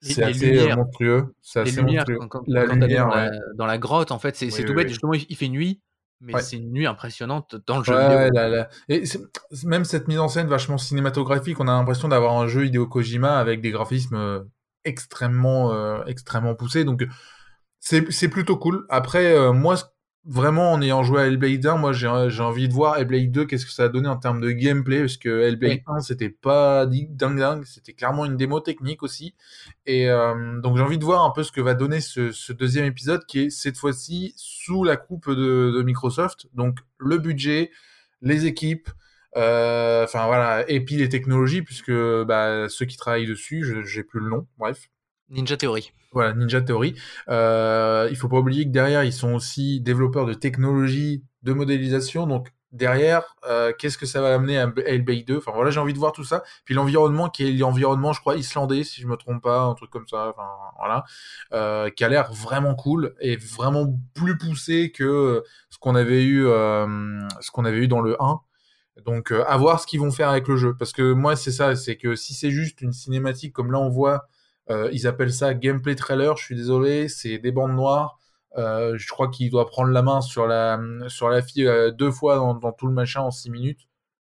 c'est 0.00 0.22
assez 0.22 0.74
monstrueux. 0.74 1.34
C'est 1.40 1.60
assez 1.60 1.76
lumières, 1.76 2.04
monstrueux. 2.06 2.18
quand, 2.18 2.28
quand, 2.28 2.42
La 2.46 2.66
quand 2.66 2.74
lumière, 2.74 3.08
dans, 3.08 3.14
ouais. 3.14 3.30
la, 3.30 3.38
dans 3.56 3.66
la 3.66 3.78
grotte, 3.78 4.10
en 4.10 4.18
fait, 4.18 4.36
c'est 4.36 4.46
Oui, 4.46 4.64
tout 4.64 4.68
oui, 4.70 4.74
bête. 4.74 4.84
oui. 4.86 4.90
Justement, 4.90 5.14
il 5.14 5.36
fait 5.36 5.48
nuit, 5.48 5.80
mais 6.20 6.34
Ouais. 6.34 6.42
c'est 6.42 6.56
une 6.56 6.72
nuit 6.72 6.86
impressionnante 6.86 7.56
dans 7.66 7.78
le 7.78 7.84
jeu 7.84 7.94
Ouais, 7.94 8.30
vidéo. 8.30 8.64
Et 8.88 9.04
même 9.64 9.84
cette 9.84 10.08
mise 10.08 10.18
en 10.18 10.28
scène 10.28 10.46
vachement 10.46 10.78
cinématographique, 10.78 11.60
on 11.60 11.68
a 11.68 11.72
l'impression 11.72 12.08
d'avoir 12.08 12.34
un 12.38 12.46
jeu 12.48 12.66
Hideo 12.66 12.86
Kojima 12.86 13.38
avec 13.38 13.60
des 13.60 13.70
graphismes 13.70 14.44
extrêmement, 14.84 15.72
euh, 15.72 16.02
extrêmement 16.06 16.54
poussés. 16.54 16.84
Donc 16.84 17.06
c'est 17.84 18.10
c'est 18.12 18.28
plutôt 18.28 18.56
cool. 18.56 18.86
Après, 18.88 19.26
euh, 19.34 19.52
moi, 19.52 19.76
vraiment, 20.24 20.72
en 20.72 20.80
ayant 20.80 21.02
joué 21.02 21.20
à 21.22 21.26
Hellblade 21.26 21.66
1, 21.66 21.76
moi, 21.76 21.92
j'ai 21.92 22.08
j'ai 22.28 22.42
envie 22.42 22.66
de 22.68 22.72
voir 22.72 22.96
Hellblade 22.96 23.30
2, 23.30 23.44
qu'est-ce 23.44 23.66
que 23.66 23.72
ça 23.72 23.84
a 23.84 23.88
donné 23.88 24.08
en 24.08 24.16
termes 24.16 24.40
de 24.40 24.50
gameplay, 24.50 25.00
parce 25.00 25.18
que 25.18 25.28
Hellblade 25.42 25.72
Oui. 25.72 25.82
1, 25.86 26.00
c'était 26.00 26.30
pas 26.30 26.86
di- 26.86 27.06
dingue 27.10 27.38
dingue, 27.38 27.64
c'était 27.64 27.92
clairement 27.92 28.24
une 28.24 28.36
démo 28.36 28.60
technique 28.60 29.02
aussi. 29.02 29.34
Et 29.86 30.08
euh, 30.10 30.60
donc, 30.60 30.76
j'ai 30.78 30.82
envie 30.82 30.98
de 30.98 31.04
voir 31.04 31.24
un 31.24 31.30
peu 31.30 31.42
ce 31.42 31.52
que 31.52 31.60
va 31.60 31.74
donner 31.74 32.00
ce, 32.00 32.32
ce 32.32 32.52
deuxième 32.54 32.86
épisode, 32.86 33.24
qui 33.26 33.40
est 33.40 33.50
cette 33.50 33.76
fois-ci 33.76 34.32
sous 34.36 34.82
la 34.84 34.96
coupe 34.96 35.28
de, 35.30 35.72
de 35.76 35.82
Microsoft. 35.82 36.46
Donc, 36.54 36.78
le 36.98 37.18
budget, 37.18 37.70
les 38.22 38.46
équipes, 38.46 38.88
euh, 39.36 40.04
enfin 40.04 40.26
voilà, 40.26 40.64
et 40.70 40.80
puis 40.84 40.96
les 40.96 41.08
technologies, 41.10 41.62
puisque 41.62 41.92
bah, 42.24 42.68
ceux 42.68 42.86
qui 42.86 42.96
travaillent 42.96 43.26
dessus, 43.26 43.64
je 43.64 43.82
j'ai 43.82 44.04
plus 44.04 44.20
le 44.20 44.28
nom, 44.30 44.46
bref. 44.58 44.88
Ninja 45.30 45.56
Theory. 45.56 45.92
Voilà, 46.12 46.32
Ninja 46.32 46.60
Theory. 46.60 46.94
Euh, 47.28 48.08
il 48.10 48.16
faut 48.16 48.28
pas 48.28 48.38
oublier 48.38 48.64
que 48.64 48.70
derrière, 48.70 49.04
ils 49.04 49.12
sont 49.12 49.34
aussi 49.34 49.80
développeurs 49.80 50.26
de 50.26 50.34
technologie, 50.34 51.24
de 51.42 51.52
modélisation. 51.52 52.26
Donc 52.26 52.52
derrière, 52.74 53.36
euh, 53.48 53.72
qu'est-ce 53.78 53.96
que 53.96 54.04
ça 54.04 54.20
va 54.20 54.34
amener 54.34 54.58
à 54.58 54.70
Hellblade 54.84 55.24
2 55.24 55.38
Enfin 55.38 55.52
voilà, 55.54 55.70
j'ai 55.70 55.80
envie 55.80 55.92
de 55.92 55.98
voir 55.98 56.12
tout 56.12 56.24
ça. 56.24 56.42
Puis 56.64 56.74
l'environnement 56.74 57.30
qui 57.30 57.46
est 57.46 57.52
l'environnement, 57.52 58.12
je 58.12 58.20
crois, 58.20 58.36
islandais, 58.36 58.84
si 58.84 59.00
je 59.00 59.06
me 59.06 59.16
trompe 59.16 59.42
pas, 59.42 59.62
un 59.62 59.74
truc 59.74 59.90
comme 59.90 60.08
ça. 60.08 60.30
Enfin 60.30 60.48
voilà, 60.78 61.04
euh, 61.52 61.88
qui 61.90 62.04
a 62.04 62.08
l'air 62.08 62.32
vraiment 62.32 62.74
cool 62.74 63.14
et 63.20 63.36
vraiment 63.36 63.86
plus 64.14 64.36
poussé 64.36 64.92
que 64.92 65.42
ce 65.70 65.78
qu'on 65.78 65.94
avait 65.94 66.24
eu, 66.24 66.46
euh, 66.46 66.86
ce 67.40 67.50
qu'on 67.50 67.64
avait 67.64 67.78
eu 67.78 67.88
dans 67.88 68.00
le 68.00 68.20
1. 68.20 68.40
Donc 69.04 69.32
à 69.32 69.56
voir 69.56 69.80
ce 69.80 69.86
qu'ils 69.86 70.00
vont 70.00 70.12
faire 70.12 70.28
avec 70.28 70.48
le 70.48 70.56
jeu. 70.56 70.74
Parce 70.76 70.92
que 70.92 71.12
moi, 71.12 71.36
c'est 71.36 71.52
ça, 71.52 71.76
c'est 71.76 71.96
que 71.96 72.16
si 72.16 72.34
c'est 72.34 72.50
juste 72.50 72.80
une 72.80 72.92
cinématique 72.92 73.52
comme 73.52 73.72
là 73.72 73.78
on 73.78 73.88
voit, 73.88 74.26
euh, 74.70 74.88
ils 74.92 75.06
appellent 75.06 75.32
ça 75.32 75.54
gameplay 75.54 75.94
trailer, 75.94 76.36
je 76.36 76.44
suis 76.44 76.56
désolé, 76.56 77.08
c'est 77.08 77.38
des 77.38 77.52
bandes 77.52 77.74
noires. 77.74 78.18
Euh, 78.56 78.96
je 78.96 79.08
crois 79.08 79.28
qu'il 79.28 79.50
doit 79.50 79.66
prendre 79.66 79.90
la 79.90 80.02
main 80.02 80.20
sur 80.20 80.46
la, 80.46 80.78
sur 81.08 81.28
la 81.28 81.42
fille 81.42 81.66
euh, 81.66 81.90
deux 81.90 82.12
fois 82.12 82.36
dans, 82.36 82.54
dans 82.54 82.72
tout 82.72 82.86
le 82.86 82.92
machin 82.92 83.20
en 83.20 83.30
six 83.32 83.50
minutes. 83.50 83.80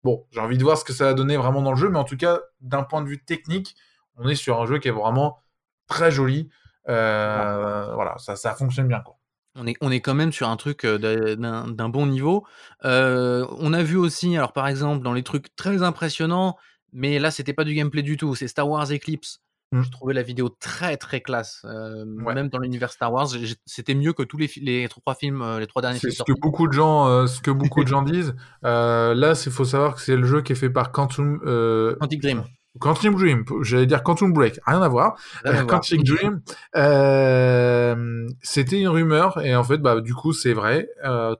Bon, 0.04 0.26
j'ai 0.32 0.42
envie 0.42 0.58
de 0.58 0.64
voir 0.64 0.78
ce 0.78 0.84
que 0.84 0.94
ça 0.94 1.06
va 1.06 1.14
donner 1.14 1.38
vraiment 1.38 1.62
dans 1.62 1.72
le 1.72 1.78
jeu, 1.78 1.90
mais 1.90 2.00
en 2.00 2.04
tout 2.04 2.18
cas, 2.18 2.40
d'un 2.62 2.84
point 2.84 3.02
de 3.02 3.08
vue 3.08 3.24
technique, 3.24 3.76
on 4.18 4.28
est 4.28 4.36
sur 4.36 4.62
un 4.62 4.66
jeu 4.66 4.80
qui 4.80 4.90
est 4.90 4.92
vraiment 4.92 5.40
très 5.88 6.12
joli. 6.12 6.50
Euh, 6.90 7.94
voilà, 7.94 8.18
ça, 8.18 8.36
ça 8.36 8.54
fonctionne 8.54 8.88
bien. 8.88 9.00
Quoi. 9.00 9.16
On 9.56 9.66
est, 9.66 9.76
on 9.82 9.90
est 9.92 10.02
quand 10.02 10.14
même 10.14 10.32
sur 10.32 10.50
un 10.50 10.58
truc 10.58 10.86
d'un 10.86 11.90
bon 11.90 12.06
niveau. 12.06 12.46
On 12.84 13.74
a 13.74 13.84
vu 13.84 13.96
aussi, 13.96 14.36
alors 14.36 14.54
par 14.54 14.68
exemple, 14.68 15.04
dans 15.04 15.14
les 15.14 15.24
trucs 15.24 15.56
très 15.56 15.82
impressionnants, 15.82 16.58
mais 16.92 17.20
là, 17.20 17.32
c'était 17.32 17.54
pas 17.54 17.64
du 17.64 17.74
gameplay 17.74 18.02
du 18.02 18.18
tout, 18.18 18.36
c'est 18.36 18.48
Star 18.48 18.68
Wars 18.68 18.92
Eclipse. 18.92 19.42
Je 19.72 19.90
trouvais 19.92 20.16
la 20.16 20.24
vidéo 20.24 20.50
très 20.50 20.98
très 20.98 21.22
classe. 21.22 21.62
Euh, 21.66 22.04
Ouais. 22.06 22.34
Même 22.34 22.50
dans 22.50 22.58
l'univers 22.58 22.92
Star 22.92 23.14
Wars, 23.14 23.28
c'était 23.66 23.94
mieux 23.94 24.14
que 24.14 24.24
tous 24.24 24.38
les, 24.38 24.88
trois 24.90 25.14
films, 25.16 25.42
euh, 25.42 25.60
les 25.60 25.68
trois 25.68 25.82
derniers 25.82 26.00
C'est 26.00 26.10
films 26.10 26.26
ce 26.26 26.32
que 26.34 26.40
beaucoup 26.40 26.68
de 26.68 26.74
gens, 26.74 27.08
euh, 27.08 27.28
ce 27.28 27.40
que 27.42 27.52
beaucoup 27.52 27.84
de 27.84 27.88
gens 27.88 28.02
disent. 28.02 28.36
Euh, 28.66 29.14
là, 29.14 29.34
il 29.46 29.52
faut 29.52 29.66
savoir 29.66 29.96
que 29.96 30.02
c'est 30.02 30.16
le 30.16 30.26
jeu 30.26 30.42
qui 30.42 30.54
est 30.54 30.56
fait 30.56 30.70
par 30.70 30.92
Quantum, 30.92 31.40
Quantic 32.00 32.22
Dream. 32.22 32.44
Quantum 32.80 33.16
Dream. 33.16 33.46
J'allais 33.62 33.86
dire 33.86 34.04
Quantum 34.04 34.34
Break, 34.34 34.60
rien 34.66 34.82
à 34.82 34.88
voir. 34.88 35.18
Rien 35.44 35.54
à 35.54 35.64
voir. 35.64 35.68
Quantic 35.68 36.04
Dream, 36.04 36.42
c'était 38.42 38.80
une 38.80 38.88
rumeur 38.88 39.40
et 39.44 39.56
en 39.56 39.64
fait, 39.64 39.78
bah, 39.78 40.02
du 40.02 40.16
coup, 40.16 40.34
c'est 40.34 40.54
vrai. 40.54 40.90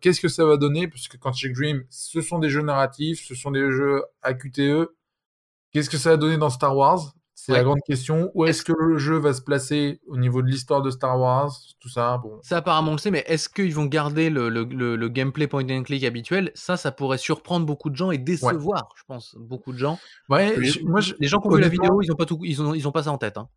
Qu'est-ce 0.02 0.22
que 0.22 0.28
ça 0.28 0.46
va 0.46 0.58
donner? 0.58 0.88
Puisque 0.88 1.18
Quantic 1.18 1.54
Dream, 1.54 1.84
ce 1.90 2.22
sont 2.22 2.38
des 2.38 2.50
jeux 2.50 2.62
narratifs, 2.62 3.26
ce 3.26 3.34
sont 3.34 3.50
des 3.52 3.72
jeux 3.72 4.04
AQTE. 4.22 4.92
Qu'est-ce 5.72 5.90
que 5.90 5.98
ça 5.98 6.12
va 6.12 6.18
donner 6.18 6.38
dans 6.38 6.50
Star 6.50 6.76
Wars? 6.76 7.14
C'est 7.42 7.54
la 7.54 7.64
grande 7.64 7.80
question. 7.86 8.30
Où 8.34 8.44
est-ce 8.46 8.64
que 8.66 8.74
le 8.78 8.98
jeu 8.98 9.18
va 9.18 9.34
se 9.34 9.42
placer 9.42 10.02
au 10.08 10.18
niveau 10.18 10.42
de 10.42 10.48
l'histoire 10.48 10.82
de 10.82 10.90
Star 10.90 11.18
Wars 11.18 11.52
Tout 11.80 11.88
ça, 11.88 12.18
bon. 12.18 12.38
Ça, 12.44 12.58
apparemment, 12.58 12.90
on 12.90 12.96
le 12.96 12.98
sait, 13.00 13.12
mais 13.12 13.24
est-ce 13.28 13.48
qu'ils 13.48 13.74
vont 13.74 13.86
garder 13.86 14.30
le, 14.30 14.50
le- 14.50 14.66
le- 14.66 14.98
le 14.98 15.08
gameplay 15.10 15.48
point 15.48 15.64
and 15.70 15.84
click 15.84 16.04
habituel? 16.04 16.52
Ça, 16.54 16.76
ça 16.76 16.92
pourrait 16.92 17.18
surprendre 17.18 17.66
beaucoup 17.66 17.90
de 17.90 17.96
gens 17.96 18.12
et 18.12 18.18
décevoir, 18.18 18.90
je 18.98 19.04
pense, 19.08 19.36
beaucoup 19.40 19.72
de 19.72 19.78
gens. 19.78 19.98
Ouais, 20.28 20.58
Les, 20.58 20.66
je- 20.68 20.84
moi, 20.84 21.00
je- 21.00 21.14
les 21.18 21.28
gens 21.30 21.40
qui 21.40 21.48
ont 21.48 21.52
vu 21.52 21.62
la 21.62 21.70
vidéo, 21.70 22.02
ils 22.02 22.12
ont 22.12 22.16
pas 22.16 22.26
tout, 22.26 22.40
ils 22.44 22.62
ont, 22.62 22.74
ils 22.74 22.86
ont 22.88 22.92
pas 22.92 23.04
ça 23.04 23.12
en 23.14 23.18
tête. 23.18 23.38
hein. 23.38 23.48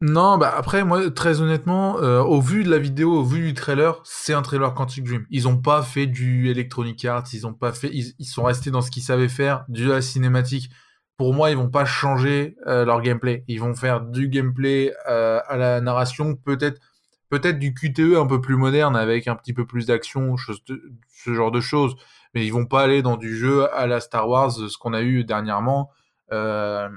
Non, 0.00 0.38
bah 0.38 0.52
après, 0.56 0.84
moi, 0.84 1.10
très 1.10 1.40
honnêtement, 1.40 1.98
euh, 2.00 2.20
au 2.20 2.40
vu 2.40 2.62
de 2.62 2.70
la 2.70 2.78
vidéo, 2.78 3.12
au 3.14 3.24
vu 3.24 3.40
du 3.46 3.54
trailer, 3.54 4.00
c'est 4.04 4.34
un 4.34 4.42
trailer 4.42 4.74
Quantic 4.74 5.04
Dream. 5.04 5.24
Ils 5.30 5.48
ont 5.48 5.56
pas 5.56 5.82
fait 5.82 6.06
du 6.06 6.50
Electronic 6.50 7.04
Arts, 7.04 7.24
ils 7.32 7.46
ont 7.46 7.54
pas 7.54 7.72
fait, 7.72 7.90
ils, 7.92 8.12
ils 8.18 8.26
sont 8.26 8.42
restés 8.44 8.70
dans 8.70 8.80
ce 8.82 8.90
qu'ils 8.90 9.02
savaient 9.04 9.28
faire, 9.28 9.64
de 9.68 9.88
la 9.88 10.02
cinématique. 10.02 10.68
Pour 11.16 11.32
moi, 11.32 11.50
ils 11.50 11.56
vont 11.56 11.70
pas 11.70 11.84
changer 11.84 12.56
euh, 12.66 12.84
leur 12.84 13.00
gameplay. 13.00 13.44
Ils 13.46 13.60
vont 13.60 13.74
faire 13.74 14.00
du 14.00 14.28
gameplay 14.28 14.92
euh, 15.08 15.40
à 15.46 15.56
la 15.56 15.80
narration, 15.80 16.34
peut-être, 16.34 16.80
peut-être 17.28 17.58
du 17.58 17.72
QTE 17.72 18.16
un 18.16 18.26
peu 18.26 18.40
plus 18.40 18.56
moderne 18.56 18.96
avec 18.96 19.28
un 19.28 19.36
petit 19.36 19.52
peu 19.52 19.64
plus 19.66 19.86
d'action, 19.86 20.36
ce 20.36 21.34
genre 21.34 21.52
de 21.52 21.60
choses. 21.60 21.96
Mais 22.34 22.44
ils 22.44 22.52
vont 22.52 22.66
pas 22.66 22.82
aller 22.82 23.00
dans 23.00 23.16
du 23.16 23.36
jeu 23.36 23.72
à 23.72 23.86
la 23.86 24.00
Star 24.00 24.28
Wars, 24.28 24.50
ce 24.50 24.76
qu'on 24.76 24.92
a 24.92 25.02
eu 25.02 25.22
dernièrement. 25.24 25.90
Euh, 26.32 26.88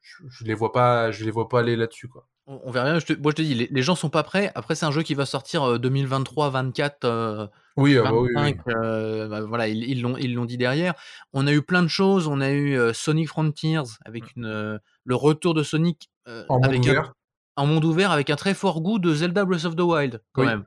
je, 0.00 0.44
les 0.44 0.54
vois 0.54 0.72
pas, 0.72 1.12
je 1.12 1.24
les 1.24 1.30
vois 1.30 1.48
pas 1.48 1.60
aller 1.60 1.76
là-dessus 1.76 2.08
quoi. 2.08 2.26
On, 2.46 2.70
verra 2.70 2.90
bien. 2.90 2.98
Je 2.98 3.14
moi 3.14 3.32
je 3.32 3.36
te 3.36 3.42
dis, 3.42 3.54
les, 3.54 3.68
les, 3.70 3.82
gens 3.82 3.94
sont 3.96 4.08
pas 4.08 4.22
prêts. 4.22 4.52
Après 4.54 4.74
c'est 4.74 4.86
un 4.86 4.92
jeu 4.92 5.02
qui 5.02 5.14
va 5.14 5.26
sortir 5.26 5.78
2023, 5.78 6.50
24. 6.50 7.04
Euh, 7.04 7.46
oui, 7.76 7.94
25, 7.94 8.14
oui, 8.14 8.30
oui. 8.34 8.74
Euh, 8.74 9.28
bah, 9.28 9.42
voilà, 9.42 9.68
ils 9.68 10.00
l'ont 10.00 10.16
ils 10.16 10.34
l'ont 10.34 10.44
dit 10.44 10.56
derrière. 10.56 10.94
On 11.32 11.46
a 11.46 11.52
eu 11.52 11.62
plein 11.62 11.82
de 11.82 11.88
choses. 11.88 12.26
On 12.26 12.40
a 12.40 12.50
eu 12.50 12.76
euh, 12.78 12.92
Sonic 12.92 13.28
Frontiers 13.28 13.82
avec 14.04 14.24
mmh. 14.24 14.30
une 14.36 14.46
euh, 14.46 14.78
le 15.04 15.14
retour 15.14 15.54
de 15.54 15.62
Sonic 15.62 16.10
en 16.48 16.60
avec 16.62 16.78
monde 16.78 16.88
ouvert. 16.88 17.12
Un, 17.56 17.62
en 17.62 17.66
monde 17.66 17.84
ouvert 17.84 18.10
avec 18.10 18.30
un 18.30 18.36
très 18.36 18.54
fort 18.54 18.80
goût 18.80 18.98
de 18.98 19.14
Zelda 19.14 19.44
Breath 19.44 19.64
of 19.64 19.76
the 19.76 19.80
Wild 19.80 20.22
quand 20.32 20.44
même. 20.44 20.64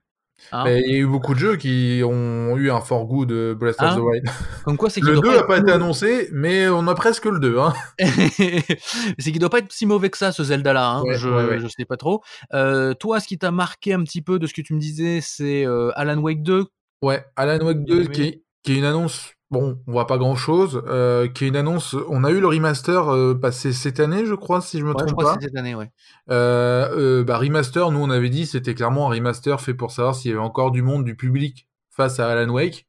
Hein 0.51 0.63
il 0.67 0.91
y 0.91 0.95
a 0.95 0.97
eu 0.97 1.05
beaucoup 1.05 1.33
de 1.33 1.39
jeux 1.39 1.55
qui 1.57 2.01
ont 2.03 2.57
eu 2.57 2.71
un 2.71 2.81
fort 2.81 3.05
goût 3.05 3.25
de 3.25 3.55
Breath 3.59 3.75
hein? 3.79 3.89
of 3.89 3.97
the 3.97 4.01
Wild. 4.01 4.29
Comme 4.63 4.77
quoi, 4.77 4.89
c'est 4.89 5.01
le 5.03 5.19
2 5.19 5.35
n'a 5.35 5.43
pas, 5.43 5.57
été 5.57 5.71
annoncé, 5.71 6.29
mais 6.31 6.67
on 6.67 6.87
a 6.87 6.95
presque 6.95 7.25
le 7.25 7.39
2. 7.39 7.59
Hein. 7.59 7.73
c'est 7.99 9.31
qu'il 9.31 9.39
doit 9.39 9.49
pas 9.49 9.59
être 9.59 9.71
si 9.71 9.85
mauvais 9.85 10.09
que 10.09 10.17
ça, 10.17 10.31
ce 10.31 10.43
Zelda-là. 10.43 10.89
Hein. 10.89 11.01
Ouais, 11.03 11.15
je, 11.17 11.29
ouais, 11.29 11.45
ouais. 11.45 11.59
je 11.59 11.67
sais 11.67 11.85
pas 11.85 11.97
trop. 11.97 12.23
Euh, 12.53 12.93
toi, 12.93 13.19
ce 13.19 13.27
qui 13.27 13.37
t'a 13.37 13.51
marqué 13.51 13.93
un 13.93 14.03
petit 14.03 14.21
peu 14.21 14.39
de 14.39 14.47
ce 14.47 14.53
que 14.53 14.61
tu 14.61 14.73
me 14.73 14.79
disais, 14.79 15.19
c'est 15.21 15.65
euh, 15.65 15.91
Alan 15.95 16.17
Wake 16.17 16.43
2. 16.43 16.65
Ouais, 17.01 17.25
Alan 17.35 17.65
Wake 17.65 17.85
2, 17.85 18.05
qui 18.07 18.23
est, 18.23 18.43
qui 18.63 18.73
est 18.73 18.77
une 18.77 18.85
annonce 18.85 19.33
Bon, 19.51 19.79
on 19.87 19.91
voit 19.91 20.05
pas 20.05 20.19
grand 20.19 20.35
chose. 20.35 20.83
Euh, 20.87 21.27
qui 21.27 21.45
est 21.45 21.47
une 21.47 21.55
annonce. 21.55 21.95
On 22.07 22.23
a 22.23 22.29
eu 22.29 22.39
le 22.39 22.47
remaster 22.47 23.09
euh, 23.09 23.33
passé 23.33 23.73
cette 23.73 23.99
année, 23.99 24.25
je 24.25 24.35
crois, 24.35 24.61
si 24.61 24.77
je 24.77 24.83
me 24.83 24.89
ouais, 24.89 24.95
trompe 24.95 25.09
je 25.09 25.13
crois 25.13 25.33
pas. 25.35 25.41
cette 25.41 25.55
année, 25.55 25.73
ouais. 25.73 25.89
Euh, 26.29 27.23
bah, 27.23 27.37
remaster, 27.37 27.89
nous 27.91 27.99
on 27.99 28.11
avait 28.11 28.29
dit 28.29 28.45
c'était 28.45 28.75
clairement 28.75 29.07
un 29.07 29.15
remaster 29.15 29.59
fait 29.59 29.73
pour 29.73 29.91
savoir 29.91 30.13
s'il 30.15 30.29
y 30.29 30.33
avait 30.35 30.43
encore 30.43 30.69
du 30.69 30.83
monde, 30.83 31.03
du 31.03 31.15
public 31.15 31.67
face 31.89 32.19
à 32.19 32.29
Alan 32.29 32.53
Wake. 32.53 32.87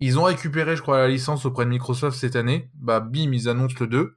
Ils 0.00 0.18
ont 0.18 0.24
récupéré, 0.24 0.76
je 0.76 0.82
crois, 0.82 0.98
la 0.98 1.08
licence 1.08 1.46
auprès 1.46 1.64
de 1.64 1.70
Microsoft 1.70 2.18
cette 2.18 2.36
année. 2.36 2.70
Bah, 2.74 3.00
bim, 3.00 3.32
ils 3.32 3.48
annoncent 3.48 3.76
le 3.80 3.86
2. 3.86 4.14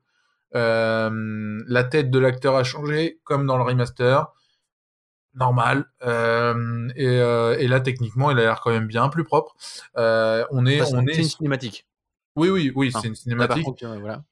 la 0.53 1.83
tête 1.85 2.11
de 2.11 2.19
l'acteur 2.19 2.57
a 2.57 2.65
changé, 2.65 3.21
comme 3.23 3.47
dans 3.47 3.57
le 3.57 3.63
remaster 3.63 4.27
normal 5.35 5.85
euh, 6.03 6.89
et, 6.95 7.07
euh, 7.07 7.57
et, 7.57 7.67
là 7.67 7.79
techniquement 7.79 8.31
il 8.31 8.39
a 8.39 8.41
l'air 8.41 8.61
quand 8.61 8.71
même 8.71 8.87
bien 8.87 9.09
plus 9.09 9.23
propre 9.23 9.55
euh, 9.97 10.45
on 10.51 10.65
est 10.65 10.81
enfin, 10.81 10.97
on 10.97 11.07
est 11.07 11.17
une 11.17 11.23
cinématique 11.23 11.87
oui 12.35 12.49
oui 12.49 12.71
oui 12.75 12.91
c'est 12.91 13.07
une 13.07 13.15
cinématique 13.15 13.63
contre, 13.63 13.85
voilà. 13.99 14.23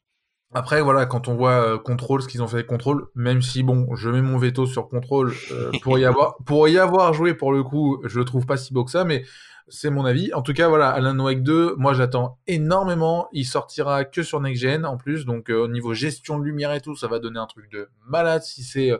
après 0.53 0.81
voilà 0.81 1.05
quand 1.05 1.27
on 1.27 1.35
voit 1.35 1.79
Control 1.79 2.21
ce 2.21 2.27
qu'ils 2.27 2.43
ont 2.43 2.47
fait 2.47 2.57
avec 2.57 2.67
Control 2.67 3.07
même 3.15 3.41
si 3.41 3.63
bon 3.63 3.95
je 3.95 4.09
mets 4.09 4.21
mon 4.21 4.37
veto 4.37 4.65
sur 4.65 4.89
Control 4.89 5.33
pour 5.81 5.97
y 5.97 6.05
avoir 6.05 6.35
pour 6.45 6.67
y 6.67 6.77
avoir 6.77 7.13
joué 7.13 7.33
pour 7.33 7.53
le 7.53 7.63
coup 7.63 8.01
je 8.05 8.19
le 8.19 8.25
trouve 8.25 8.45
pas 8.45 8.57
si 8.57 8.73
beau 8.73 8.83
que 8.83 8.91
ça 8.91 9.03
mais 9.05 9.23
c'est 9.71 9.91
mon 9.91 10.03
avis. 10.03 10.33
En 10.33 10.41
tout 10.41 10.53
cas, 10.53 10.67
voilà, 10.67 10.89
Alan 10.89 11.15
Wake 11.19 11.43
2, 11.43 11.75
moi 11.77 11.93
j'attends 11.93 12.39
énormément. 12.47 13.29
Il 13.33 13.45
sortira 13.45 14.03
que 14.03 14.23
sur 14.23 14.41
Next 14.41 14.63
Gen 14.63 14.83
en 14.83 14.97
plus, 14.97 15.25
donc 15.25 15.49
au 15.49 15.67
niveau 15.67 15.93
gestion 15.93 16.39
de 16.39 16.43
lumière 16.43 16.73
et 16.73 16.81
tout, 16.81 16.95
ça 16.95 17.07
va 17.07 17.19
donner 17.19 17.37
un 17.37 17.45
truc 17.45 17.71
de 17.71 17.87
malade 18.07 18.41
si 18.41 18.63
c'est 18.63 18.91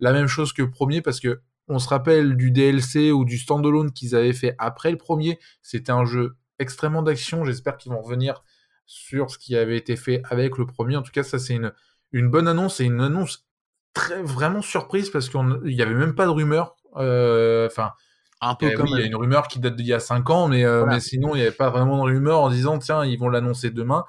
la 0.00 0.12
même 0.12 0.26
chose 0.26 0.52
que 0.52 0.62
le 0.62 0.70
premier, 0.70 1.02
parce 1.02 1.20
que 1.20 1.40
on 1.68 1.78
se 1.78 1.88
rappelle 1.88 2.36
du 2.36 2.50
DLC 2.50 3.10
ou 3.10 3.24
du 3.24 3.38
standalone 3.38 3.92
qu'ils 3.92 4.14
avaient 4.14 4.32
fait 4.32 4.54
après 4.58 4.90
le 4.90 4.98
premier. 4.98 5.38
C'était 5.62 5.90
un 5.90 6.04
jeu 6.04 6.36
extrêmement 6.58 7.02
d'action. 7.02 7.44
J'espère 7.44 7.76
qu'ils 7.76 7.92
vont 7.92 8.00
revenir 8.00 8.44
sur 8.86 9.30
ce 9.30 9.38
qui 9.38 9.56
avait 9.56 9.76
été 9.76 9.96
fait 9.96 10.22
avec 10.30 10.58
le 10.58 10.66
premier. 10.66 10.96
En 10.96 11.02
tout 11.02 11.10
cas, 11.10 11.24
ça 11.24 11.38
c'est 11.38 11.54
une, 11.54 11.72
une 12.12 12.30
bonne 12.30 12.46
annonce 12.46 12.80
et 12.80 12.84
une 12.84 13.00
annonce 13.00 13.46
très 13.94 14.22
vraiment 14.22 14.62
surprise 14.62 15.10
parce 15.10 15.28
qu'il 15.28 15.40
n'y 15.64 15.82
avait 15.82 15.94
même 15.94 16.14
pas 16.14 16.26
de 16.26 16.30
rumeur. 16.30 16.76
Enfin. 16.92 17.02
Euh, 17.04 17.68
un 18.42 18.54
peu 18.54 18.68
eh 18.70 18.74
comme 18.74 18.84
oui, 18.84 18.90
il 18.96 19.00
y 19.00 19.02
a 19.02 19.06
une 19.06 19.16
rumeur 19.16 19.48
qui 19.48 19.58
date 19.60 19.76
d'il 19.76 19.86
y 19.86 19.94
a 19.94 19.98
5 19.98 20.28
ans, 20.28 20.46
mais, 20.46 20.64
euh, 20.64 20.80
Voilà. 20.80 20.94
mais 20.94 21.00
sinon, 21.00 21.34
il 21.34 21.38
n'y 21.38 21.42
avait 21.46 21.56
pas 21.56 21.70
vraiment 21.70 21.96
de 21.96 22.02
rumeur 22.12 22.40
en 22.40 22.50
disant, 22.50 22.78
tiens, 22.78 23.02
ils 23.04 23.18
vont 23.18 23.30
l'annoncer 23.30 23.70
demain. 23.70 24.04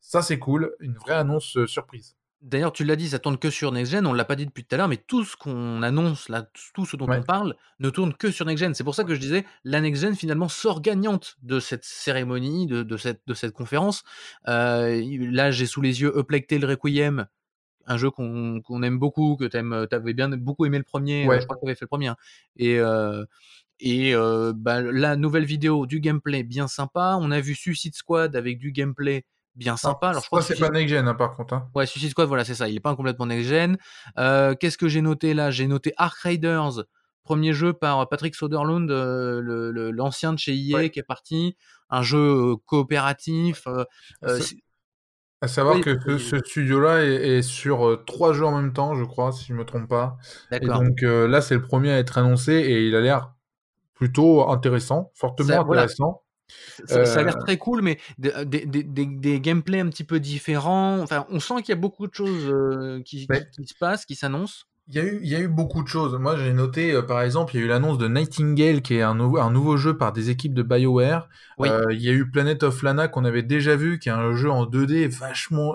Ça, 0.00 0.22
c'est 0.22 0.38
cool. 0.38 0.74
Une 0.80 0.94
vraie 0.94 1.14
annonce 1.14 1.58
euh, 1.58 1.66
surprise. 1.66 2.16
D'ailleurs, 2.42 2.72
tu 2.72 2.84
l'as 2.84 2.96
dit, 2.96 3.08
ça 3.08 3.18
tourne 3.18 3.38
que 3.38 3.50
sur 3.50 3.72
Next 3.72 3.92
Gen. 3.92 4.06
On 4.06 4.12
l'a 4.12 4.24
pas 4.24 4.36
dit 4.36 4.46
depuis 4.46 4.62
tout 4.64 4.74
à 4.74 4.78
l'heure, 4.78 4.88
mais 4.88 4.98
tout 4.98 5.24
ce 5.24 5.36
qu'on 5.36 5.82
annonce 5.82 6.28
là, 6.28 6.46
tout 6.74 6.84
ce 6.86 6.96
dont 6.96 7.06
Ouais. 7.08 7.18
on 7.18 7.22
parle, 7.22 7.56
ne 7.80 7.90
tourne 7.90 8.12
que 8.14 8.30
sur 8.30 8.44
Next 8.46 8.62
Gen. 8.62 8.74
C'est 8.74 8.84
pour 8.84 8.94
ça 8.94 9.04
que 9.04 9.14
je 9.14 9.20
disais, 9.20 9.44
la 9.64 9.80
Next 9.80 10.02
Gen 10.02 10.14
finalement 10.14 10.48
sort 10.48 10.80
gagnante 10.82 11.36
de 11.42 11.58
cette 11.60 11.84
cérémonie, 11.84 12.66
de, 12.66 12.82
de 12.82 12.96
cette, 12.96 13.22
de 13.26 13.34
cette 13.34 13.52
conférence. 13.52 14.04
Euh, 14.48 15.02
là, 15.32 15.50
j'ai 15.50 15.66
sous 15.66 15.80
les 15.80 16.02
yeux 16.02 16.12
Tale 16.48 16.64
Requiem, 16.66 17.26
un 17.86 17.96
jeu 17.96 18.10
qu'on 18.10 18.82
aime 18.82 18.98
beaucoup, 18.98 19.36
que 19.36 19.44
tu 19.46 19.56
avais 19.56 20.12
bien 20.12 20.28
beaucoup 20.28 20.66
aimé 20.66 20.78
le 20.78 20.84
premier. 20.84 21.26
Ouais. 21.26 21.36
euh, 21.36 21.40
je 21.40 21.46
crois 21.46 21.56
que 21.56 21.60
tu 21.62 21.66
avais 21.66 21.74
fait 21.74 21.84
le 21.84 21.88
premier. 21.88 22.08
hein. 22.08 22.16
Et, 22.56 22.78
euh, 22.78 23.24
et 23.80 24.14
euh, 24.14 24.52
bah, 24.54 24.82
la 24.82 25.16
nouvelle 25.16 25.44
vidéo, 25.44 25.86
du 25.86 26.00
gameplay 26.00 26.42
bien 26.42 26.68
sympa. 26.68 27.16
On 27.20 27.30
a 27.30 27.40
vu 27.40 27.54
Suicide 27.54 27.94
Squad 27.94 28.36
avec 28.36 28.58
du 28.58 28.72
gameplay 28.72 29.24
bien 29.56 29.76
sympa. 29.76 30.08
Alors, 30.10 30.22
je 30.22 30.26
crois 30.28 30.42
c'est 30.42 30.58
pas 30.58 30.70
next 30.70 30.88
gen, 30.94 31.08
hein, 31.08 31.14
par 31.14 31.34
contre. 31.34 31.54
hein. 31.54 31.68
Ouais, 31.74 31.86
Suicide 31.86 32.10
Squad, 32.10 32.28
voilà, 32.28 32.44
c'est 32.44 32.54
ça. 32.54 32.68
Il 32.68 32.76
est 32.76 32.80
pas 32.80 32.94
complètement 32.94 33.26
next-gen. 33.26 33.76
Euh, 34.18 34.54
Qu'est-ce 34.54 34.78
que 34.78 34.88
j'ai 34.88 35.02
noté 35.02 35.34
là? 35.34 35.50
J'ai 35.50 35.66
noté 35.66 35.92
Ark 35.96 36.16
Raiders, 36.18 36.84
premier 37.24 37.52
jeu 37.52 37.72
par 37.72 38.08
Patrick 38.08 38.34
Soderlund, 38.34 38.90
euh, 38.90 39.90
l'ancien 39.92 40.32
de 40.32 40.38
chez 40.38 40.54
EA 40.54 40.76
Ouais. 40.76 40.90
qui 40.90 40.98
est 40.98 41.02
parti. 41.02 41.56
Un 41.90 42.02
jeu 42.02 42.18
euh, 42.18 42.56
coopératif. 42.66 43.66
euh, 43.66 43.84
À 45.42 45.48
savoir 45.48 45.76
Oui, 45.76 45.80
que 45.82 46.18
ce, 46.18 46.38
studio-là 46.38 47.04
est, 47.04 47.38
est 47.38 47.42
sur 47.42 48.02
trois 48.06 48.32
jeux 48.32 48.46
en 48.46 48.56
même 48.60 48.72
temps, 48.72 48.94
je 48.94 49.04
crois, 49.04 49.32
si 49.32 49.44
je 49.46 49.54
me 49.54 49.64
trompe 49.64 49.88
pas. 49.88 50.16
Et 50.52 50.66
donc 50.66 51.02
là, 51.02 51.40
c'est 51.40 51.54
le 51.54 51.62
premier 51.62 51.92
à 51.92 51.98
être 51.98 52.18
annoncé 52.18 52.52
et 52.54 52.86
il 52.86 52.94
a 52.94 53.00
l'air 53.00 53.32
plutôt 53.94 54.48
intéressant, 54.50 55.10
fortement 55.14 55.48
Ça- 55.48 55.62
voilà. 55.62 55.86
Ça, 56.86 57.04
ça 57.06 57.18
a 57.18 57.22
euh, 57.22 57.24
l'air 57.24 57.38
très 57.38 57.56
cool, 57.58 57.82
mais 57.82 57.98
des, 58.18 58.32
des, 58.44 58.66
des, 58.66 58.82
des- 58.82 59.06
des 59.06 59.40
gameplays 59.40 59.80
un 59.80 59.88
petit 59.88 60.04
peu 60.04 60.20
différents. 60.20 61.00
Enfin, 61.00 61.26
on 61.30 61.40
sent 61.40 61.56
qu'il 61.62 61.70
y 61.70 61.72
a 61.72 61.80
beaucoup 61.80 62.06
de 62.06 62.14
choses 62.14 62.48
euh, 62.48 63.02
qui, 63.04 63.26
Ouais. 63.28 63.46
qui, 63.52 63.62
qui 63.62 63.68
se 63.68 63.74
passent, 63.78 64.04
qui 64.06 64.14
s'annoncent. 64.14 64.64
Il 64.88 64.94
y, 64.94 65.00
a 65.00 65.04
eu, 65.04 65.18
il 65.20 65.28
y 65.28 65.34
a 65.34 65.40
eu 65.40 65.48
beaucoup 65.48 65.82
de 65.82 65.88
choses. 65.88 66.14
Moi, 66.16 66.36
j'ai 66.36 66.52
noté, 66.52 66.92
euh, 66.92 67.02
par 67.02 67.20
exemple, 67.22 67.56
il 67.56 67.58
y 67.58 67.62
a 67.62 67.66
eu 67.66 67.68
l'annonce 67.68 67.98
de 67.98 68.06
Nightingale, 68.06 68.82
qui 68.82 68.94
est 68.94 69.02
un, 69.02 69.16
nouveau 69.16 69.38
un 69.38 69.50
nouveau 69.50 69.76
jeu 69.76 69.96
par 69.98 70.12
des 70.12 70.30
équipes 70.30 70.54
de 70.54 70.62
BioWare. 70.62 71.28
Oui. 71.58 71.68
Euh, 71.68 71.92
il 71.92 72.00
y 72.00 72.08
a 72.08 72.12
eu 72.12 72.30
Planet 72.30 72.62
of 72.62 72.80
Lana, 72.84 73.08
qu'on 73.08 73.24
avait 73.24 73.42
déjà 73.42 73.74
vu, 73.74 73.98
qui 73.98 74.08
est 74.10 74.12
un 74.12 74.32
jeu 74.36 74.48
en 74.48 74.64
2D 74.64 75.08
vachement 75.08 75.74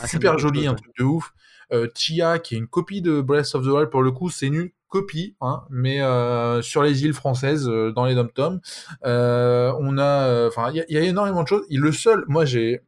Ah, 0.00 0.06
super 0.08 0.38
joli, 0.38 0.66
un 0.66 0.74
truc 0.74 0.96
de 0.98 1.04
ouf. 1.04 1.34
Euh, 1.72 1.88
Chia, 1.94 2.38
qui 2.38 2.54
est 2.54 2.58
une 2.58 2.68
copie 2.68 3.02
de 3.02 3.20
Breath 3.20 3.54
of 3.54 3.64
the 3.64 3.68
Wild, 3.68 3.90
pour 3.90 4.02
le 4.02 4.12
coup, 4.12 4.30
c'est 4.30 4.46
une 4.46 4.70
copie, 4.92 5.34
hein, 5.40 5.62
mais 5.70 6.02
euh, 6.02 6.60
sur 6.62 6.82
les 6.82 7.04
îles 7.04 7.14
françaises, 7.14 7.66
euh, 7.68 7.90
dans 7.92 8.04
les 8.04 8.14
dom-toms. 8.14 8.60
Euh, 9.06 9.72
on 9.80 9.96
a, 9.98 10.46
enfin, 10.46 10.70
il 10.70 10.76
y, 10.76 10.80
a- 10.80 10.84
il 10.88 10.94
y 10.94 10.98
a 10.98 11.02
énormément 11.02 11.42
de 11.42 11.48
choses. 11.48 11.64
Et 11.70 11.78
le 11.78 11.90
seul, 11.92 12.24
moi, 12.28 12.44
j'ai 12.44 12.82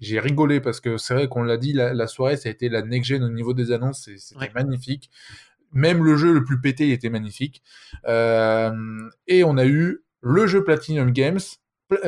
j'ai 0.00 0.18
rigolé 0.18 0.60
parce 0.60 0.80
que 0.80 0.96
c'est 0.98 1.14
vrai 1.14 1.28
qu'on 1.28 1.42
l'a 1.44 1.56
dit, 1.56 1.72
la, 1.72 1.94
la 1.94 2.06
soirée, 2.08 2.36
ça 2.36 2.48
a 2.48 2.52
été 2.52 2.68
la 2.68 2.82
next-gen 2.82 3.22
au 3.22 3.28
niveau 3.28 3.54
des 3.54 3.70
annonces, 3.70 4.08
c'était 4.16 4.40
Ouais. 4.40 4.50
magnifique. 4.54 5.08
Même 5.72 6.02
le 6.04 6.16
jeu 6.16 6.32
le 6.32 6.42
plus 6.44 6.60
pété 6.60 6.86
il 6.88 6.92
était 6.92 7.10
magnifique. 7.10 7.62
Euh, 8.08 8.72
et 9.28 9.44
on 9.44 9.56
a 9.56 9.66
eu 9.66 10.02
le 10.20 10.46
jeu 10.48 10.64
Platinum 10.64 11.12
Games, 11.12 11.38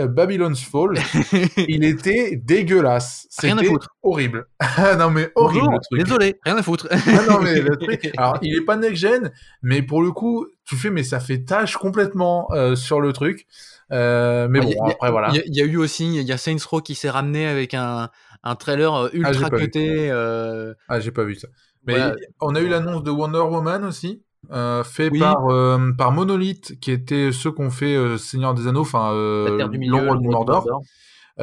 Babylon's 0.08 0.62
Fall. 0.62 0.94
il 1.56 1.84
était 1.84 2.36
dégueulasse. 2.36 3.26
C'était 3.30 3.54
horrible. 4.02 4.46
Non 4.98 5.10
mais 5.10 5.30
horrible 5.34 5.60
Bonjour, 5.66 5.72
le 5.72 5.78
truc. 5.80 6.02
désolé, 6.04 6.40
rien 6.44 6.56
à 6.56 6.62
foutre. 6.62 6.86
Ah 6.90 7.22
non 7.28 7.40
mais 7.40 7.60
le 7.60 7.76
truc. 7.76 8.10
Alors 8.16 8.38
il 8.42 8.56
est 8.56 8.64
pas 8.64 8.76
next-gen, 8.76 9.30
mais 9.62 9.82
pour 9.82 10.02
le 10.02 10.12
coup, 10.12 10.46
tu 10.64 10.76
fais 10.76 10.90
mais 10.90 11.02
ça 11.02 11.18
fait 11.20 11.44
tâche 11.44 11.76
complètement 11.76 12.48
euh, 12.52 12.76
sur 12.76 13.00
le 13.00 13.12
truc. 13.12 13.46
Euh, 13.92 14.48
mais 14.50 14.60
Ah, 14.62 14.64
bon 14.66 14.84
a- 14.84 14.90
après 14.90 15.10
voilà. 15.10 15.28
Il 15.30 15.36
y, 15.36 15.40
a- 15.40 15.42
il 15.46 15.56
y 15.56 15.62
a 15.62 15.64
eu 15.64 15.76
aussi, 15.76 16.06
il 16.14 16.22
y 16.22 16.32
a 16.32 16.36
Saints 16.38 16.56
Row 16.68 16.80
qui 16.80 16.94
s'est 16.94 17.10
ramené 17.10 17.46
avec 17.46 17.74
un, 17.74 18.08
un 18.44 18.54
trailer 18.54 18.94
euh, 18.94 19.08
Ah, 19.12 19.16
ultra 19.16 19.50
cuté. 19.50 20.10
euh, 20.10 20.74
Ah 20.88 21.00
j'ai 21.00 21.10
pas 21.10 21.24
vu 21.24 21.34
ça. 21.34 21.48
Mais 21.86 21.96
on 22.40 22.54
a 22.54 22.60
eu 22.60 22.68
l'annonce 22.68 23.02
de 23.02 23.10
Wonder 23.10 23.38
Woman 23.38 23.84
aussi. 23.84 24.22
Euh, 24.50 24.82
fait 24.82 25.10
Oui. 25.10 25.18
par 25.18 25.48
euh, 25.48 25.92
par 25.96 26.12
Monolith 26.12 26.80
qui 26.80 26.90
était 26.90 27.30
ceux 27.30 27.52
qu'on 27.52 27.70
fait 27.70 27.94
euh, 27.94 28.16
Seigneur 28.16 28.54
des 28.54 28.66
Anneaux 28.66 28.80
enfin 28.80 29.12
l'ombre 29.12 30.16
du 30.16 30.28
Mordor 30.28 30.66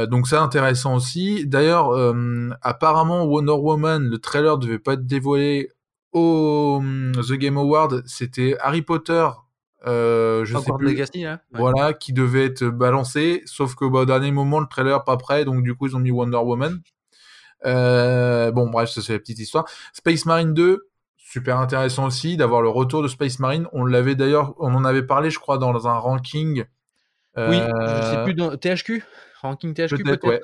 donc 0.10 0.28
c'est 0.28 0.36
intéressant 0.38 0.96
aussi. 0.96 1.48
D'ailleurs, 1.48 1.90
apparemment 2.62 3.24
Wonder 3.26 3.54
Woman, 3.54 4.04
le 4.08 4.20
trailer 4.20 4.60
devait 4.60 4.78
pas 4.78 4.94
être 4.94 5.08
dévoilé 5.08 5.70
au 6.12 6.76
hum, 6.82 7.14
The 7.16 7.34
Game 7.34 7.58
Award. 7.58 8.04
C'était 8.06 8.56
Harry 8.60 8.84
Potter, 8.84 9.28
je 9.84 10.46
sais 10.46 10.72
plus. 10.78 10.90
Legacy. 10.90 11.26
Ouais. 11.26 11.38
Voilà, 11.52 11.94
qui 11.94 12.14
devait 12.14 12.46
être 12.46 12.66
balancé, 12.66 13.42
sauf 13.46 13.74
que 13.74 13.86
bah, 13.86 14.02
au 14.02 14.06
dernier 14.06 14.32
moment, 14.32 14.60
le 14.60 14.68
trailer 14.68 15.04
pas 15.04 15.18
prêt, 15.18 15.46
donc 15.46 15.64
du 15.64 15.74
coup 15.74 15.88
ils 15.88 15.96
ont 15.96 16.00
mis 16.00 16.12
Wonder 16.12 16.38
Woman. 16.38 16.80
Bon 17.64 18.70
bref, 18.70 18.92
ça 18.92 19.02
c'est 19.02 19.14
la 19.14 19.20
petite 19.20 19.40
histoire. 19.40 19.66
Space 19.94 20.28
Marine 20.28 20.54
2, 20.54 20.88
super 21.38 21.60
intéressant 21.60 22.08
aussi 22.08 22.36
d'avoir 22.36 22.62
le 22.62 22.70
retour 22.70 23.04
de 23.04 23.08
Space 23.08 23.40
Marine. 23.40 23.68
On 23.74 23.86
l'avait 23.86 24.16
d'ailleurs, 24.16 24.56
on 24.58 24.74
en 24.74 24.84
avait 24.86 25.04
parlé, 25.04 25.30
je 25.30 25.40
crois, 25.40 25.58
dans 25.58 25.88
un 25.88 25.98
ranking. 25.98 26.66
Oui, 27.38 27.60
je 27.60 28.02
sais 28.12 28.24
plus 28.24 28.34
dans 28.34 28.58
THQ, 28.58 29.04
ranking 29.42 29.74
THQ 29.74 30.04
peut-être. 30.04 30.28
ouais. 30.28 30.42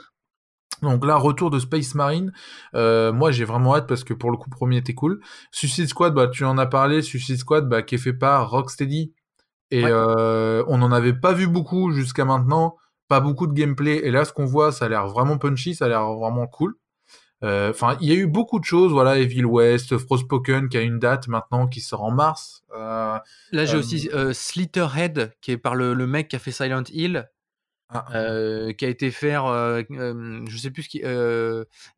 Donc 0.81 1.05
là, 1.05 1.15
retour 1.15 1.49
de 1.49 1.59
Space 1.59 1.95
Marine. 1.95 2.31
moi, 2.73 3.31
j'ai 3.31 3.45
vraiment 3.45 3.75
hâte 3.75 3.87
parce 3.87 4.03
que 4.03 4.13
pour 4.13 4.31
le 4.31 4.37
coup, 4.37 4.49
premier 4.49 4.77
était 4.77 4.93
cool. 4.93 5.19
Suicide 5.51 5.87
Squad, 5.87 6.13
bah, 6.13 6.27
tu 6.27 6.45
en 6.45 6.57
as 6.57 6.67
parlé. 6.67 7.01
Suicide 7.01 7.37
Squad, 7.37 7.67
bah, 7.67 7.81
qui 7.81 7.95
est 7.95 7.97
fait 7.97 8.13
par 8.13 8.49
Rocksteady. 8.51 9.13
Et 9.71 9.85
on 9.85 10.77
n'en 10.77 10.91
avait 10.91 11.13
pas 11.13 11.33
vu 11.33 11.47
beaucoup 11.47 11.91
jusqu'à 11.91 12.25
maintenant. 12.25 12.77
Pas 13.07 13.19
beaucoup 13.19 13.47
de 13.47 13.53
gameplay. 13.53 14.01
Et 14.03 14.11
là, 14.11 14.23
ce 14.23 14.31
qu'on 14.31 14.45
voit, 14.45 14.71
ça 14.71 14.85
a 14.85 14.89
l'air 14.89 15.07
vraiment 15.07 15.37
punchy, 15.37 15.75
ça 15.75 15.85
a 15.85 15.87
l'air 15.87 16.05
vraiment 16.13 16.47
cool. 16.47 16.75
Enfin, 17.43 17.97
il 18.01 18.09
y 18.09 18.11
a 18.11 18.15
eu 18.15 18.27
beaucoup 18.27 18.59
de 18.59 18.65
choses. 18.65 18.91
Voilà, 18.91 19.17
Evil 19.17 19.45
West, 19.45 19.97
Frostpoken, 19.97 20.69
qui 20.69 20.77
a 20.77 20.81
une 20.81 20.99
date 20.99 21.27
maintenant 21.27 21.67
qui 21.67 21.81
sort 21.81 22.03
en 22.03 22.11
mars. 22.11 22.63
là, 22.71 23.23
j'ai 23.51 23.77
aussi 23.77 24.09
Slitterhead, 24.33 25.33
qui 25.41 25.51
est 25.51 25.57
par 25.57 25.75
le, 25.75 25.93
le, 25.93 26.07
mec 26.07 26.29
qui 26.29 26.35
a 26.35 26.39
fait 26.39 26.51
Silent 26.51 26.83
Hill. 26.89 27.29
Ah. 27.95 28.07
qui 28.75 28.85
a 28.85 28.87
été 28.87 29.11
faire, 29.11 29.45
je 29.47 30.57
sais 30.57 30.71
plus 30.71 30.83
ce 30.83 30.89
qui, 30.89 31.03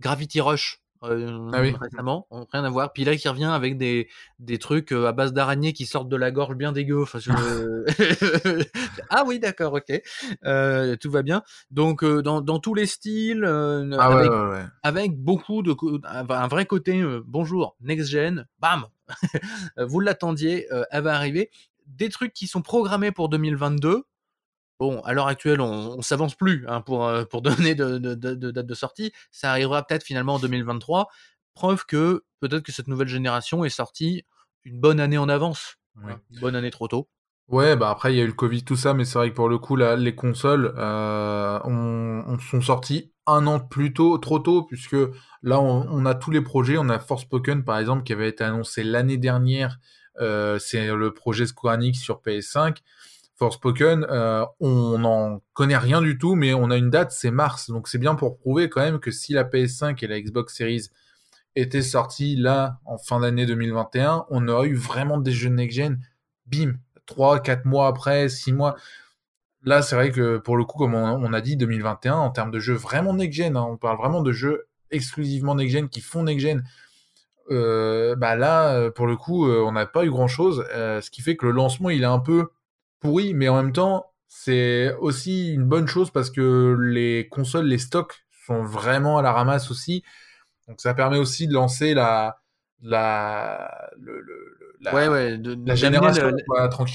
Gravity 0.02 0.42
Rush. 0.42 0.82
Ah 1.12 1.60
récemment, 1.60 2.28
rien 2.52 2.64
à 2.64 2.70
voir. 2.70 2.94
Puis 2.94 3.04
là, 3.04 3.16
qui 3.16 3.28
revient 3.28 3.46
avec 3.46 3.78
des, 3.78 4.08
des 4.40 4.58
trucs 4.58 4.92
à 4.92 5.12
base 5.12 5.34
d'araignées 5.34 5.74
qui 5.74 5.86
sortent 5.86 6.10
de 6.10 6.16
la 6.16 6.32
gorge 6.32 6.56
bien 6.56 6.72
dégueu. 6.72 7.02
Enfin, 7.02 7.20
ah 9.10 9.24
oui, 9.26 9.40
d'accord, 9.40 9.74
ok. 9.74 10.02
tout 11.00 11.12
va 11.12 11.22
bien. 11.24 11.44
Donc, 11.72 12.04
dans, 12.04 12.42
dans, 12.42 12.60
tous 12.60 12.74
les 12.74 12.86
styles, 12.86 13.46
ah 13.46 14.06
avec, 14.06 14.32
avec, 14.84 15.18
beaucoup 15.18 15.62
de. 15.62 15.76
un 16.06 16.48
vrai 16.48 16.66
côté, 16.66 17.04
bonjour, 17.26 17.76
next 17.82 18.10
gen, 18.10 18.46
bam 18.60 18.86
Vous 19.78 20.00
l'attendiez, 20.00 20.68
elle 20.92 21.04
va 21.04 21.16
arriver. 21.16 21.50
Des 21.88 22.10
trucs 22.10 22.34
qui 22.34 22.48
sont 22.48 22.62
programmés 22.62 23.12
pour 23.12 23.30
2022 23.30 24.06
Bon, 24.80 25.02
à 25.02 25.14
l'heure 25.14 25.28
actuelle, 25.28 25.62
on, 25.62 25.98
ne 25.98 26.02
s'avance 26.02 26.36
plus 26.36 26.66
hein, 26.68 26.82
pour, 26.82 27.10
pour 27.30 27.42
donner 27.42 27.76
de, 27.76 27.98
date 27.98 28.66
de 28.66 28.74
sortie. 28.74 29.12
Ça 29.32 29.52
arrivera 29.52 29.84
peut-être 29.84 30.04
finalement 30.04 30.36
en 30.36 30.40
2023. 30.40 31.08
Preuve 31.54 31.86
que 31.86 32.24
peut-être 32.42 32.64
que 32.64 32.72
cette 32.72 32.88
nouvelle 32.88 33.08
génération 33.08 33.64
est 33.64 33.70
sortie 33.70 34.24
une 34.66 34.80
bonne 34.80 35.00
année 35.00 35.18
en 35.18 35.30
avance. 35.30 35.78
Hein, 36.04 36.20
une 36.32 36.40
bonne 36.40 36.56
année 36.56 36.72
trop 36.72 36.88
tôt. 36.88 37.08
Ouais, 37.48 37.76
bah 37.76 37.92
après 37.92 38.12
il 38.12 38.18
y 38.18 38.22
a 38.22 38.24
eu 38.24 38.28
le 38.28 38.34
Covid, 38.34 38.64
tout 38.64 38.76
ça, 38.76 38.96
mais 38.96 39.06
c'est 39.06 39.20
vrai 39.20 39.30
que 39.30 39.36
pour 39.36 39.50
le 39.50 39.60
coup, 39.60 39.76
là, 39.76 39.96
les 39.96 40.16
consoles 40.16 40.74
euh, 40.78 41.60
on, 41.64 42.40
sont 42.40 42.62
sorties 42.62 43.12
un 43.28 43.46
an 43.46 43.60
plus 43.60 43.94
tôt, 43.94 44.18
trop 44.18 44.40
tôt, 44.40 44.64
puisque 44.64 44.98
là 45.44 45.60
on, 45.62 46.06
a 46.06 46.16
tous 46.16 46.32
les 46.32 46.42
projets. 46.42 46.78
On 46.78 46.90
a 46.90 47.00
Force 47.00 47.24
Spoken 47.24 47.64
par 47.64 47.78
exemple 47.78 48.04
qui 48.04 48.14
avait 48.14 48.30
été 48.30 48.44
annoncé 48.44 48.84
l'année 48.84 49.18
dernière. 49.18 49.80
c'est 50.18 50.88
le 50.88 51.12
projet 51.14 51.46
Square 51.46 51.76
Enix 51.76 52.00
sur 52.00 52.22
PS5. 52.22 52.78
Forspoken, 53.38 54.06
euh, 54.10 54.46
on 54.62 54.98
n'en 54.98 55.42
connaît 55.54 55.78
rien 55.78 56.02
du 56.02 56.18
tout, 56.18 56.36
mais 56.36 56.54
on 56.54 56.72
a 56.72 56.78
une 56.78 56.90
date, 56.90 57.12
c'est 57.12 57.32
mars. 57.32 57.70
Donc 57.70 57.88
c'est 57.90 57.98
bien 57.98 58.16
pour 58.16 58.38
prouver 58.38 58.70
quand 58.70 58.82
même 58.82 59.00
que 59.00 59.12
si 59.12 59.34
la 59.34 59.44
PS5 59.44 60.04
et 60.04 60.08
la 60.08 60.22
Xbox 60.22 60.56
Series 60.56 60.90
étaient 61.56 61.82
sorties 61.82 62.36
là 62.38 62.80
en 62.86 62.98
fin 62.98 63.20
d'année 63.20 63.46
2021, 63.46 64.26
on 64.30 64.48
aurait 64.48 64.70
eu 64.70 64.76
vraiment 64.76 65.18
des 65.18 65.32
jeux 65.32 65.50
next-gen. 65.50 66.00
Bim, 66.46 66.76
3, 67.08 67.42
4 67.42 67.66
mois 67.66 67.88
après, 67.88 68.30
6 68.30 68.54
mois. 68.54 68.76
Là, 69.64 69.82
c'est 69.82 69.96
vrai 69.96 70.12
que 70.12 70.38
pour 70.38 70.56
le 70.56 70.64
coup, 70.64 70.78
comme 70.78 70.94
on, 70.94 71.34
a 71.34 71.42
dit, 71.42 71.58
2021, 71.58 72.14
en 72.14 72.30
termes 72.30 72.52
de 72.52 72.60
jeux 72.60 72.76
vraiment 72.76 73.14
next-gen, 73.14 73.58
hein, 73.58 73.66
on 73.68 73.78
parle 73.78 73.98
vraiment 73.98 74.22
de 74.22 74.32
jeux 74.32 74.68
exclusivement 74.92 75.56
next-gen 75.56 75.90
qui 75.90 76.00
font 76.00 76.24
next-gen. 76.24 76.64
Euh, 77.52 78.16
bah 78.16 78.36
là, 78.36 78.90
pour 78.92 79.08
le 79.08 79.18
coup, 79.18 79.48
euh, 79.48 79.62
on 79.66 79.74
n'a 79.74 79.86
pas 79.86 80.06
eu 80.06 80.10
grand-chose, 80.10 80.64
ce 80.72 81.10
qui 81.10 81.22
fait 81.22 81.36
que 81.36 81.48
le 81.48 81.52
lancement, 81.52 81.90
il 81.90 82.04
est 82.04 82.06
un 82.06 82.20
peu 82.20 82.50
pourri, 83.06 83.34
mais 83.34 83.50
en 83.50 83.56
même 83.56 83.72
temps, 83.72 84.12
c'est 84.28 84.94
aussi 84.96 85.54
une 85.54 85.66
bonne 85.66 85.88
chose 85.88 86.12
parce 86.12 86.30
que 86.30 86.76
les 86.80 87.28
consoles, 87.30 87.68
les 87.68 87.78
stocks 87.78 88.26
sont 88.46 88.64
vraiment 88.64 89.18
à 89.18 89.22
la 89.22 89.32
ramasse 89.32 89.72
aussi. 89.72 90.04
Donc 90.68 90.82
ça 90.82 90.94
permet 90.94 91.18
aussi 91.18 91.48
de 91.48 91.54
lancer 91.54 91.94
la, 91.94 92.38
la, 92.82 93.90
le, 93.98 94.26
ouais, 94.94 95.08
ouais, 95.08 95.38
de, 95.38 95.58
la 95.66 95.76
génération 95.76 96.32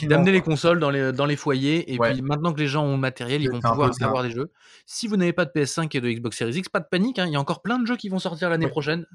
D'amener 0.08 0.32
les 0.32 0.40
consoles 0.40 0.78
dans 0.78 0.90
les, 0.90 1.12
dans 1.12 1.26
les 1.26 1.36
foyers. 1.36 1.92
Et 1.92 1.98
puis 1.98 2.22
maintenant 2.22 2.52
que 2.52 2.60
les 2.60 2.66
gens 2.66 2.84
ont 2.84 2.92
le 2.92 2.98
matériel, 2.98 3.42
ils 3.42 3.50
vont 3.50 3.60
pouvoir 3.60 3.90
avoir 4.00 4.22
des 4.22 4.30
jeux. 4.30 4.50
Si 4.86 5.06
vous 5.06 5.16
n'avez 5.16 5.32
pas 5.32 5.44
de 5.44 5.50
PS5 5.50 5.96
et 5.96 6.00
de 6.00 6.10
Xbox 6.10 6.36
Series 6.36 6.56
X, 6.56 6.68
pas 6.68 6.80
de 6.80 6.86
panique. 6.90 7.18
Hein, 7.18 7.26
il 7.26 7.32
y 7.32 7.36
a 7.36 7.40
encore 7.40 7.62
plein 7.62 7.78
de 7.78 7.86
jeux 7.86 7.96
qui 7.96 8.08
vont 8.08 8.18
sortir 8.18 8.50
l'année 8.50 8.68
prochaine. 8.68 9.06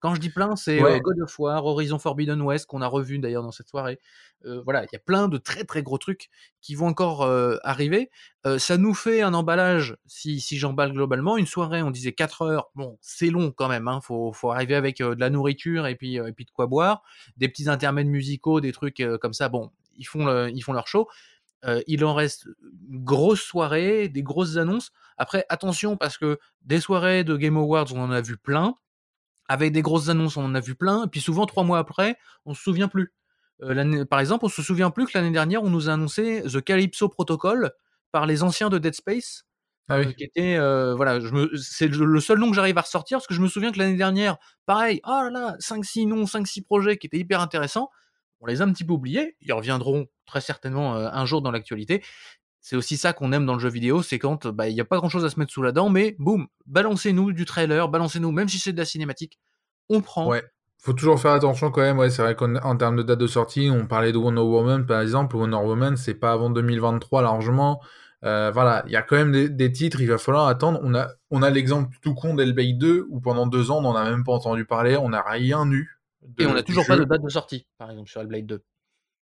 Quand 0.00 0.14
je 0.14 0.20
dis 0.20 0.30
plein, 0.30 0.56
c'est 0.56 0.82
euh, 0.82 0.98
God 1.00 1.20
of 1.20 1.38
War, 1.38 1.64
Horizon 1.64 1.98
Forbidden 1.98 2.40
West, 2.40 2.66
qu'on 2.66 2.82
a 2.82 2.86
revu 2.86 3.18
d'ailleurs 3.18 3.42
dans 3.42 3.52
cette 3.52 3.68
soirée. 3.68 3.98
Euh, 4.44 4.62
voilà, 4.64 4.84
il 4.84 4.88
y 4.92 4.96
a 4.96 5.00
plein 5.00 5.28
de 5.28 5.36
très 5.36 5.64
très 5.64 5.82
gros 5.82 5.98
trucs 5.98 6.30
qui 6.60 6.74
vont 6.74 6.86
encore 6.86 7.22
euh, 7.22 7.56
arriver. 7.62 8.10
Ça 8.56 8.78
nous 8.78 8.94
fait 8.94 9.20
un 9.22 9.34
emballage, 9.34 9.96
si, 10.06 10.40
si 10.40 10.58
j'emballe 10.58 10.92
globalement, 10.92 11.36
une 11.36 11.46
soirée, 11.46 11.82
on 11.82 11.90
disait 11.90 12.12
4 12.12 12.42
heures. 12.42 12.70
Bon, 12.74 12.96
c'est 13.00 13.30
long 13.30 13.52
quand 13.52 13.68
même. 13.68 13.88
Hein, 13.88 14.00
faut, 14.00 14.32
arriver 14.50 14.74
avec 14.74 14.98
de 14.98 15.18
la 15.18 15.28
nourriture 15.28 15.86
et 15.86 15.96
puis, 15.96 16.16
et 16.16 16.32
puis 16.32 16.44
de 16.44 16.50
quoi 16.50 16.66
boire, 16.66 17.02
des 17.36 17.48
petits 17.48 17.68
intermèdes 17.68 18.06
musicaux, 18.06 18.60
des 18.60 18.72
trucs 18.72 19.02
comme 19.20 19.32
ça. 19.32 19.48
Bon, 19.48 19.70
ils 19.98 20.04
font, 20.04 20.24
leur 20.24 20.86
show. 20.86 21.08
il 21.86 22.04
en 22.04 22.14
reste 22.14 22.46
une 22.90 23.04
grosse 23.04 23.42
soirée, 23.42 24.08
des 24.08 24.22
grosses 24.22 24.56
annonces. 24.56 24.92
Après, 25.16 25.44
attention, 25.48 25.96
parce 25.96 26.16
que 26.16 26.38
des 26.62 26.80
soirées 26.80 27.24
de 27.24 27.36
Game 27.36 27.56
Awards, 27.56 27.92
on 27.92 28.00
en 28.00 28.10
a 28.10 28.20
vu 28.20 28.36
plein. 28.36 28.74
Avec 29.48 29.72
des 29.72 29.82
grosses 29.82 30.08
annonces, 30.08 30.36
on 30.36 30.44
en 30.44 30.54
a 30.54 30.60
vu 30.60 30.74
plein. 30.74 31.06
Et 31.06 31.08
puis 31.08 31.20
souvent, 31.20 31.46
trois 31.46 31.64
mois 31.64 31.78
après, 31.78 32.16
on 32.44 32.54
se 32.54 32.62
souvient 32.62 32.88
plus. 32.88 33.12
par 34.10 34.20
exemple, 34.20 34.44
on 34.44 34.48
se 34.48 34.62
souvient 34.62 34.90
plus 34.90 35.06
que 35.06 35.16
l'année 35.18 35.32
dernière, 35.32 35.62
on 35.62 35.70
nous 35.70 35.88
a 35.88 35.94
annoncé 35.94 36.42
The 36.42 36.60
Calypso 36.60 37.08
Protocol 37.08 37.72
par 38.12 38.26
les 38.26 38.42
anciens 38.42 38.68
de 38.68 38.78
Dead 38.78 38.94
Space. 38.94 39.44
Ah 39.90 40.00
oui. 40.00 40.14
qui 40.14 40.22
était 40.22 40.58
voilà 40.58 41.18
c'est 41.56 41.88
le 41.88 42.20
seul 42.20 42.38
nom 42.38 42.50
que 42.50 42.54
j'arrive 42.54 42.76
à 42.76 42.82
ressortir 42.82 43.16
parce 43.16 43.26
que 43.26 43.32
je 43.32 43.40
me 43.40 43.48
souviens 43.48 43.72
que 43.72 43.78
l'année 43.78 43.96
dernière 43.96 44.36
pareil 44.66 45.00
oh 45.06 45.22
là 45.22 45.30
là 45.30 45.56
5 45.60 45.82
6 45.82 46.04
noms 46.04 46.26
5 46.26 46.46
6 46.46 46.60
projets 46.60 46.98
qui 46.98 47.06
étaient 47.06 47.16
hyper 47.16 47.40
intéressants 47.40 47.88
on 48.40 48.46
les 48.46 48.60
a 48.60 48.64
un 48.64 48.72
petit 48.72 48.84
peu 48.84 48.92
oubliés. 48.92 49.36
Ils 49.40 49.52
reviendront 49.52 50.06
très 50.26 50.40
certainement 50.40 50.94
un 50.94 51.26
jour 51.26 51.42
dans 51.42 51.50
l'actualité. 51.50 52.04
C'est 52.60 52.76
aussi 52.76 52.96
ça 52.96 53.12
qu'on 53.12 53.32
aime 53.32 53.46
dans 53.46 53.54
le 53.54 53.60
jeu 53.60 53.68
vidéo, 53.68 54.02
c'est 54.02 54.18
quand 54.18 54.46
bah, 54.48 54.68
il 54.68 54.74
n'y 54.74 54.80
a 54.80 54.84
pas 54.84 54.96
grand 54.96 55.08
chose 55.08 55.24
à 55.24 55.30
se 55.30 55.38
mettre 55.38 55.52
sous 55.52 55.62
la 55.62 55.72
dent, 55.72 55.88
mais 55.88 56.16
boum, 56.18 56.48
balancez-nous 56.66 57.32
du 57.32 57.44
trailer, 57.44 57.88
balancez-nous, 57.88 58.32
même 58.32 58.48
si 58.48 58.58
c'est 58.58 58.72
de 58.72 58.78
la 58.78 58.84
cinématique, 58.84 59.38
on 59.88 60.02
prend. 60.02 60.26
Ouais. 60.28 60.42
Faut 60.80 60.92
toujours 60.92 61.20
faire 61.20 61.32
attention 61.32 61.70
quand 61.70 61.80
même, 61.80 61.98
ouais, 61.98 62.08
c'est 62.08 62.22
vrai 62.22 62.36
qu'en 62.36 62.76
termes 62.76 62.96
de 62.96 63.02
date 63.02 63.18
de 63.18 63.26
sortie, 63.26 63.68
on 63.70 63.86
parlait 63.86 64.12
de 64.12 64.18
Wonder 64.18 64.40
Woman 64.40 64.86
par 64.86 65.00
exemple, 65.00 65.36
Wonder 65.36 65.56
Woman 65.56 65.96
c'est 65.96 66.14
pas 66.14 66.32
avant 66.32 66.50
2023 66.50 67.20
largement, 67.22 67.80
voilà, 68.22 68.84
il 68.86 68.92
y 68.92 68.96
a 68.96 69.02
quand 69.02 69.16
même 69.16 69.32
des, 69.48 69.72
titres, 69.72 70.00
il 70.00 70.08
va 70.08 70.18
falloir 70.18 70.46
attendre. 70.46 70.80
On 70.84 70.94
a, 70.94 71.08
on 71.30 71.42
a 71.42 71.50
l'exemple 71.50 71.96
tout 72.00 72.14
con 72.14 72.34
d'Hellblade 72.34 72.78
2 72.78 73.06
où 73.10 73.20
pendant 73.20 73.46
deux 73.46 73.72
ans 73.72 73.78
on 73.78 73.82
n'en 73.82 73.96
a 73.96 74.08
même 74.08 74.22
pas 74.22 74.32
entendu 74.32 74.64
parler, 74.64 74.96
on 74.96 75.08
n'a 75.08 75.22
rien 75.22 75.68
eu 75.70 75.98
et 76.38 76.46
on 76.46 76.54
n'a 76.54 76.62
toujours 76.62 76.86
pas 76.86 76.96
de 76.96 77.04
date 77.04 77.22
de 77.22 77.28
sortie, 77.28 77.66
par 77.78 77.90
exemple, 77.90 78.08
sur 78.08 78.20
Hellblade 78.20 78.46
2. 78.46 78.62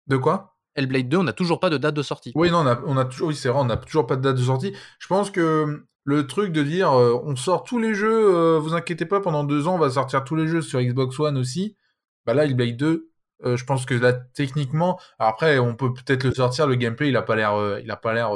De 0.09 0.17
quoi? 0.17 0.57
Hellblade 0.75 1.09
2, 1.09 1.17
on 1.19 1.23
n'a 1.25 1.33
toujours 1.33 1.61
pas 1.61 1.71
de 1.71 1.77
date 1.77 1.95
de 1.95 2.03
sortie. 2.03 2.33
Oui, 2.35 2.51
non, 2.51 2.59
on 2.59 2.67
a, 2.67 2.81
on 2.87 2.97
a 2.97 3.05
toujours, 3.05 3.29
oui, 3.29 3.35
c'est 3.35 3.49
vrai, 3.49 3.61
on 3.61 3.65
n'a 3.65 3.77
toujours 3.77 4.07
pas 4.07 4.17
de 4.17 4.23
date 4.23 4.37
de 4.37 4.43
sortie. 4.43 4.75
Je 4.99 5.07
pense 5.07 5.31
que 5.31 5.87
le 6.11 6.27
truc 6.27 6.53
de 6.53 6.63
dire 6.63 6.93
euh, 6.93 7.19
on 7.25 7.37
sort 7.37 7.63
tous 7.63 7.79
les 7.79 7.95
jeux, 7.95 8.35
euh, 8.35 8.59
vous 8.59 8.75
inquiétez 8.75 9.07
pas, 9.07 9.21
pendant 9.21 9.45
deux 9.45 9.69
ans, 9.69 9.77
on 9.77 9.79
va 9.79 9.91
sortir 9.91 10.25
tous 10.25 10.35
les 10.37 10.49
jeux 10.49 10.61
sur 10.61 10.81
Xbox 10.81 11.19
One 11.21 11.39
aussi. 11.39 11.77
Bah 12.27 12.35
là, 12.35 12.45
Hellblade 12.45 12.77
2, 12.77 13.11
euh, 13.45 13.57
je 13.57 13.65
pense 13.65 13.87
que 13.87 13.95
là, 13.95 14.13
techniquement, 14.13 15.01
après, 15.19 15.59
on 15.59 15.77
peut 15.77 15.93
peut-être 15.95 16.25
le 16.25 16.35
sortir, 16.35 16.67
le 16.67 16.75
gameplay, 16.75 17.09
il 17.09 17.17
a 17.17 17.23
pas 17.23 17.37
l'air, 17.37 17.79
il 17.83 17.91
a 17.91 17.97
pas 17.97 18.13
l'air 18.13 18.33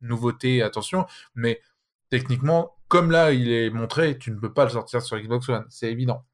nouveauté, 0.00 0.62
attention, 0.62 1.06
mais 1.34 1.60
techniquement, 2.08 2.76
comme 2.86 3.10
là, 3.10 3.32
il 3.32 3.50
est 3.50 3.70
montré, 3.70 4.16
tu 4.16 4.30
ne 4.30 4.36
peux 4.36 4.52
pas 4.52 4.64
le 4.64 4.70
sortir 4.70 5.02
sur 5.02 5.18
Xbox 5.18 5.48
One, 5.48 5.66
c'est 5.68 5.90
évident. 5.90 6.24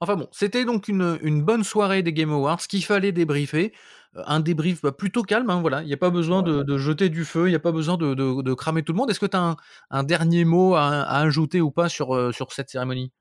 Enfin 0.00 0.16
bon, 0.16 0.28
c'était 0.32 0.64
donc 0.64 0.88
une, 0.88 1.42
bonne 1.42 1.62
soirée 1.62 2.02
des 2.02 2.12
Game 2.12 2.32
Awards, 2.32 2.58
qu'il 2.58 2.84
fallait 2.84 3.12
débriefer. 3.12 3.72
Euh, 4.16 4.22
un 4.26 4.40
débrief 4.40 4.82
bah, 4.82 4.92
plutôt 4.92 5.22
calme, 5.22 5.50
hein, 5.50 5.60
voilà. 5.60 5.82
Il 5.82 5.86
n'y 5.86 5.94
a 5.94 5.98
pas 5.98 6.10
besoin 6.10 6.42
de, 6.42 6.78
jeter 6.78 7.08
du 7.08 7.24
feu, 7.24 7.46
il 7.46 7.50
n'y 7.50 7.56
a 7.56 7.60
pas 7.60 7.72
besoin 7.72 7.96
de, 7.96 8.54
cramer 8.54 8.82
tout 8.82 8.92
le 8.92 8.98
monde. 8.98 9.10
Est-ce 9.10 9.20
que 9.20 9.26
tu 9.26 9.36
as 9.36 9.56
un, 9.90 10.02
dernier 10.02 10.44
mot 10.44 10.74
à, 10.74 11.02
ajouter 11.18 11.60
ou 11.60 11.70
pas 11.70 11.88
sur, 11.88 12.14
euh, 12.14 12.32
sur 12.32 12.52
cette 12.52 12.70
cérémonie? 12.70 13.12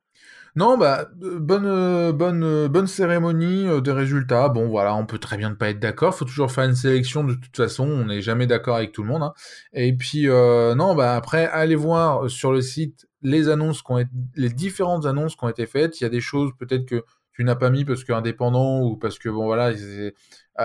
Non, 0.56 0.78
bah, 0.78 1.08
euh, 1.24 1.40
bonne, 1.40 2.12
bonne, 2.12 2.68
bonne 2.68 2.88
cérémonie 2.88 3.68
des 3.82 3.92
résultats. 3.92 4.50
Bon, 4.50 4.68
voilà, 4.68 4.94
on 4.96 5.06
peut 5.06 5.20
très 5.20 5.38
bien 5.38 5.50
ne 5.50 5.56
pas 5.56 5.70
être 5.70 5.80
d'accord. 5.80 6.14
Faut 6.14 6.26
toujours 6.26 6.52
faire 6.52 6.66
une 6.66 6.76
sélection 6.76 7.24
de 7.24 7.36
toute 7.36 7.56
façon. 7.56 7.86
On 7.86 8.06
n'est 8.06 8.22
jamais 8.22 8.48
d'accord 8.48 8.76
avec 8.76 8.92
tout 8.92 9.04
le 9.04 9.10
monde. 9.10 9.24
Hein. 9.24 9.34
Et 9.74 9.94
puis, 9.96 10.28
non, 10.28 10.96
bah, 10.96 11.16
après, 11.16 11.48
allez 11.48 11.76
voir 11.76 12.30
sur 12.30 12.52
le 12.52 12.62
site 12.62 13.08
les 13.22 13.50
annonces 13.50 13.82
qui 13.84 13.92
ont 13.92 14.04
les 14.36 14.50
différentes 14.50 15.06
annonces 15.06 15.36
qui 15.36 15.46
ont 15.46 15.50
été 15.50 15.66
faites. 15.66 16.02
Il 16.02 16.04
y 16.04 16.08
a 16.08 16.10
des 16.10 16.22
choses 16.22 16.52
peut-être 16.58 16.86
que 16.86 17.06
tu 17.34 17.44
n'as 17.44 17.56
pas 17.56 17.70
mis 17.70 17.86
parce 17.86 18.04
que 18.04 18.14
indépendant 18.14 18.82
ou 18.82 18.98
parce 18.98 19.18
que 19.18 19.30
bon 19.30 19.46
voilà, 19.46 19.72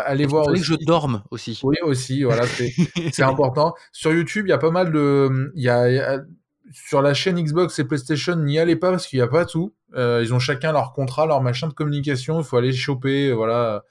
allez 0.01 0.27
voir. 0.27 0.47
que 0.47 0.57
je 0.57 0.75
dorme 0.75 1.23
aussi. 1.31 1.61
Oui 1.63 1.77
aussi, 1.83 2.23
voilà, 2.25 2.45
c'est 3.13 3.23
important. 3.23 3.75
Sur 3.93 4.13
YouTube, 4.13 4.47
il 4.47 4.51
y 4.51 4.55
a 4.55 4.59
pas 4.59 4.71
mal 4.71 4.93
de, 4.93 5.53
il 5.55 5.63
y 5.63 5.69
a, 5.69 6.21
sur 6.73 7.03
la 7.03 7.15
chaîne 7.15 7.41
Xbox 7.41 7.79
et 7.79 7.85
PlayStation, 7.85 8.37
n'y 8.37 8.59
allez 8.59 8.77
pas 8.77 8.91
parce 8.91 9.07
qu'il 9.07 9.19
n'y 9.19 9.23
a 9.23 9.29
pas 9.29 9.45
tout. 9.45 9.75
ils 9.95 10.33
ont 10.35 10.39
chacun 10.39 10.73
leur 10.73 10.93
contrat, 10.93 11.27
leur 11.27 11.43
machin 11.43 11.69
de 11.69 11.73
communication. 11.73 12.39
Il 12.41 12.45
faut 12.45 12.57
aller 12.57 12.73
choper, 12.73 13.33
voilà, 13.33 13.85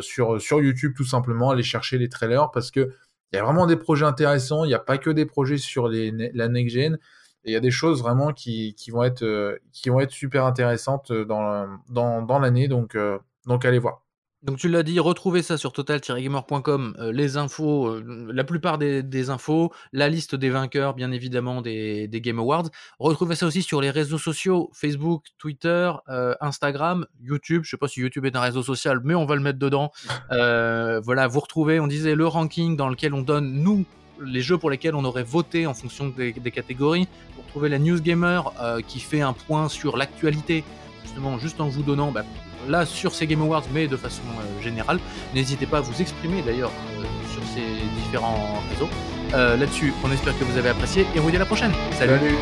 sur 0.00 0.40
sur 0.40 0.60
YouTube 0.60 0.92
tout 0.96 1.04
simplement, 1.04 1.50
aller 1.50 1.62
chercher 1.62 1.98
les 1.98 2.08
trailers 2.08 2.50
parce 2.52 2.70
que 2.70 2.90
il 3.32 3.36
y 3.36 3.38
a 3.38 3.44
vraiment 3.44 3.66
des 3.66 3.76
projets 3.76 4.06
intéressants. 4.06 4.64
Il 4.64 4.68
n'y 4.68 4.74
a 4.74 4.80
pas 4.80 4.98
que 4.98 5.10
des 5.10 5.26
projets 5.26 5.58
sur 5.58 5.88
les, 5.88 6.10
la 6.34 6.48
next 6.48 6.74
gen. 6.74 6.98
Et 7.44 7.50
il 7.50 7.52
y 7.52 7.56
a 7.56 7.60
des 7.60 7.70
choses 7.70 8.02
vraiment 8.02 8.32
qui, 8.32 8.74
qui, 8.74 8.90
vont, 8.90 9.02
être, 9.02 9.58
qui 9.72 9.88
vont 9.88 10.00
être 10.00 10.10
super 10.10 10.44
intéressantes 10.44 11.12
dans, 11.12 11.68
dans, 11.88 12.22
dans 12.22 12.38
l'année. 12.38 12.68
Donc, 12.68 12.96
donc 13.46 13.64
allez 13.64 13.78
voir. 13.78 14.02
Donc 14.42 14.56
tu 14.56 14.70
l'as 14.70 14.82
dit, 14.82 14.98
retrouvez 14.98 15.42
ça 15.42 15.58
sur 15.58 15.70
total-gamer.com, 15.74 16.96
euh, 16.98 17.12
les 17.12 17.36
infos, 17.36 17.88
euh, 17.88 18.30
la 18.32 18.42
plupart 18.42 18.78
des, 18.78 19.28
infos, 19.28 19.70
la 19.92 20.08
liste 20.08 20.34
des 20.34 20.48
vainqueurs, 20.48 20.94
bien 20.94 21.12
évidemment, 21.12 21.60
des, 21.60 22.08
Game 22.10 22.38
Awards. 22.38 22.70
Retrouvez 22.98 23.34
ça 23.34 23.46
aussi 23.46 23.62
sur 23.62 23.82
les 23.82 23.90
réseaux 23.90 24.16
sociaux, 24.16 24.70
Facebook, 24.72 25.26
Twitter, 25.36 25.92
euh, 26.08 26.34
Instagram, 26.40 27.06
YouTube. 27.22 27.64
Je 27.64 27.70
sais 27.70 27.76
pas 27.76 27.86
si 27.86 28.00
YouTube 28.00 28.24
est 28.24 28.34
un 28.34 28.40
réseau 28.40 28.62
social, 28.62 29.00
mais 29.04 29.14
on 29.14 29.26
va 29.26 29.34
le 29.34 29.42
mettre 29.42 29.58
dedans. 29.58 29.92
voilà, 30.30 31.26
vous 31.26 31.40
retrouvez, 31.40 31.78
on 31.78 31.86
disait, 31.86 32.14
le 32.14 32.26
ranking 32.26 32.76
dans 32.76 32.88
lequel 32.88 33.12
on 33.12 33.20
donne, 33.20 33.52
nous, 33.52 33.84
les 34.22 34.40
jeux 34.40 34.56
pour 34.56 34.70
lesquels 34.70 34.94
on 34.94 35.04
aurait 35.04 35.22
voté 35.22 35.66
en 35.66 35.74
fonction 35.74 36.08
des, 36.08 36.32
des 36.32 36.50
catégories. 36.50 37.08
Vous 37.36 37.42
retrouvez 37.42 37.68
la 37.68 37.78
News 37.78 38.00
Gamer 38.00 38.50
qui 38.86 39.00
fait 39.00 39.20
un 39.20 39.34
point 39.34 39.68
sur 39.68 39.98
l'actualité, 39.98 40.64
justement, 41.04 41.38
juste 41.38 41.60
en 41.60 41.68
vous 41.68 41.82
donnant... 41.82 42.10
Bah, 42.10 42.24
là 42.68 42.86
sur 42.86 43.14
ces 43.14 43.26
Game 43.26 43.42
Awards, 43.42 43.64
mais 43.72 43.86
de 43.86 43.96
façon 43.96 44.22
euh, 44.38 44.62
générale. 44.62 44.98
N'hésitez 45.34 45.66
pas 45.66 45.78
à 45.78 45.80
vous 45.80 46.00
exprimer 46.00 46.42
d'ailleurs 46.42 46.72
euh, 46.98 47.04
sur 47.32 47.42
ces 47.54 47.64
différents 48.04 48.60
réseaux. 48.70 48.88
Euh, 49.34 49.56
là-dessus, 49.56 49.92
on 50.04 50.10
espère 50.10 50.38
que 50.38 50.44
vous 50.44 50.58
avez 50.58 50.70
apprécié 50.70 51.06
et 51.14 51.20
on 51.20 51.22
vous 51.22 51.30
dit 51.30 51.36
à 51.36 51.40
la 51.40 51.46
prochaine. 51.46 51.72
Salut. 51.92 52.34